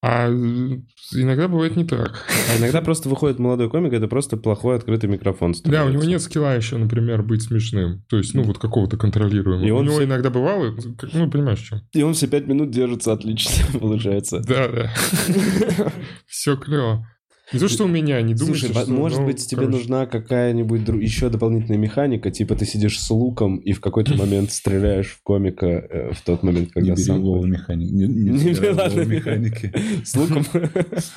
[0.00, 2.24] а иногда бывает не так.
[2.52, 5.54] А иногда просто выходит молодой комик, это просто плохой открытый микрофон.
[5.54, 5.84] Становится.
[5.84, 8.04] Да, у него нет скилла еще, например, быть смешным.
[8.08, 9.66] То есть, ну, вот какого-то контролируемого.
[9.66, 10.04] И он у него все...
[10.04, 10.76] иногда бывало,
[11.12, 11.82] ну, понимаешь, что.
[11.92, 14.40] И он все пять минут держится отлично, получается.
[14.40, 14.92] Да, да.
[16.26, 17.04] Все клево.
[17.52, 18.92] Не то, что у меня, не думаешь, Слушай, что...
[18.92, 19.78] может ну, быть, тебе короче.
[19.78, 20.98] нужна какая-нибудь дру...
[20.98, 25.66] еще дополнительная механика, типа ты сидишь с луком и в какой-то момент стреляешь в комика
[25.66, 27.22] э, в тот момент, когда не сам...
[27.48, 27.90] Механик.
[27.98, 29.72] Не, не, не механики.
[30.04, 30.44] С луком?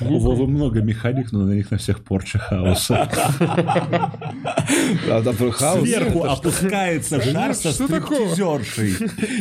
[0.00, 3.10] У Вовы много механик, но на них на всех порча хаоса.
[5.84, 8.94] Сверху опускается шар со стриптизершей.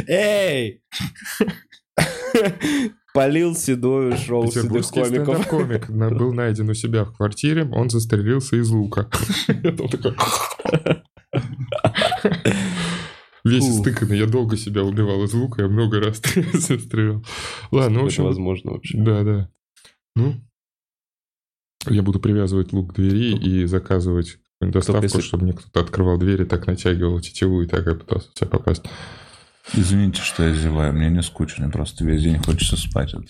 [0.08, 0.82] Эй!
[3.14, 5.48] Полил седую шоу седых комиков.
[5.48, 9.10] комик был найден у себя в квартире, он застрелился из лука.
[13.44, 17.26] Весь истыканный, я долго себя убивал из лука, я много раз стрелял.
[17.72, 18.26] Ладно, в общем...
[18.26, 18.98] возможно вообще.
[18.98, 19.50] Да, да.
[20.16, 20.36] Ну,
[21.88, 26.68] я буду привязывать лук к двери и заказывать доставку, чтобы мне кто-то открывал двери, так
[26.68, 28.84] натягивал тетиву и так я пытался тебя попасть.
[29.74, 33.26] Извините, что я зеваю, мне не скучно, просто весь день хочется спать от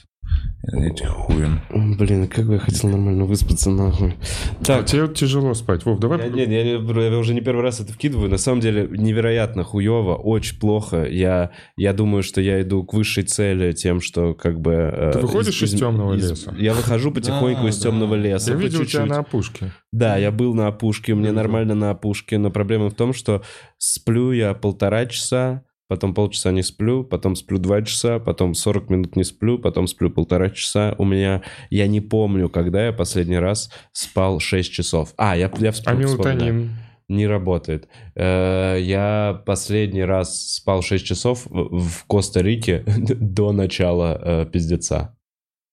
[0.64, 1.60] этих хуем.
[1.98, 4.16] Блин, как бы я хотел нормально выспаться, нахуй.
[4.64, 4.82] Так.
[4.82, 5.86] А тебе тяжело спать.
[5.86, 6.20] Вов, давай...
[6.20, 8.30] Я, нет, я, я уже не первый раз это вкидываю.
[8.30, 11.06] На самом деле, невероятно хуево, очень плохо.
[11.06, 14.72] Я, я думаю, что я иду к высшей цели тем, что как бы...
[14.72, 16.56] Э, Ты выходишь из, из темного из, леса?
[16.58, 18.52] Я выхожу потихоньку из темного леса.
[18.52, 19.72] Я видел тебя на опушке.
[19.92, 23.42] Да, я был на опушке, мне нормально на опушке, но проблема в том, что
[23.78, 29.18] сплю я полтора часа, потом полчаса не сплю, потом сплю два часа, потом 40 минут
[29.18, 30.96] не сплю, потом сплю полтора часа.
[30.98, 35.14] У меня, я не помню, когда я последний раз спал 6 часов.
[35.18, 36.08] А, я, я вспомнил.
[36.08, 36.70] А мелатонин?
[37.10, 37.90] Не работает.
[38.16, 45.18] Э, я последний раз спал 6 часов в Коста-Рике до начала э, пиздеца.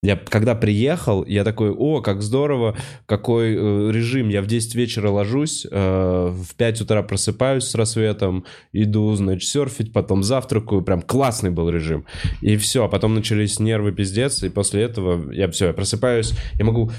[0.01, 2.77] Я когда приехал, я такой, о, как здорово,
[3.07, 4.29] какой э, режим.
[4.29, 9.93] Я в 10 вечера ложусь, э, в 5 утра просыпаюсь с рассветом, иду, значит, серфить,
[9.93, 10.83] потом завтракаю.
[10.83, 12.07] Прям классный был режим.
[12.43, 16.65] И все, а потом начались нервы, пиздец, и после этого я все, я просыпаюсь, я
[16.65, 16.93] могу...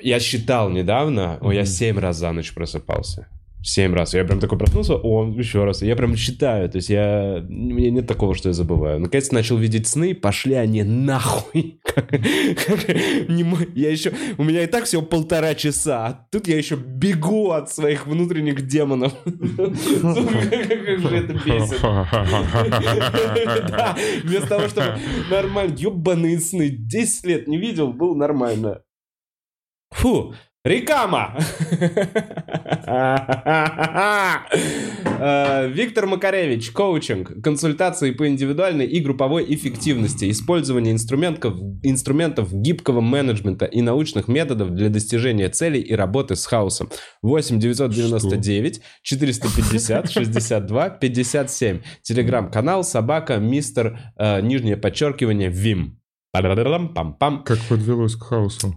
[0.00, 1.54] Я считал недавно, mm-hmm.
[1.54, 3.28] я 7 раз за ночь просыпался.
[3.66, 4.12] Семь раз.
[4.12, 5.80] Я прям такой проснулся, он еще раз.
[5.80, 6.68] Я прям читаю.
[6.68, 7.42] То есть я...
[7.48, 9.00] У меня нет такого, что я забываю.
[9.00, 11.80] Наконец начал видеть сны, пошли они нахуй.
[13.74, 14.12] Я еще...
[14.36, 16.06] У меня и так всего полтора часа.
[16.06, 19.14] А тут я еще бегу от своих внутренних демонов.
[19.24, 21.80] Как же это бесит.
[24.24, 24.98] Вместо того, чтобы
[25.30, 25.74] нормально...
[25.74, 26.68] Ебаные сны.
[26.68, 28.82] 10 лет не видел, был нормально.
[29.90, 30.34] Фу,
[30.64, 31.36] Рекама!
[35.16, 43.66] Э, Виктор Макаревич, коучинг, консультации по индивидуальной и групповой эффективности, использование инструментов, инструментов гибкого менеджмента
[43.66, 46.88] и научных методов для достижения целей и работы с хаосом.
[47.22, 51.80] 8 999 450 62 57.
[52.02, 56.00] Телеграм-канал собака мистер э, нижнее подчеркивание Вим.
[56.34, 57.44] Пам-пам.
[57.44, 58.74] Как подвелось к хаосу.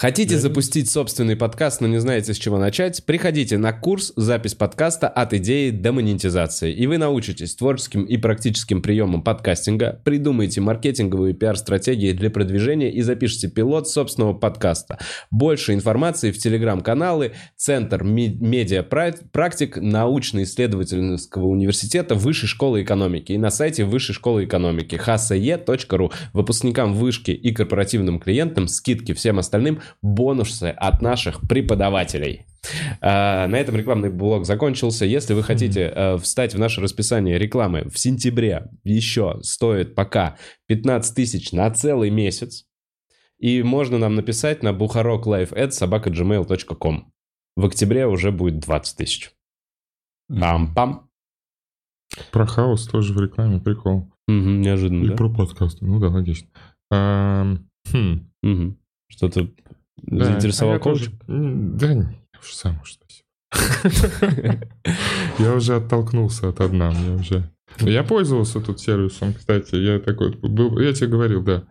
[0.00, 0.40] Хотите да.
[0.40, 3.04] запустить собственный подкаст, но не знаете, с чего начать?
[3.04, 8.80] Приходите на курс «Запись подкаста от идеи до монетизации», и вы научитесь творческим и практическим
[8.80, 14.98] приемам подкастинга, придумаете маркетинговые пиар-стратегии для продвижения и запишите пилот собственного подкаста.
[15.30, 23.84] Больше информации в телеграм-каналы Центр медиа практик научно-исследовательского университета Высшей школы экономики и на сайте
[23.84, 26.10] Высшей школы экономики hse.ru.
[26.32, 32.46] Выпускникам вышки и корпоративным клиентам скидки всем остальным бонусы от наших преподавателей.
[33.00, 35.06] Uh, на этом рекламный блок закончился.
[35.06, 40.36] Если вы хотите uh, встать в наше расписание рекламы в сентябре, еще стоит пока
[40.66, 42.66] 15 тысяч на целый месяц.
[43.38, 47.12] И можно нам написать на buharoklife.gmail.com.
[47.56, 49.32] В октябре уже будет 20 тысяч.
[50.30, 51.08] Пам-пам.
[52.30, 54.12] Про хаос тоже в рекламе, прикол.
[54.28, 55.16] Угу, неожиданно, И да?
[55.16, 56.48] про подкасты, ну да, логично.
[56.92, 57.56] А,
[57.90, 58.30] хм.
[58.42, 58.76] угу.
[59.08, 59.50] Что-то
[60.02, 60.98] да, Заинтересовал а коуч?
[60.98, 61.12] Тоже...
[61.26, 63.26] Да, я уже сам уж спасибо.
[65.38, 67.50] Я уже оттолкнулся от одна, мне уже...
[67.80, 71.64] Я пользовался тут сервисом, кстати, я такой был, я тебе говорил, да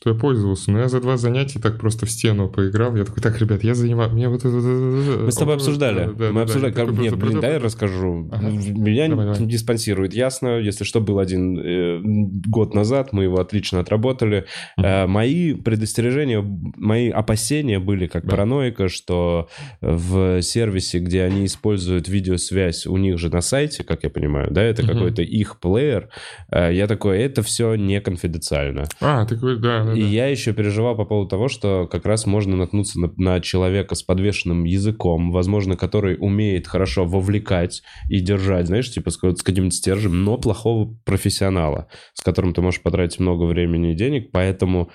[0.00, 0.70] что я пользовался.
[0.70, 2.96] Но я за два занятия так просто в стену поиграл.
[2.96, 4.12] Я такой, так, ребят, я занимаюсь...
[4.12, 4.42] Мне вот.
[4.44, 6.06] Мы с тобой обсуждали.
[6.06, 6.72] Да, да, Мы обсуждали.
[6.72, 6.98] Да, как...
[6.98, 8.26] Нет, блин, дай я расскажу.
[8.32, 8.48] Ага.
[8.48, 9.46] Меня давай, давай.
[9.46, 10.58] диспансирует, ясно.
[10.58, 14.46] Если что, был один э, год назад, мы его отлично отработали.
[14.78, 16.42] Э, мои предостережения,
[16.78, 18.30] мои опасения были как да.
[18.30, 19.50] параноика, что
[19.82, 24.62] в сервисе, где они используют видеосвязь у них же на сайте, как я понимаю, да,
[24.62, 24.92] это uh-huh.
[24.94, 26.08] какой-то их плеер,
[26.50, 28.86] э, я такой, это все не конфиденциально.
[29.02, 32.56] А, ты говоришь, да, и я еще переживал по поводу того, что как раз можно
[32.56, 38.90] наткнуться на, на человека с подвешенным языком, возможно, который умеет хорошо вовлекать и держать, знаешь,
[38.90, 43.92] типа с, с каким-нибудь стержем, но плохого профессионала, с которым ты можешь потратить много времени
[43.92, 44.90] и денег, поэтому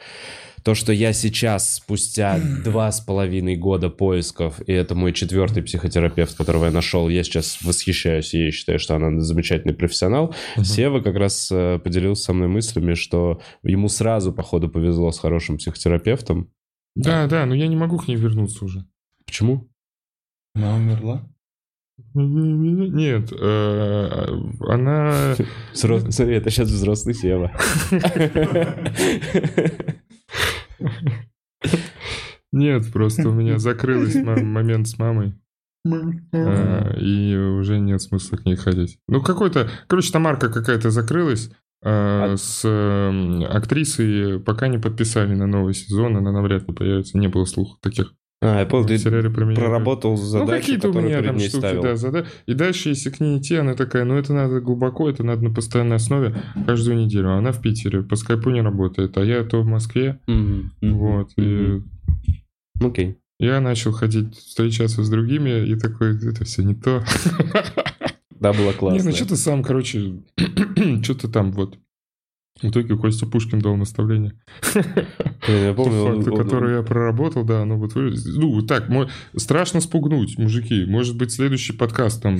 [0.66, 6.36] то, что я сейчас, спустя два с половиной года поисков, и это мой четвертый психотерапевт,
[6.36, 10.34] которого я нашел, я сейчас восхищаюсь ей, считаю, что она замечательный профессионал.
[10.58, 10.64] Uh-huh.
[10.64, 15.58] Сева как раз э, поделился со мной мыслями, что ему сразу, походу, повезло с хорошим
[15.58, 16.50] психотерапевтом.
[16.96, 18.88] Да, да, но я не могу к ней вернуться уже.
[19.24, 19.70] Почему?
[20.56, 21.30] Она умерла?
[22.16, 24.28] Нет, э,
[24.62, 25.36] она...
[25.74, 27.52] Смотри, это сейчас взрослый Сева.
[32.52, 35.34] Нет, просто у меня закрылся момент с мамой.
[36.32, 38.98] А, и уже нет смысла к ней ходить.
[39.08, 39.70] Ну, какой-то...
[39.88, 41.52] Короче, Тамарка какая-то закрылась.
[41.84, 42.66] А, а с
[43.50, 47.18] актрисой пока не подписали на новый сезон, она навряд ли появится.
[47.18, 48.14] Не было слухов таких.
[48.46, 49.00] А, я понял, ты
[49.30, 51.82] проработал задачи, ну, какие-то у меня там штуки, ставил.
[51.82, 52.28] да, зада...
[52.46, 55.54] И дальше, если к ней идти, она такая, ну, это надо глубоко, это надо на
[55.54, 56.36] постоянной основе
[56.68, 57.32] каждую неделю.
[57.32, 60.20] Она в Питере, по скайпу не работает, а я то в Москве.
[60.28, 60.92] Mm-hmm.
[60.92, 61.84] Вот, mm-hmm.
[62.80, 62.86] и...
[62.86, 63.08] Окей.
[63.08, 63.16] Okay.
[63.40, 67.04] Я начал ходить, встречаться с другими, и такой, это все не то.
[68.40, 68.98] Да, было классно.
[69.00, 70.18] Не, ну что ты сам, короче,
[71.04, 71.80] что-то там вот
[72.61, 74.34] в итоге Костя Пушкин дал наставление.
[75.48, 76.15] Я помню.
[76.15, 78.90] Факты, которые я проработал, да, ну вот Ну, так,
[79.36, 80.86] страшно спугнуть, мужики.
[80.86, 82.40] Может быть, следующий подкаст там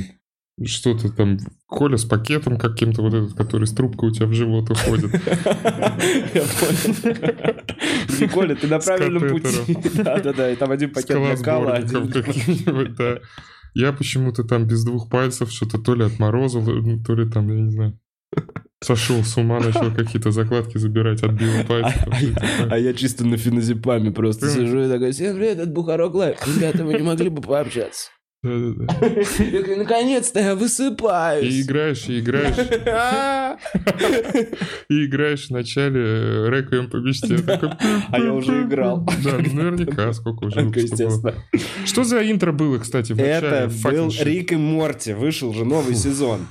[0.64, 1.38] что-то там,
[1.68, 5.12] Коля с пакетом каким-то вот этот, который с трубкой у тебя в живот уходит.
[6.34, 8.30] Я понял.
[8.32, 9.78] Коля, ты на правильном пути.
[9.96, 12.10] Да-да-да, и там один пакет для кала, один.
[13.74, 16.64] Я почему-то там без двух пальцев что-то то ли отморозил,
[17.04, 18.00] то ли там, я не знаю.
[18.82, 21.98] Сошел с ума, начал какие-то закладки забирать, отбил пальцы.
[22.06, 26.14] А, а, а я чисто на феназепаме просто сижу и такой, всем привет, это Бухарок
[26.14, 26.38] Лайв.
[26.46, 28.10] Ребята, вы не могли бы пообщаться?
[28.46, 31.54] Наконец-то я высыпаюсь.
[31.54, 32.56] И играешь, и играешь.
[34.90, 37.38] И играешь в начале Реквием по мечте.
[38.10, 39.06] А я уже играл.
[39.24, 41.34] Да, ну наверняка, сколько уже Естественно.
[41.86, 43.48] Что за интро было, кстати, в начале?
[43.48, 45.14] Это был Рик и Морти.
[45.14, 46.42] Вышел же новый сезон.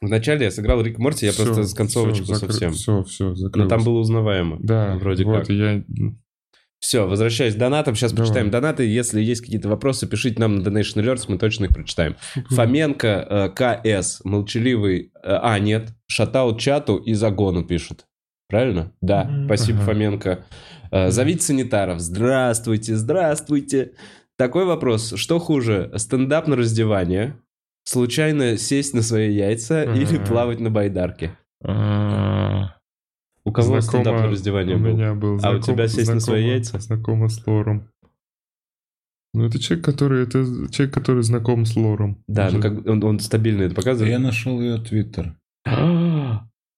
[0.00, 2.72] Вначале я сыграл Рик Морти, я просто с концовочку совсем.
[2.72, 4.58] Все, все, Но там было узнаваемо.
[4.60, 5.48] Да, вроде как.
[5.48, 5.84] я
[6.82, 7.94] все, возвращаясь к донатам.
[7.94, 8.26] Сейчас Давай.
[8.26, 8.84] почитаем донаты.
[8.84, 12.16] Если есть какие-то вопросы, пишите нам на Donation Alerts, мы точно их прочитаем.
[12.50, 15.12] Фоменко, э, КС, молчаливый...
[15.22, 18.06] Э, а, нет, шатаут чату и загону пишут.
[18.48, 18.92] Правильно?
[19.00, 19.44] Да, mm-hmm.
[19.46, 19.86] спасибо, ага.
[19.86, 20.44] Фоменко.
[20.90, 22.00] Э, зовите санитаров.
[22.00, 23.92] Здравствуйте, здравствуйте.
[24.36, 25.14] Такой вопрос.
[25.14, 27.36] Что хуже, стендап на раздевание,
[27.84, 31.38] случайно сесть на свои яйца или плавать на байдарке?
[33.44, 34.90] У кого знакомо, стендап на раздевание был?
[34.90, 35.38] У меня был.
[35.38, 36.78] Знаком, а у тебя сесть знакомо, на свои яйца?
[36.78, 37.88] Знакомо с лором.
[39.34, 42.22] Ну, это человек, который, это человек, который знаком с лором.
[42.28, 44.12] Да, ну как он, он стабильно это показывает.
[44.12, 45.34] Я нашел ее твиттер.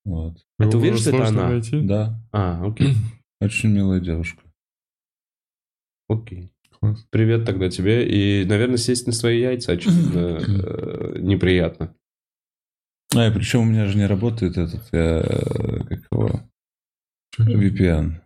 [0.05, 0.37] вот.
[0.59, 1.49] А ты уверен, что это она?
[1.49, 1.81] Найти?
[1.81, 2.21] Да.
[2.33, 2.95] А, окей.
[3.41, 4.43] Очень милая девушка.
[6.09, 6.53] Окей.
[6.79, 7.05] Класс.
[7.11, 8.07] Привет тогда тебе.
[8.07, 11.95] И, наверное, сесть на свои яйца очевидно э, неприятно.
[13.17, 15.23] А, и причем у меня же не работает этот, я,
[15.89, 16.41] как его,
[17.39, 18.21] VPN.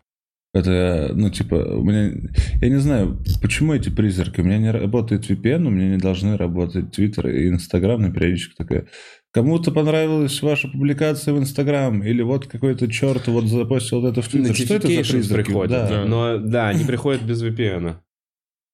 [0.55, 2.13] Это, ну, типа, у меня...
[2.61, 4.41] Я не знаю, почему эти призраки.
[4.41, 8.55] У меня не работает VPN, у меня не должны работать Twitter и Instagram на периодически
[8.57, 8.87] такая.
[9.31, 14.29] Кому-то понравилась ваша публикация в Инстаграм, или вот какой-то черт вот запостил вот это в
[14.29, 14.55] Твиттер.
[14.55, 15.47] Что это за призраки?
[15.47, 15.89] Приходят, да.
[15.89, 16.05] да.
[16.07, 17.97] Но, да, они приходят без VPN.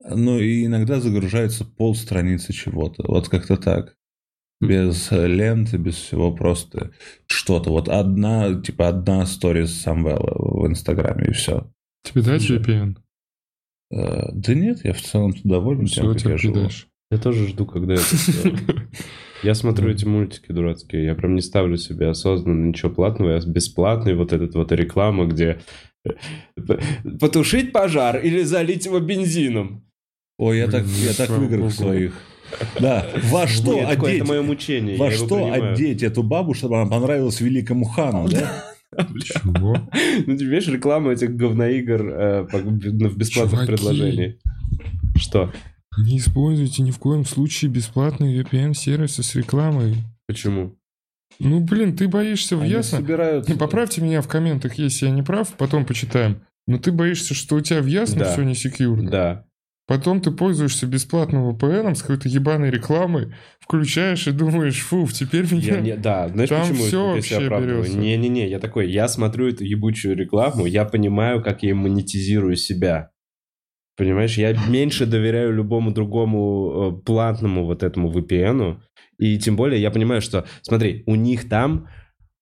[0.09, 3.05] Ну, и иногда загружается пол страницы чего-то.
[3.07, 3.97] Вот как-то так
[4.61, 6.93] без ленты, без всего, просто
[7.27, 7.71] что-то.
[7.71, 11.71] Вот одна, типа одна сторис Самвела в Инстаграме, и все.
[12.03, 12.97] Тебе дать VPN?
[13.93, 16.69] Э, да нет, я в целом доволен тем, как я живу.
[17.11, 18.05] Я тоже жду, когда это
[19.43, 24.15] Я смотрю эти мультики дурацкие, я прям не ставлю себе осознанно ничего платного, я бесплатный
[24.15, 25.61] вот этот вот реклама, где
[26.07, 26.11] э,
[27.21, 29.85] потушить пожар или залить его бензином.
[30.39, 32.15] Ой, я так, я так в играх своих.
[32.81, 34.21] Да, во что Нет, одеть?
[34.21, 34.97] Это мое мучение.
[34.97, 38.65] Во что одеть эту бабу, чтобы она понравилась великому хану, да?
[39.25, 39.77] Чего?
[40.27, 44.37] Ну, тебе видишь рекламу этих говноигр э, в бесплатных предложениях.
[45.17, 45.53] Что?
[45.99, 49.97] Не используйте ни в коем случае бесплатные VPN-сервисы с рекламой.
[50.27, 50.77] Почему?
[51.39, 52.99] Ну, блин, ты боишься в ясно.
[52.99, 53.51] Собираются...
[53.51, 56.43] Не поправьте меня в комментах, если я не прав, потом почитаем.
[56.67, 58.33] Но ты боишься, что у тебя в ясно да.
[58.33, 59.11] все не секьюрно.
[59.11, 59.45] Да.
[59.87, 65.75] Потом ты пользуешься бесплатным VPN с какой-то ебаной рекламой, включаешь и думаешь, фу, теперь меня...
[65.75, 67.99] Я, не, да, знаешь, Там почему все вообще берется.
[67.99, 73.11] Не-не-не, я такой, я смотрю эту ебучую рекламу, я понимаю, как я монетизирую себя.
[73.97, 78.79] Понимаешь, я меньше доверяю любому другому э, платному вот этому VPN.
[79.19, 81.89] И тем более я понимаю, что, смотри, у них там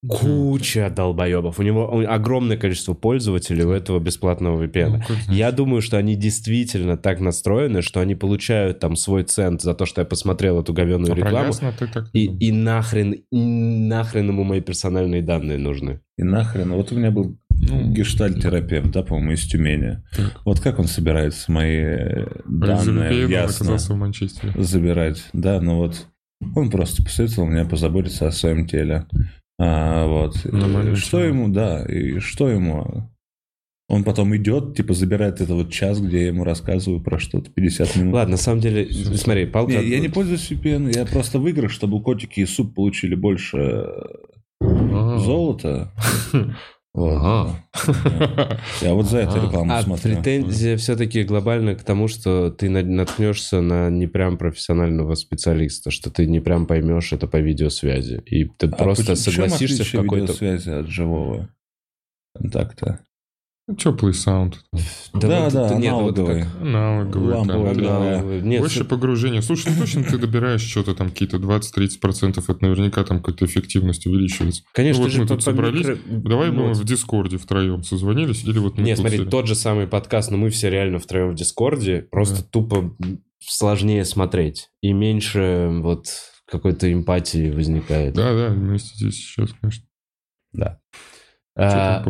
[0.07, 1.59] Куча долбоебов.
[1.59, 5.01] У него огромное количество пользователей у этого бесплатного VPN.
[5.07, 9.73] Ну, я думаю, что они действительно так настроены, что они получают там свой цент за
[9.73, 11.53] то, что я посмотрел эту говенную а рекламу.
[11.79, 16.01] Ты так и, и нахрен, и нахрен ему мои персональные данные нужны.
[16.17, 16.71] И нахрен.
[16.73, 20.03] Вот у меня был ну, гештальт-терапевт, да, по-моему, из Тюмени.
[20.15, 20.41] Так.
[20.43, 25.23] Вот как он собирается мои данные ясно в забирать?
[25.33, 26.07] Да, ну вот
[26.55, 29.05] он просто посоветовал мне позаботиться о своем теле.
[29.59, 30.43] А, вот.
[30.45, 30.95] Нормально.
[30.95, 31.27] Что все.
[31.27, 33.09] ему, да, и что ему?
[33.89, 37.95] Он потом идет, типа, забирает это вот час, где я ему рассказываю про что-то 50
[37.97, 38.13] минут.
[38.13, 39.15] Ладно, на самом деле, Все.
[39.17, 39.73] смотри, палка...
[39.73, 43.57] Не, я не пользуюсь VPN, я просто в играх, чтобы котики и суп получили больше
[44.61, 45.91] А-а-а.
[46.95, 47.59] Ага.
[48.81, 50.15] Я вот за это рекламу а смотрю.
[50.15, 56.27] претензия все-таки глобально к тому, что ты наткнешься на не прям профессионального специалиста, что ты
[56.27, 58.21] не прям поймешь это по видеосвязи.
[58.27, 60.33] И ты а просто согласишься в какой-то...
[60.33, 61.49] видеосвязи от живого
[62.35, 62.99] контакта?
[63.77, 64.59] Теплый sound.
[65.13, 66.35] Да, да, да нет, аналоговый.
[66.35, 66.61] Вот как...
[66.61, 67.33] Аналоговый.
[67.33, 69.41] Ламповый, Нет, Больше погружения.
[69.41, 74.63] Слушай, ну точно ты добираешь что-то там, какие-то 20-30%, это наверняка там какая-то эффективность увеличивается.
[74.73, 75.97] Конечно, ну, вот мы тут собрались, микро...
[76.07, 79.87] давай ну, мы в Дискорде втроем созвонились, или вот мы Нет, смотри, тот же самый
[79.87, 82.47] подкаст, но мы все реально втроем в Дискорде, просто да.
[82.51, 82.97] тупо
[83.39, 84.71] сложнее смотреть.
[84.81, 86.07] И меньше вот
[86.47, 88.13] какой-то эмпатии возникает.
[88.13, 89.85] Да, да, вместе здесь сейчас, конечно.
[90.51, 90.79] Да.
[91.55, 92.03] А,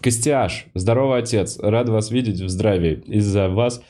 [0.00, 1.58] Костяш, здорово, отец.
[1.60, 3.02] Рад вас видеть в здравии.
[3.06, 3.82] Из-за вас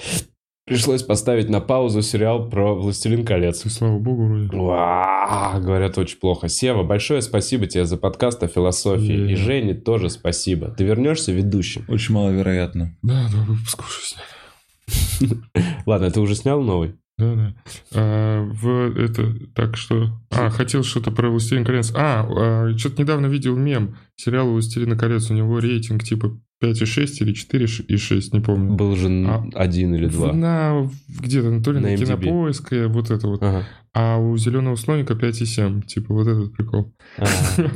[0.64, 3.64] пришлось поставить на паузу сериал про «Властелин колец».
[3.66, 4.56] И слава богу, вроде.
[4.56, 6.48] Уа, говорят, очень плохо.
[6.48, 9.28] Сева, большое спасибо тебе за подкаст о философии.
[9.28, 9.32] Yeah.
[9.32, 10.68] И Жене тоже спасибо.
[10.70, 11.85] Ты вернешься ведущим?
[11.89, 12.97] Очень маловероятно.
[13.02, 15.43] Да, два выпуска уже сняли.
[15.86, 16.94] Ладно, ты уже снял новый?
[17.19, 17.55] Да, да.
[17.95, 20.11] А, в это, так что...
[20.31, 21.93] А, хотел что-то про «Властелин колец».
[21.95, 23.97] А, а что-то недавно видел мем.
[24.15, 25.28] Сериал «Властелин колец».
[25.28, 28.74] У него рейтинг типа 5,6 или 4,6, не помню.
[28.74, 30.32] Был же а, один или два.
[30.32, 33.43] На, где-то, на, то ли на, на кинопоиск, вот это вот.
[33.43, 33.65] Ага.
[33.93, 35.86] А у «Зеленого слоника» 5,7.
[35.86, 36.95] Типа вот этот прикол.
[37.16, 37.70] Ага.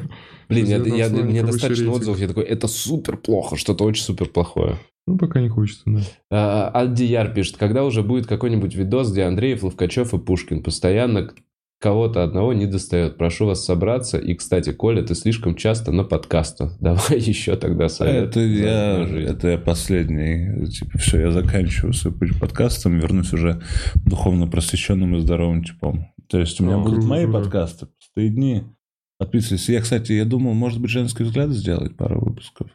[0.48, 4.78] Блин, я, я, мне достаточно отзывов, я такой, это супер плохо, что-то очень супер плохое.
[5.06, 6.00] Ну, пока не хочется, да.
[6.30, 11.32] А, Альдияр пишет, когда уже будет какой-нибудь видос, где Андреев, Ловкачев и Пушкин постоянно
[11.82, 13.18] кого-то одного не достает.
[13.18, 14.16] Прошу вас собраться.
[14.16, 16.76] И, кстати, Коля, ты слишком часто на подкастах.
[16.80, 18.28] Давай еще тогда совет.
[18.28, 20.66] Это я, это я последний.
[20.66, 23.60] Типа, все, я заканчиваю свой путь подкастом, вернусь уже
[24.06, 26.06] духовно просвещенным и здоровым типом.
[26.28, 28.62] То есть у меня О, будут мои подкасты, пустые дни.
[29.18, 29.68] Подписывайтесь.
[29.68, 32.70] Я, кстати, я думал, может быть, женский взгляд сделать пару выпусков.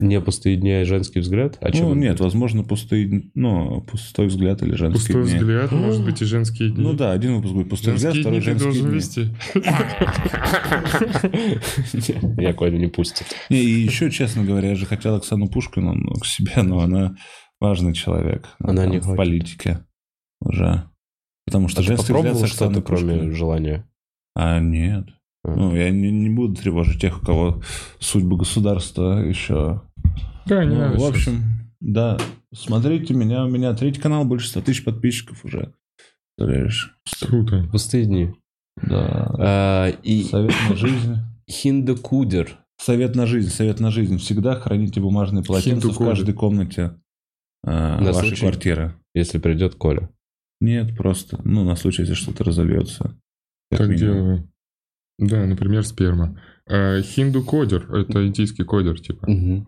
[0.00, 1.58] Не пустые дни, а женский взгляд?
[1.60, 2.20] А ну, нет, будет?
[2.20, 5.38] возможно, пустые, ну, пустой взгляд или женский Пустой дни.
[5.38, 6.82] взгляд, может быть, и женские дни.
[6.82, 8.94] Ну да, один выпуск будет пустой женские взгляд, второй женские дни.
[8.94, 9.28] вести.
[12.40, 13.26] Я Колю не пустит.
[13.50, 17.16] И еще, честно говоря, я же хотел Оксану Пушкину к себе, но она
[17.60, 18.48] важный человек.
[18.58, 19.84] Она не в политике
[20.40, 20.88] уже.
[21.44, 23.86] Потому что а женский взгляд что-то, кроме желания?
[24.34, 25.08] А нет.
[25.44, 27.62] Ну, я не, не буду тревожить тех, у кого
[27.98, 29.82] судьба государства еще
[30.46, 31.42] да, не ну, В общем,
[31.80, 32.18] да,
[32.54, 35.72] смотрите меня, у меня третий канал, больше 100 тысяч подписчиков уже.
[36.36, 36.96] Представляешь?
[37.20, 37.68] Круто.
[37.70, 38.34] Пустые дни.
[38.82, 39.34] Да.
[39.38, 40.24] А, и...
[40.24, 41.16] Совет на жизнь.
[41.48, 42.58] Хиндукудер.
[42.80, 44.16] Совет на жизнь, совет на жизнь.
[44.18, 46.94] Всегда храните бумажные полотенца в каждой комнате
[47.62, 48.94] э, на вашей случай, квартиры.
[49.14, 50.08] Если придет Коля.
[50.62, 53.18] Нет, просто, ну, на случай, если что-то разольется.
[53.70, 54.50] Так делаю.
[55.18, 56.40] Да, например, сперма.
[56.70, 59.28] Э, Hindu coder, это индийский кодер, типа.
[59.28, 59.66] Угу.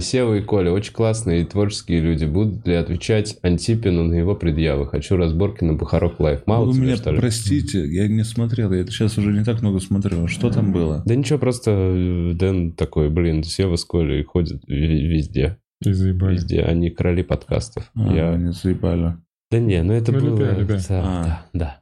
[0.00, 2.26] Сева и Коля очень классные и творческие люди.
[2.26, 4.86] Будут ли отвечать Антипину на его предъявы?
[4.86, 6.42] Хочу разборки на Бухарог Live.
[6.46, 7.18] Мало Вы тебе, меня что ли?
[7.18, 8.72] простите, я не смотрел.
[8.72, 10.26] Я сейчас уже не так много смотрю.
[10.26, 11.02] Что там было?
[11.06, 15.56] Да ничего, просто э, Дэн такой, блин, Сева с Колей ходят везде.
[15.82, 16.34] И заебали.
[16.34, 16.60] Везде.
[16.60, 17.90] Они короли подкастов.
[17.94, 18.36] А, я...
[18.36, 19.16] не заебали.
[19.50, 20.36] Да не, ну это ну, было...
[20.36, 20.78] Любя, любя.
[20.88, 21.24] Да, а.
[21.24, 21.80] да, да.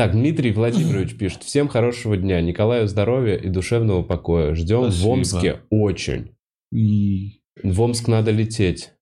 [0.00, 1.42] Так, Дмитрий Владимирович пишет.
[1.42, 2.40] Всем хорошего дня.
[2.40, 4.54] Николаю здоровья и душевного покоя.
[4.54, 5.04] Ждем Спасибо.
[5.04, 6.30] в Омске очень.
[6.72, 7.42] И...
[7.62, 8.94] В Омск надо лететь.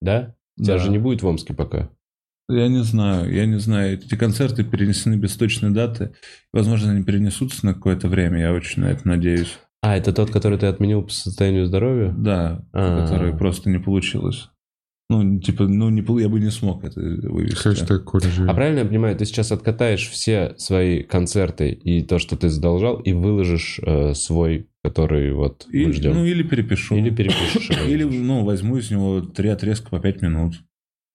[0.00, 0.36] Да?
[0.56, 0.64] Да.
[0.64, 1.90] Тебя же не будет в Омске пока.
[2.48, 3.94] Я не знаю, я не знаю.
[3.94, 6.14] Эти концерты перенесены без точной даты.
[6.52, 8.38] Возможно, они перенесутся на какое-то время.
[8.38, 9.58] Я очень на это надеюсь.
[9.82, 12.14] А, это тот, который ты отменил по состоянию здоровья?
[12.16, 13.02] Да, А-а-а.
[13.02, 14.48] который просто не получилось.
[15.10, 17.56] Ну, типа, ну, не, я бы не смог это вывести.
[17.56, 22.36] Хэштег Коля А правильно я понимаю, ты сейчас откатаешь все свои концерты и то, что
[22.36, 26.12] ты задолжал, и выложишь э, свой, который вот и, мы ждем?
[26.12, 26.94] Ну, или перепишу.
[26.96, 27.70] Или перепишешь.
[27.88, 30.56] Или, ну, возьму из него три отрезка по пять минут.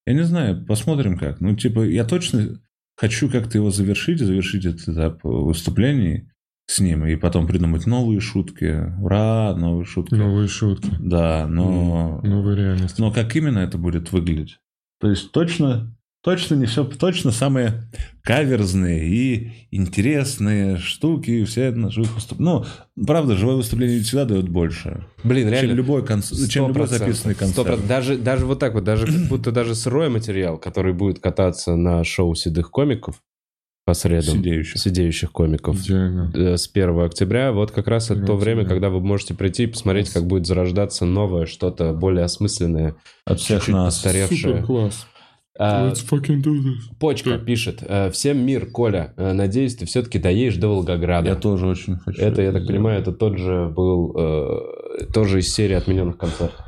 [0.06, 1.40] Я не знаю, посмотрим как.
[1.40, 2.60] Ну, типа, я точно
[2.96, 6.28] хочу как-то его завершить, завершить этот этап выступлений
[6.66, 8.92] с ним и потом придумать новые шутки.
[9.00, 10.14] Ура, новые шутки.
[10.14, 10.90] Новые шутки.
[10.98, 12.20] Да, но...
[12.22, 12.98] Новая реальность.
[12.98, 14.58] Но как именно это будет выглядеть?
[15.00, 17.82] То есть точно, точно не все, точно самые
[18.22, 22.88] каверзные и интересные штуки, все на живых выступлениях.
[22.96, 25.06] Ну, правда, живое выступление всегда дает больше.
[25.22, 25.68] Блин, реально.
[25.68, 26.32] Чем любой, конц...
[26.48, 27.68] чем любой записанный концерт.
[27.68, 27.86] 100%.
[27.86, 32.02] Даже, даже вот так вот, даже как будто даже сырой материал, который будет кататься на
[32.04, 33.20] шоу седых комиков,
[33.84, 36.32] по средам сидеющих, сидеющих комиков Идеально.
[36.34, 37.52] Э, с 1 октября.
[37.52, 41.04] Вот как раз это то время, когда вы можете прийти и посмотреть, как будет зарождаться
[41.04, 42.96] новое, что-то более осмысленное.
[43.26, 43.94] От всех нас.
[43.94, 44.38] Постаревшее.
[44.38, 45.06] Супер класс.
[45.56, 46.96] А, Let's fucking do this.
[46.98, 47.84] Почка пишет.
[47.86, 49.12] «Э, Всем мир, Коля.
[49.16, 51.28] Э, надеюсь, ты все-таки доедешь до Волгограда.
[51.28, 52.20] Я тоже очень хочу.
[52.20, 54.16] Это, я так понимаю, это тот же был...
[54.16, 56.60] Э, тоже из серии отмененных концертов.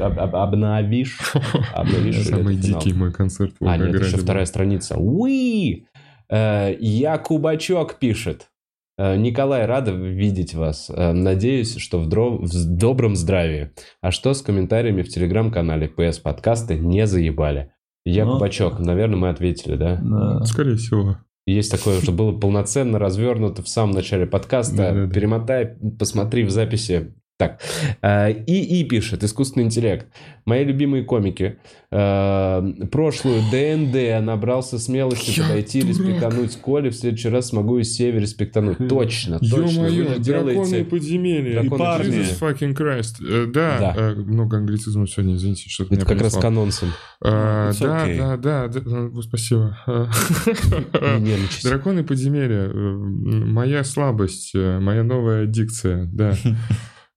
[0.00, 1.18] Об, об, обновишь?
[1.74, 4.96] Обновишь Самый дикий мой концерт в А, нет, еще вторая страница.
[4.98, 5.86] Уи!
[6.30, 8.48] Э, я Кубачок пишет.
[8.98, 10.90] Э, Николай, рада видеть вас.
[10.90, 12.40] Э, надеюсь, что в, дров...
[12.40, 13.72] в добром здравии.
[14.00, 17.72] А что с комментариями в телеграм-канале PS подкасты не заебали?
[18.04, 18.78] Я ну, Кубачок.
[18.78, 20.00] Наверное, мы ответили, да?
[20.02, 20.44] да?
[20.44, 21.18] Скорее всего.
[21.46, 25.08] Есть такое, что было полноценно развернуто в самом начале подкаста.
[25.12, 27.60] Перемотай, посмотри в записи так,
[28.00, 30.06] э, и, и пишет, искусственный интеллект.
[30.46, 31.58] Мои любимые комики.
[31.90, 35.98] Э, прошлую ДНД набрался смелости Я подойти дурак.
[35.98, 36.90] респектануть Коле.
[36.90, 38.78] В следующий раз смогу и Север респектануть.
[38.88, 39.86] Точно, точно.
[39.86, 40.80] Ё-моё, драконы делаете...
[40.80, 41.60] и подземелья.
[41.60, 42.18] Драконы и парни.
[42.20, 43.16] Jesus fucking Christ.
[43.22, 44.14] Э, да, да.
[44.16, 46.88] Много англицизмов сегодня, извините, что Это как раз канонсом.
[47.22, 48.16] Э, да, okay.
[48.16, 49.76] да, да, да, да, спасибо.
[51.62, 52.70] Драконы подземелья.
[52.72, 56.34] Моя слабость, моя новая дикция, да.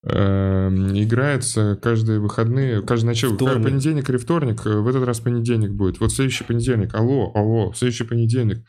[0.10, 3.64] играется каждые выходные, каждый начало, вторник.
[3.64, 6.00] понедельник или вторник, в этот раз понедельник будет.
[6.00, 8.66] Вот следующий понедельник, алло, алло, следующий понедельник.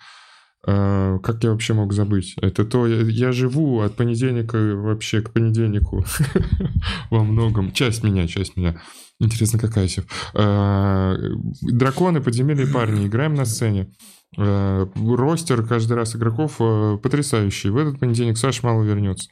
[0.62, 2.34] Как я вообще мог забыть?
[2.42, 6.04] Это то, я живу от понедельника вообще к понедельнику
[7.10, 7.72] во многом.
[7.72, 8.78] Часть меня, часть меня.
[9.18, 10.04] Интересно, какая еще?
[11.62, 13.06] Драконы, подземелья парни.
[13.06, 13.90] Играем на сцене.
[14.36, 16.58] Ростер каждый раз игроков
[17.02, 17.70] потрясающий.
[17.70, 19.30] В этот понедельник Саша мало вернется.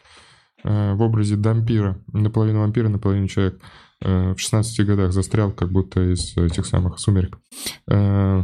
[0.65, 3.61] Э, в образе дампира, наполовину вампира, наполовину человек.
[4.01, 7.39] Э, в 16 годах застрял, как будто из этих самых сумерек.
[7.87, 8.43] Э,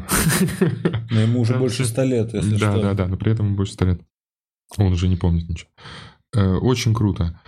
[1.10, 2.82] но ему уже больше 100 лет, если да, что.
[2.82, 4.00] Да, да, но при этом ему больше 100 лет.
[4.78, 5.70] Он уже не помнит ничего.
[6.36, 7.40] Очень круто.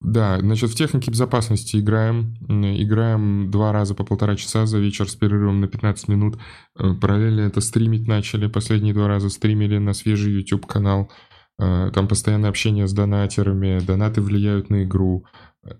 [0.00, 2.34] Да, значит, в технике безопасности играем.
[2.48, 6.38] Играем два раза по полтора часа за вечер с перерывом на 15 минут.
[6.74, 8.46] Параллельно это стримить начали.
[8.46, 11.10] Последние два раза стримили на свежий YouTube-канал.
[11.58, 15.26] Э, там постоянное общение с донатерами, донаты влияют на игру.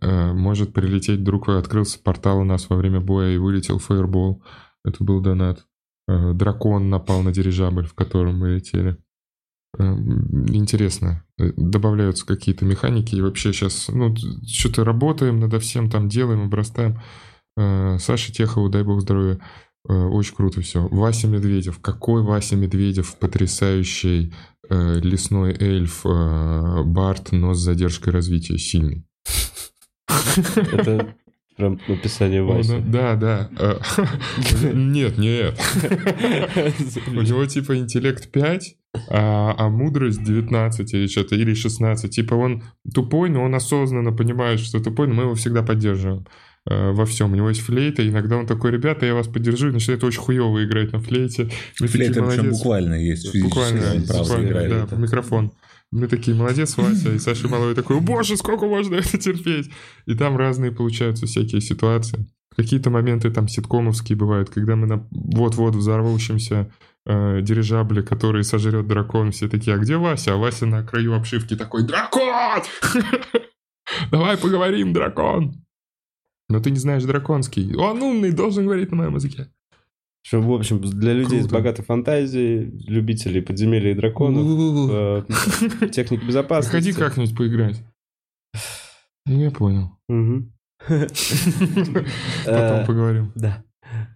[0.01, 4.43] Э, может прилететь вдруг открылся портал у нас во время боя и вылетел фаербол.
[4.85, 5.67] Это был донат.
[6.09, 8.97] Э, дракон напал на дирижабль, в котором мы летели.
[9.79, 11.25] Интересно.
[11.37, 13.15] Добавляются какие-то механики.
[13.15, 17.01] И вообще сейчас, ну, что-то работаем над всем, там делаем, обрастаем.
[17.57, 19.41] Саша Техову, дай бог здоровья.
[19.89, 20.87] Очень круто все.
[20.89, 21.79] Вася Медведев.
[21.81, 24.35] Какой Вася Медведев потрясающий
[24.69, 29.05] э, лесной эльф э, Барт, но с задержкой развития сильный.
[30.55, 31.15] Это
[31.57, 32.79] прям написание Васи.
[32.87, 33.51] Да, да.
[33.59, 33.79] Э,
[34.75, 35.59] нет, нет.
[37.09, 38.77] У него типа интеллект 5,
[39.11, 42.11] а, а мудрость 19 или что-то, или 16.
[42.11, 42.63] Типа он
[42.95, 46.27] тупой, но он осознанно понимает, что тупой, но мы его всегда поддерживаем.
[46.67, 47.33] Э, во всем.
[47.33, 50.65] У него есть флейта, иногда он такой, ребята, я вас поддержу, и начинает очень хуево
[50.65, 51.51] играть на флейте.
[51.81, 55.53] Мы флейта причем буквально есть Буквально, буквально да, по микрофон.
[55.91, 57.15] Мы такие, молодец, Вася.
[57.15, 59.71] И Саша Малой такой, боже, сколько можно это терпеть?
[60.07, 62.27] И там разные получаются всякие ситуации.
[62.55, 66.71] Какие-то моменты там ситкомовские бывают, когда мы на вот-вот взорвущемся
[67.07, 70.35] э, дирижабле, который сожрет дракон, все такие, а где Вася?
[70.35, 72.63] А Вася на краю обшивки такой, дракон!
[74.11, 75.55] Давай поговорим, дракон!
[76.49, 77.75] Но ты не знаешь драконский.
[77.75, 79.49] Он умный, должен говорить на моем языке.
[80.23, 81.49] Что, в общем, для людей Круто.
[81.49, 84.45] с богатой фантазией, любителей подземелья и драконов,
[84.91, 86.77] э, техники безопасности.
[86.77, 87.83] Ходи как-нибудь поиграть.
[89.27, 89.93] Ну, я понял.
[90.09, 91.07] Потом
[92.47, 93.33] э, поговорим.
[93.35, 93.65] Да.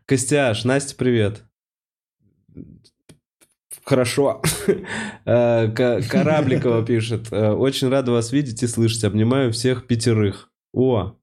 [0.07, 1.45] Костяш, Настя, привет.
[3.85, 4.43] Хорошо.
[5.25, 7.29] Э, Корабликова пишет.
[7.31, 9.05] Э, очень рада вас видеть и слышать.
[9.05, 10.51] Обнимаю всех пятерых.
[10.73, 11.17] О,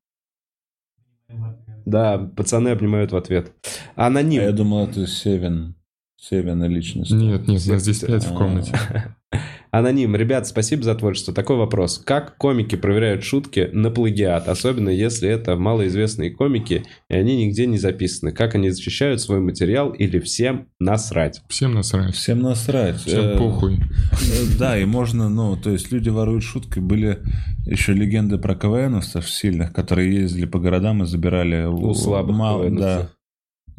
[1.90, 3.52] да, пацаны обнимают в ответ.
[3.96, 4.42] Аноним.
[4.42, 5.76] А я думал, это Севен.
[6.18, 7.12] Севен личность.
[7.12, 8.78] Нет, нет, у нас здесь пять в комнате.
[9.72, 10.16] Аноним.
[10.16, 11.34] Ребят, спасибо за творчество.
[11.34, 12.02] Такой вопрос.
[12.04, 14.48] Как комики проверяют шутки на плагиат?
[14.48, 18.32] Особенно если это малоизвестные комики, и они нигде не записаны.
[18.32, 21.42] Как они защищают свой материал или всем насрать?
[21.50, 22.16] Всем насрать.
[22.16, 22.98] Всем насрать.
[22.98, 23.76] Всем э, похуй.
[23.76, 26.80] Э, да, и можно, ну, то есть люди воруют шутки.
[26.80, 27.20] Были
[27.66, 31.66] еще легенды про КВНовцев сильных, которые ездили по городам и забирали...
[31.66, 32.30] У слабых
[32.76, 33.10] да,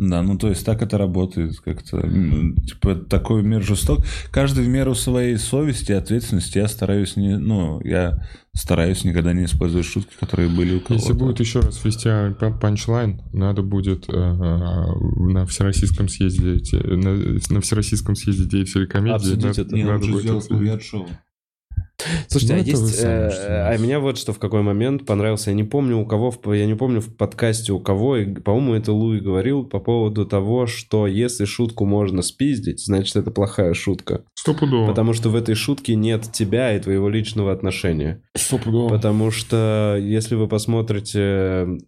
[0.01, 2.01] да, ну то есть так это работает как-то.
[2.01, 4.01] Типа такой мир жесток.
[4.31, 7.36] Каждый в меру своей совести и ответственности я стараюсь не...
[7.36, 10.94] Ну, я стараюсь никогда не использовать шутки, которые были у кого-то.
[10.94, 17.16] Если будет еще раз фестиваль панчлайн, надо будет э, на всероссийском съезде на,
[17.51, 19.16] на всероссийском съезде деятелей комедии.
[19.16, 19.77] Обсудить надо, это.
[19.77, 21.09] Надо, надо будет сделать шоу.
[22.28, 23.02] Слушайте, ну, а есть...
[23.02, 25.51] Э, а меня вот что в какой момент понравился.
[25.51, 28.93] Я не помню у кого, я не помню в подкасте у кого, и, по-моему, это
[28.93, 34.24] Луи говорил по поводу того, что если шутку можно спиздить, значит, это плохая шутка.
[34.35, 34.86] Стопудово.
[34.86, 38.22] Потому что в этой шутке нет тебя и твоего личного отношения.
[38.36, 38.89] Стопудово.
[38.89, 41.78] Потому что если вы посмотрите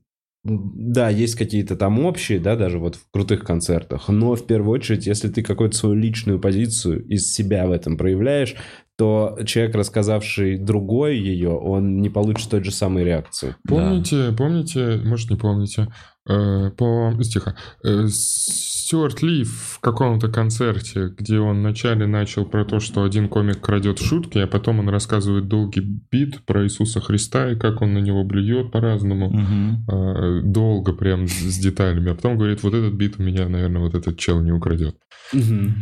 [0.44, 5.06] да, есть какие-то там общие, да, даже вот в крутых концертах, но в первую очередь,
[5.06, 8.56] если ты какую-то свою личную позицию из себя в этом проявляешь,
[8.96, 13.56] то человек, рассказавший другой ее, он не получит той же самой реакции.
[13.66, 14.36] Помните, да.
[14.36, 15.88] помните, может не помните,
[16.28, 22.78] э, по стиха, э, Стюарт Ли в каком-то концерте, где он вначале начал про то,
[22.78, 27.56] что один комик крадет шутки, а потом он рассказывает долгий бит про Иисуса Христа и
[27.56, 29.92] как он на него блюет по-разному, угу.
[29.96, 33.94] э, долго прям с деталями, а потом говорит, вот этот бит у меня, наверное, вот
[33.94, 34.96] этот чел не украдет.
[35.32, 35.72] Угу.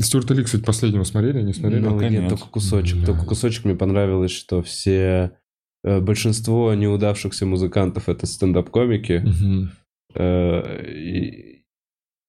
[0.00, 1.82] Стюарт Ли, кстати, последнего смотрели, не смотрели?
[1.82, 2.96] Ну, нет, только кусочек.
[2.96, 3.06] Бля.
[3.06, 5.32] Только кусочек мне понравилось, что все...
[5.84, 9.24] Э, большинство неудавшихся музыкантов— это стендап-комики.
[9.24, 10.22] Угу.
[10.88, 11.60] И...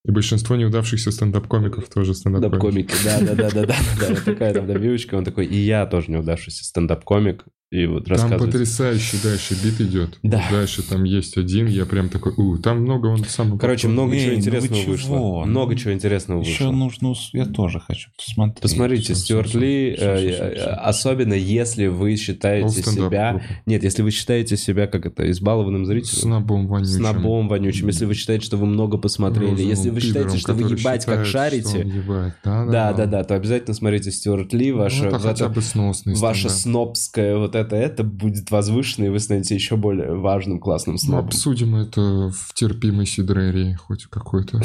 [0.04, 2.94] И большинство неудавшихся стендап-комиков тоже стендап-комики.
[3.06, 6.12] да, да, да, да, да, да, вот такая там добивочка, он такой, и я тоже
[6.12, 10.20] неудавшийся стендап-комик, и вот там потрясающий дальше бит идет.
[10.24, 10.44] Да.
[10.52, 13.58] Дальше там есть один, я прям такой, у, там много он сам.
[13.58, 15.46] Короче, много Эй, чего ну интересного ну вышло.
[15.46, 16.72] Много чего интересного Еще вышло.
[16.72, 18.62] нужно, я тоже хочу посмотреть.
[18.62, 23.42] Посмотрите, Стюарт Ли, э, особенно если вы считаете себя...
[23.66, 26.20] Нет, если вы считаете себя как это, избалованным зрителем.
[26.20, 26.92] Снобом вонючим.
[26.92, 27.88] Снобом вонючим.
[27.88, 29.62] Если вы считаете, что вы много посмотрели.
[29.62, 31.90] если вы считаете, что вы ебать как шарите.
[32.44, 34.74] Да, да, да, да, то обязательно смотрите Стюарт Ли.
[34.74, 39.56] Ваша, ну, хотя бы сносный ваша снобская вот это, это будет возвышено, и вы станете
[39.56, 41.28] еще более важным, классным снобом.
[41.28, 44.62] Обсудим это в терпимой сидрерии хоть какой-то.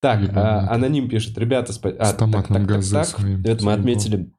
[0.00, 1.88] Так, а, аноним пишет, ребята, спа...
[1.90, 2.84] а, так, так, так, так,
[3.44, 4.30] это мы отметили.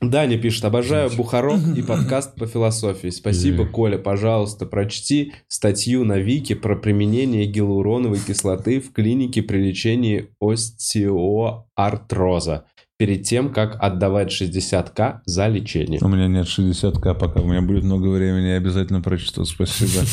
[0.00, 3.10] Даня пишет, обожаю Бухарок и подкаст по философии.
[3.10, 10.30] Спасибо, Коля, пожалуйста, прочти статью на Вики про применение гиалуроновой кислоты в клинике при лечении
[10.40, 12.64] остеоартроза
[12.96, 16.00] перед тем, как отдавать 60к за лечение.
[16.02, 17.40] У меня нет 60к пока.
[17.40, 19.44] У меня будет много времени, я обязательно прочту.
[19.44, 20.04] Спасибо.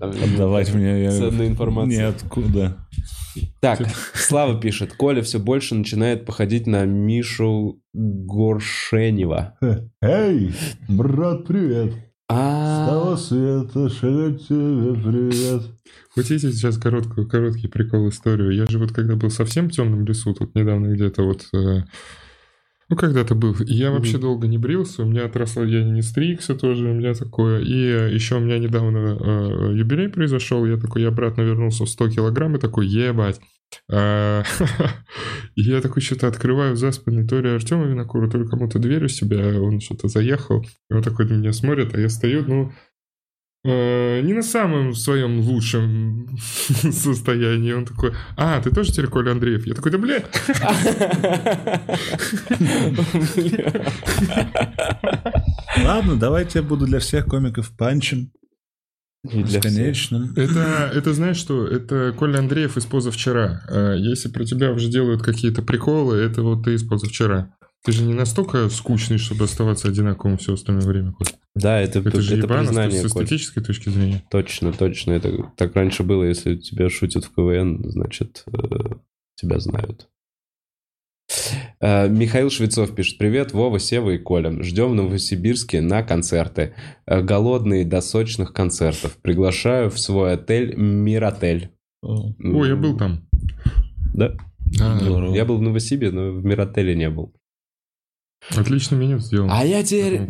[0.00, 1.10] Отдавать мне...
[1.10, 1.98] Ценная информация.
[1.98, 2.76] Ниоткуда.
[3.60, 3.80] Так,
[4.14, 4.94] Слава пишет.
[4.94, 9.58] Коля все больше начинает походить на Мишу Горшенева.
[10.00, 10.52] Эй,
[10.88, 11.94] брат, привет.
[12.28, 12.86] А.
[12.86, 15.62] С того света шлет тебе привет.
[16.14, 18.52] Хотите сейчас короткую, короткий прикол историю?
[18.52, 21.48] Я же вот когда был совсем в темном лесу, тут недавно где-то вот...
[21.52, 21.82] Э,
[22.88, 23.54] ну, когда-то был.
[23.54, 27.14] И я вообще долго не брился, у меня отросла, я не стригся тоже, у меня
[27.14, 27.60] такое.
[27.60, 32.10] И еще у меня недавно э, юбилей произошел, я такой, я обратно вернулся в 100
[32.10, 33.40] килограмм и такой, ебать.
[33.90, 34.44] А,
[35.56, 39.08] и я такой что-то открываю заспанный то ли Артема Винокура, то ли кому-то дверь у
[39.08, 42.72] себя, он что-то заехал, и он такой на меня смотрит, а я стою, ну,
[43.64, 47.72] не на самом своем лучшем состоянии.
[47.72, 49.66] Он такой, а, ты тоже теперь Коля Андреев?
[49.66, 50.22] Я такой, да бля.
[55.82, 58.30] Ладно, давайте я буду для всех комиков панчем.
[59.24, 60.34] Бесконечным.
[60.36, 61.66] Это, это знаешь что?
[61.66, 63.62] Это Коля Андреев из позавчера.
[63.70, 67.54] Э, если про тебя уже делают какие-то приколы, это вот ты из позавчера.
[67.84, 71.26] Ты же не настолько скучный, чтобы оставаться одинаковым все остальное время, Коль.
[71.54, 73.66] Да, это, это, это же это ебано, признание, с эстетической Коль.
[73.66, 74.24] точки зрения.
[74.30, 75.12] Точно, точно.
[75.12, 78.94] Это так раньше было, если тебя шутят в КВН, значит, э,
[79.36, 80.08] тебя знают.
[81.80, 83.18] Э, Михаил Швецов пишет.
[83.18, 84.62] Привет, Вова, Сева и Коля.
[84.62, 86.74] Ждем в Новосибирске на концерты.
[87.04, 89.18] Э, голодные до сочных концертов.
[89.20, 91.70] Приглашаю в свой отель Миротель.
[92.02, 92.32] О,
[92.64, 93.28] я был там.
[94.14, 94.34] Да?
[94.80, 94.98] А,
[95.34, 97.34] я был в Новосибе, но в Миротеле не был.
[98.50, 99.48] Отлично меню сделал.
[99.50, 100.28] А я теперь...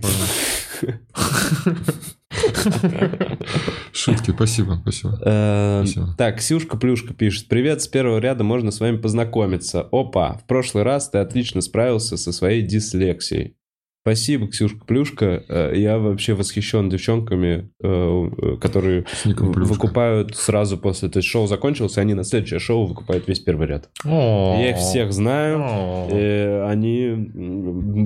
[3.93, 5.19] Шутки, спасибо, спасибо.
[5.25, 7.49] Эм, так, Ксюшка Плюшка пишет.
[7.49, 9.89] Привет, с первого ряда можно с вами познакомиться.
[9.93, 13.57] Опа, в прошлый раз ты отлично справился со своей дислексией.
[14.07, 15.45] Спасибо, Ксюшка Плюшка.
[15.49, 21.09] Э, я вообще восхищен девчонками, э, э, которые выкупают сразу после...
[21.09, 23.89] То есть шоу закончилось, и они на следующее шоу выкупают весь первый ряд.
[24.05, 26.11] Я их всех знаю.
[26.13, 27.31] И они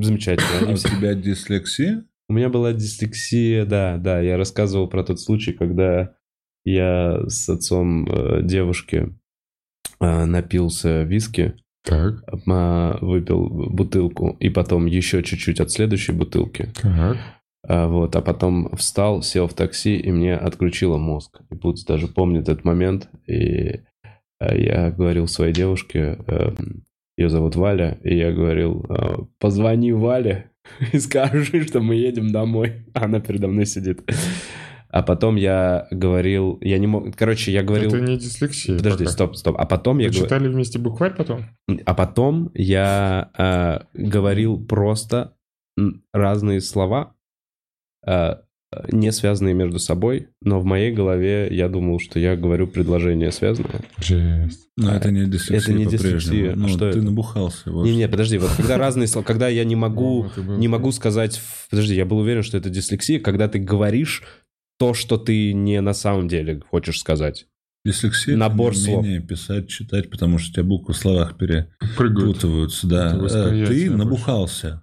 [0.04, 0.74] замечательные.
[0.74, 2.04] У тебя дислексия?
[2.28, 4.20] У меня была дислексия, да, да.
[4.20, 6.14] Я рассказывал про тот случай, когда
[6.64, 9.16] я с отцом девушки
[9.98, 11.56] напился виски.
[11.84, 12.22] Так.
[13.00, 16.68] Выпил бутылку и потом еще чуть-чуть от следующей бутылки.
[16.82, 17.16] Так.
[17.66, 21.40] А, вот, а потом встал, сел в такси, и мне отключило мозг.
[21.50, 23.08] И Пуц даже помнит этот момент.
[23.26, 23.80] И
[24.38, 26.84] а, я говорил своей девушке, эм,
[27.16, 30.50] ее зовут Валя, и я говорил, «А, позвони Вале
[30.92, 32.84] и скажи, что мы едем домой.
[32.94, 34.00] Она передо мной сидит.
[34.90, 37.88] А потом я говорил, я не мог, короче, я говорил...
[37.88, 38.76] Это не дислексия.
[38.76, 39.12] Подожди, пока.
[39.12, 39.56] стоп, стоп.
[39.58, 40.10] А потом Вы я...
[40.10, 41.44] читали вместе букварь потом?
[41.84, 45.34] А потом я э, говорил просто
[46.12, 47.14] разные слова,
[48.06, 48.36] э,
[48.92, 53.80] не связанные между собой, но в моей голове я думал, что я говорю предложение связанное.
[53.98, 54.68] Жесть.
[54.76, 56.54] Но а, это не дислексия Это не дислексия.
[56.54, 57.02] Ну, что ты это?
[57.02, 57.70] набухался.
[57.70, 57.84] Вот.
[57.84, 61.40] Не, не, подожди, вот когда разные слова, когда я не могу, не могу сказать,
[61.70, 64.22] подожди, я был уверен, что это дислексия, когда ты говоришь
[64.78, 67.46] то, что ты не на самом деле хочешь сказать.
[67.84, 69.06] Дислексия Набор это слов.
[69.26, 72.86] писать, читать, потому что у тебя буквы в словах перепутываются.
[72.86, 73.16] Да.
[73.16, 74.82] Э, ты набухался.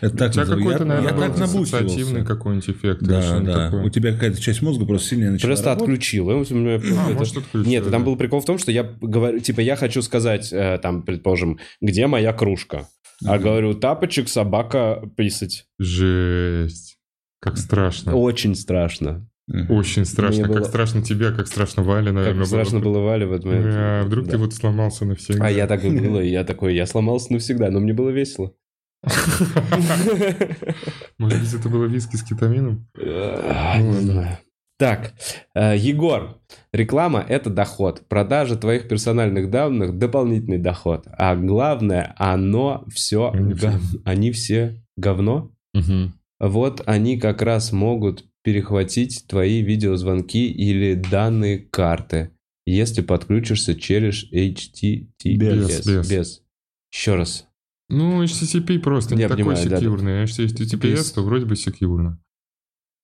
[0.00, 3.02] Это так у тебя какой-то, наверное, я так ассоциативный какой-нибудь эффект.
[3.02, 3.64] Да, да.
[3.66, 3.84] Такое.
[3.84, 5.88] У тебя какая-то часть мозга просто сильнее начала Просто работать.
[5.88, 6.30] отключил.
[6.30, 7.70] А, может, отключил.
[7.70, 11.02] Нет, там был прикол в том, что я говорю, типа, я хочу сказать, э, там,
[11.02, 12.88] предположим, где моя кружка?
[13.24, 15.66] А говорю, тапочек, собака, писать.
[15.78, 16.89] Жесть.
[17.40, 18.14] Как страшно.
[18.14, 19.26] Очень страшно.
[19.68, 20.44] Очень страшно.
[20.44, 20.68] Мне как было...
[20.68, 22.38] страшно тебе, как страшно Вале, наверное.
[22.38, 23.66] Как страшно было, было Вале в этот момент.
[23.68, 24.32] А вдруг да.
[24.32, 25.44] ты вот сломался навсегда.
[25.44, 28.52] А я так и было, и я такой, я сломался навсегда, но мне было весело.
[31.18, 32.86] Может быть, это было виски с кетамином?
[32.96, 34.38] Не знаю.
[34.78, 35.12] Так,
[35.54, 36.38] э, Егор,
[36.72, 38.08] реклама– это доход.
[38.08, 41.06] Продажа твоих персональных данных– дополнительный доход.
[41.06, 43.58] А главное, оно все, они, г...
[43.58, 43.98] все.
[44.04, 45.50] они все говно.
[45.74, 46.12] Угу.
[46.40, 52.30] Вот они как раз могут перехватить твои видеозвонки или данные карты,
[52.66, 55.36] если подключишься через HTTPS.
[55.36, 55.86] Без.
[55.86, 56.10] без.
[56.10, 56.42] без.
[56.90, 57.46] Еще раз.
[57.90, 60.12] Ну, HTTP просто Я не понимаю, такой секьюрный.
[60.12, 62.18] Да, а если HTTPS, то вроде бы секьюрно.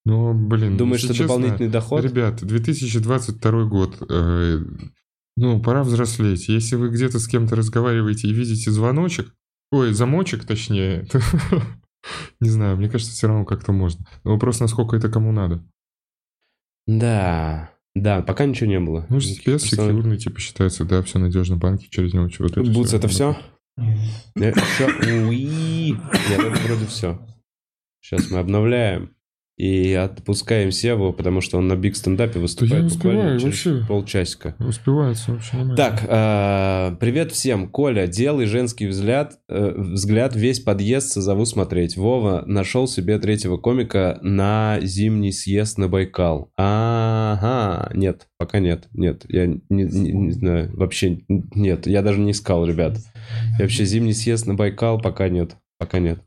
[0.04, 0.76] Ну, блин.
[0.76, 2.04] Думаешь, что честно, дополнительный доход?
[2.04, 3.96] Ребят, 2022 год.
[4.08, 4.60] Э,
[5.36, 6.48] ну, пора взрослеть.
[6.48, 9.34] Если вы где-то с кем-то разговариваете и видите звоночек,
[9.72, 11.20] ой, замочек точнее, то,
[12.40, 14.06] не знаю, мне кажется, все равно как-то можно.
[14.24, 15.62] Но вопрос, насколько это кому надо.
[16.86, 19.06] Да, да, пока ничего не было.
[19.08, 22.62] Ну, спец секьюрный, типа, считается, да, все надежно, банки через него чего-то.
[22.62, 23.36] Бутс, это все?
[23.76, 24.56] Нет.
[25.02, 25.92] Уи.
[25.92, 27.18] Нет, это вроде все.
[28.00, 29.15] Сейчас мы обновляем.
[29.56, 33.86] И отпускаем Севу, потому что он на биг стендапе выступает да буквально через вообще.
[33.88, 34.54] полчасика.
[34.58, 35.76] Успевается вообще нормально.
[35.76, 37.70] Так, э, привет всем.
[37.70, 41.96] Коля, делай женский взгляд, э, взгляд, весь подъезд созову смотреть.
[41.96, 46.50] Вова нашел себе третьего комика на зимний съезд на Байкал.
[46.58, 52.32] Ага, нет, пока нет, нет, я не, не, не знаю, вообще нет, я даже не
[52.32, 52.98] искал, ребят.
[53.58, 56.20] И вообще зимний съезд на Байкал пока нет, пока нет.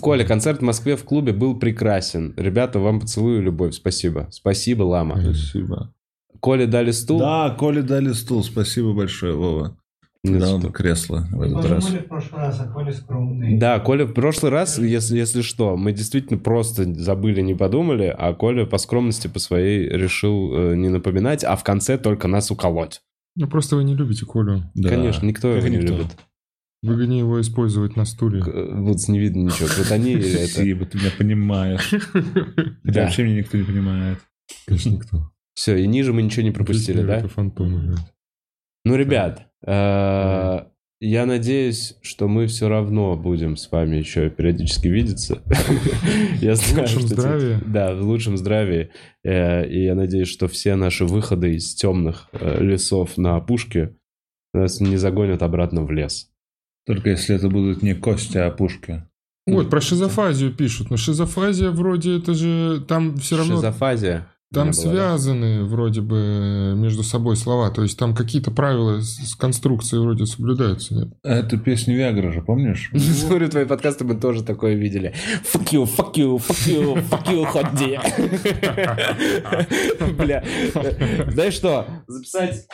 [0.00, 2.34] Коля, концерт в Москве в клубе был прекрасен.
[2.36, 3.74] Ребята, вам поцелую любовь.
[3.74, 4.28] Спасибо.
[4.30, 5.20] Спасибо, Лама.
[5.20, 5.92] Спасибо.
[6.40, 7.18] Коле дали стул?
[7.18, 8.42] Да, Коле дали стул.
[8.42, 9.76] Спасибо большое, Вова.
[10.22, 11.88] Да, он кресло в этот раз.
[11.88, 13.56] в прошлый раз, а Коля скромный.
[13.58, 18.34] Да, Коля в прошлый раз, если, если что, мы действительно просто забыли, не подумали, а
[18.34, 23.00] Коля по скромности по своей решил э, не напоминать, а в конце только нас уколоть.
[23.34, 24.64] Ну, просто вы не любите Колю.
[24.74, 24.90] Да.
[24.90, 25.92] Конечно, никто как его никто.
[25.92, 26.16] не любит.
[26.82, 28.42] Выгоднее его использовать на стуле.
[28.42, 29.68] Вот не видно ничего.
[29.76, 30.48] Вот они или это...
[30.48, 31.90] Спасибо, ты меня понимаешь.
[32.84, 34.18] Хотя вообще меня никто не понимает.
[34.66, 35.30] Конечно, никто.
[35.54, 37.18] Все, и ниже мы ничего не пропустили, да?
[37.18, 37.96] Это фантомы,
[38.86, 40.60] Ну, ребят, э,
[41.02, 45.42] я надеюсь, что мы все равно будем с вами еще периодически видеться.
[46.40, 47.58] Я знаю, в лучшем здравии.
[47.66, 48.90] Да, в лучшем здравии.
[49.24, 53.96] Э, и я надеюсь, что все наши выходы из темных э, лесов на опушке
[54.52, 56.30] нас не загонят обратно в лес.
[56.86, 59.04] Только если это будут не кости, а пушки.
[59.46, 60.90] Вот, про шизофазию пишут.
[60.90, 63.56] Но шизофазия вроде это же там все равно...
[63.56, 64.26] Шизофазия?
[64.52, 65.64] Там связаны да?
[65.64, 67.70] вроде бы между собой слова.
[67.70, 71.08] То есть там какие-то правила с, конструкцией вроде соблюдаются, нет?
[71.22, 72.90] Это песня Виагра же, помнишь?
[72.96, 75.14] Смотрю твои подкасты, мы тоже такое видели.
[75.44, 77.96] Fuck you, fuck you, fuck you, fuck you, ходи.
[80.18, 80.44] Бля.
[81.30, 81.86] Знаешь что?
[82.08, 82.66] Записать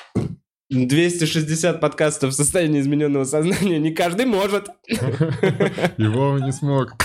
[0.70, 4.68] 260 подкастов в состоянии измененного сознания не каждый может.
[4.88, 6.96] Его не смог.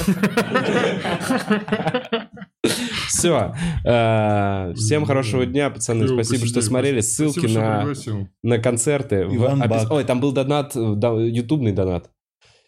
[3.08, 3.54] Все.
[3.86, 6.08] Э, всем хорошего дня, пацаны.
[6.08, 7.02] Спасибо, что смотрели.
[7.02, 7.88] Ссылки на,
[8.42, 9.28] на концерты.
[9.28, 12.10] Ой, там был донат, ютубный донат.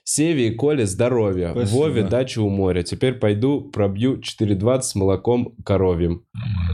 [0.06, 1.52] Севе и Коле здоровья.
[1.52, 1.78] Спасибо.
[1.78, 2.84] Вове дача у моря.
[2.84, 6.26] Теперь пойду пробью 4.20 с молоком коровьим.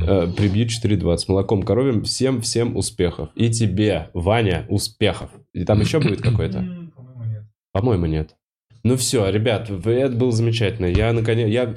[0.06, 2.04] Э, прибью 4.20 с молоком коровьим.
[2.04, 3.30] Всем-всем успехов.
[3.36, 5.30] И тебе, Ваня, успехов.
[5.54, 6.60] И там еще будет какой-то?
[6.96, 7.44] По-моему, нет.
[7.72, 8.36] По-моему, нет.
[8.84, 10.86] Ну все, ребят, это было замечательно.
[10.86, 11.50] Я наконец...
[11.50, 11.76] Я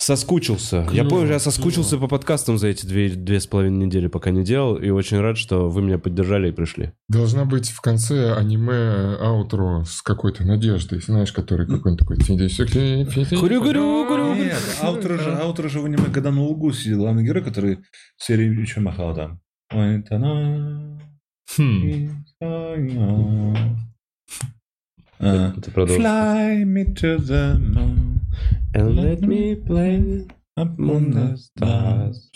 [0.00, 0.84] соскучился.
[0.84, 2.02] Клево, я помню, я соскучился клево.
[2.02, 4.76] по подкастам за эти две, две с половиной недели, пока не делал.
[4.76, 6.92] И очень рад, что вы меня поддержали и пришли.
[7.08, 12.16] Должна быть в конце аниме аутро с какой-то надеждой, знаешь, который какой-нибудь такой...
[14.34, 17.78] Нет, аутро же, аутро же в аниме, когда на лугу сидел главный герой, который
[18.16, 19.40] серию еще махал там.
[21.58, 22.24] Хм.
[25.20, 25.52] Uh,
[25.86, 28.20] Fly me to the moon.
[28.74, 30.26] And let me play
[30.56, 32.30] upon the stars.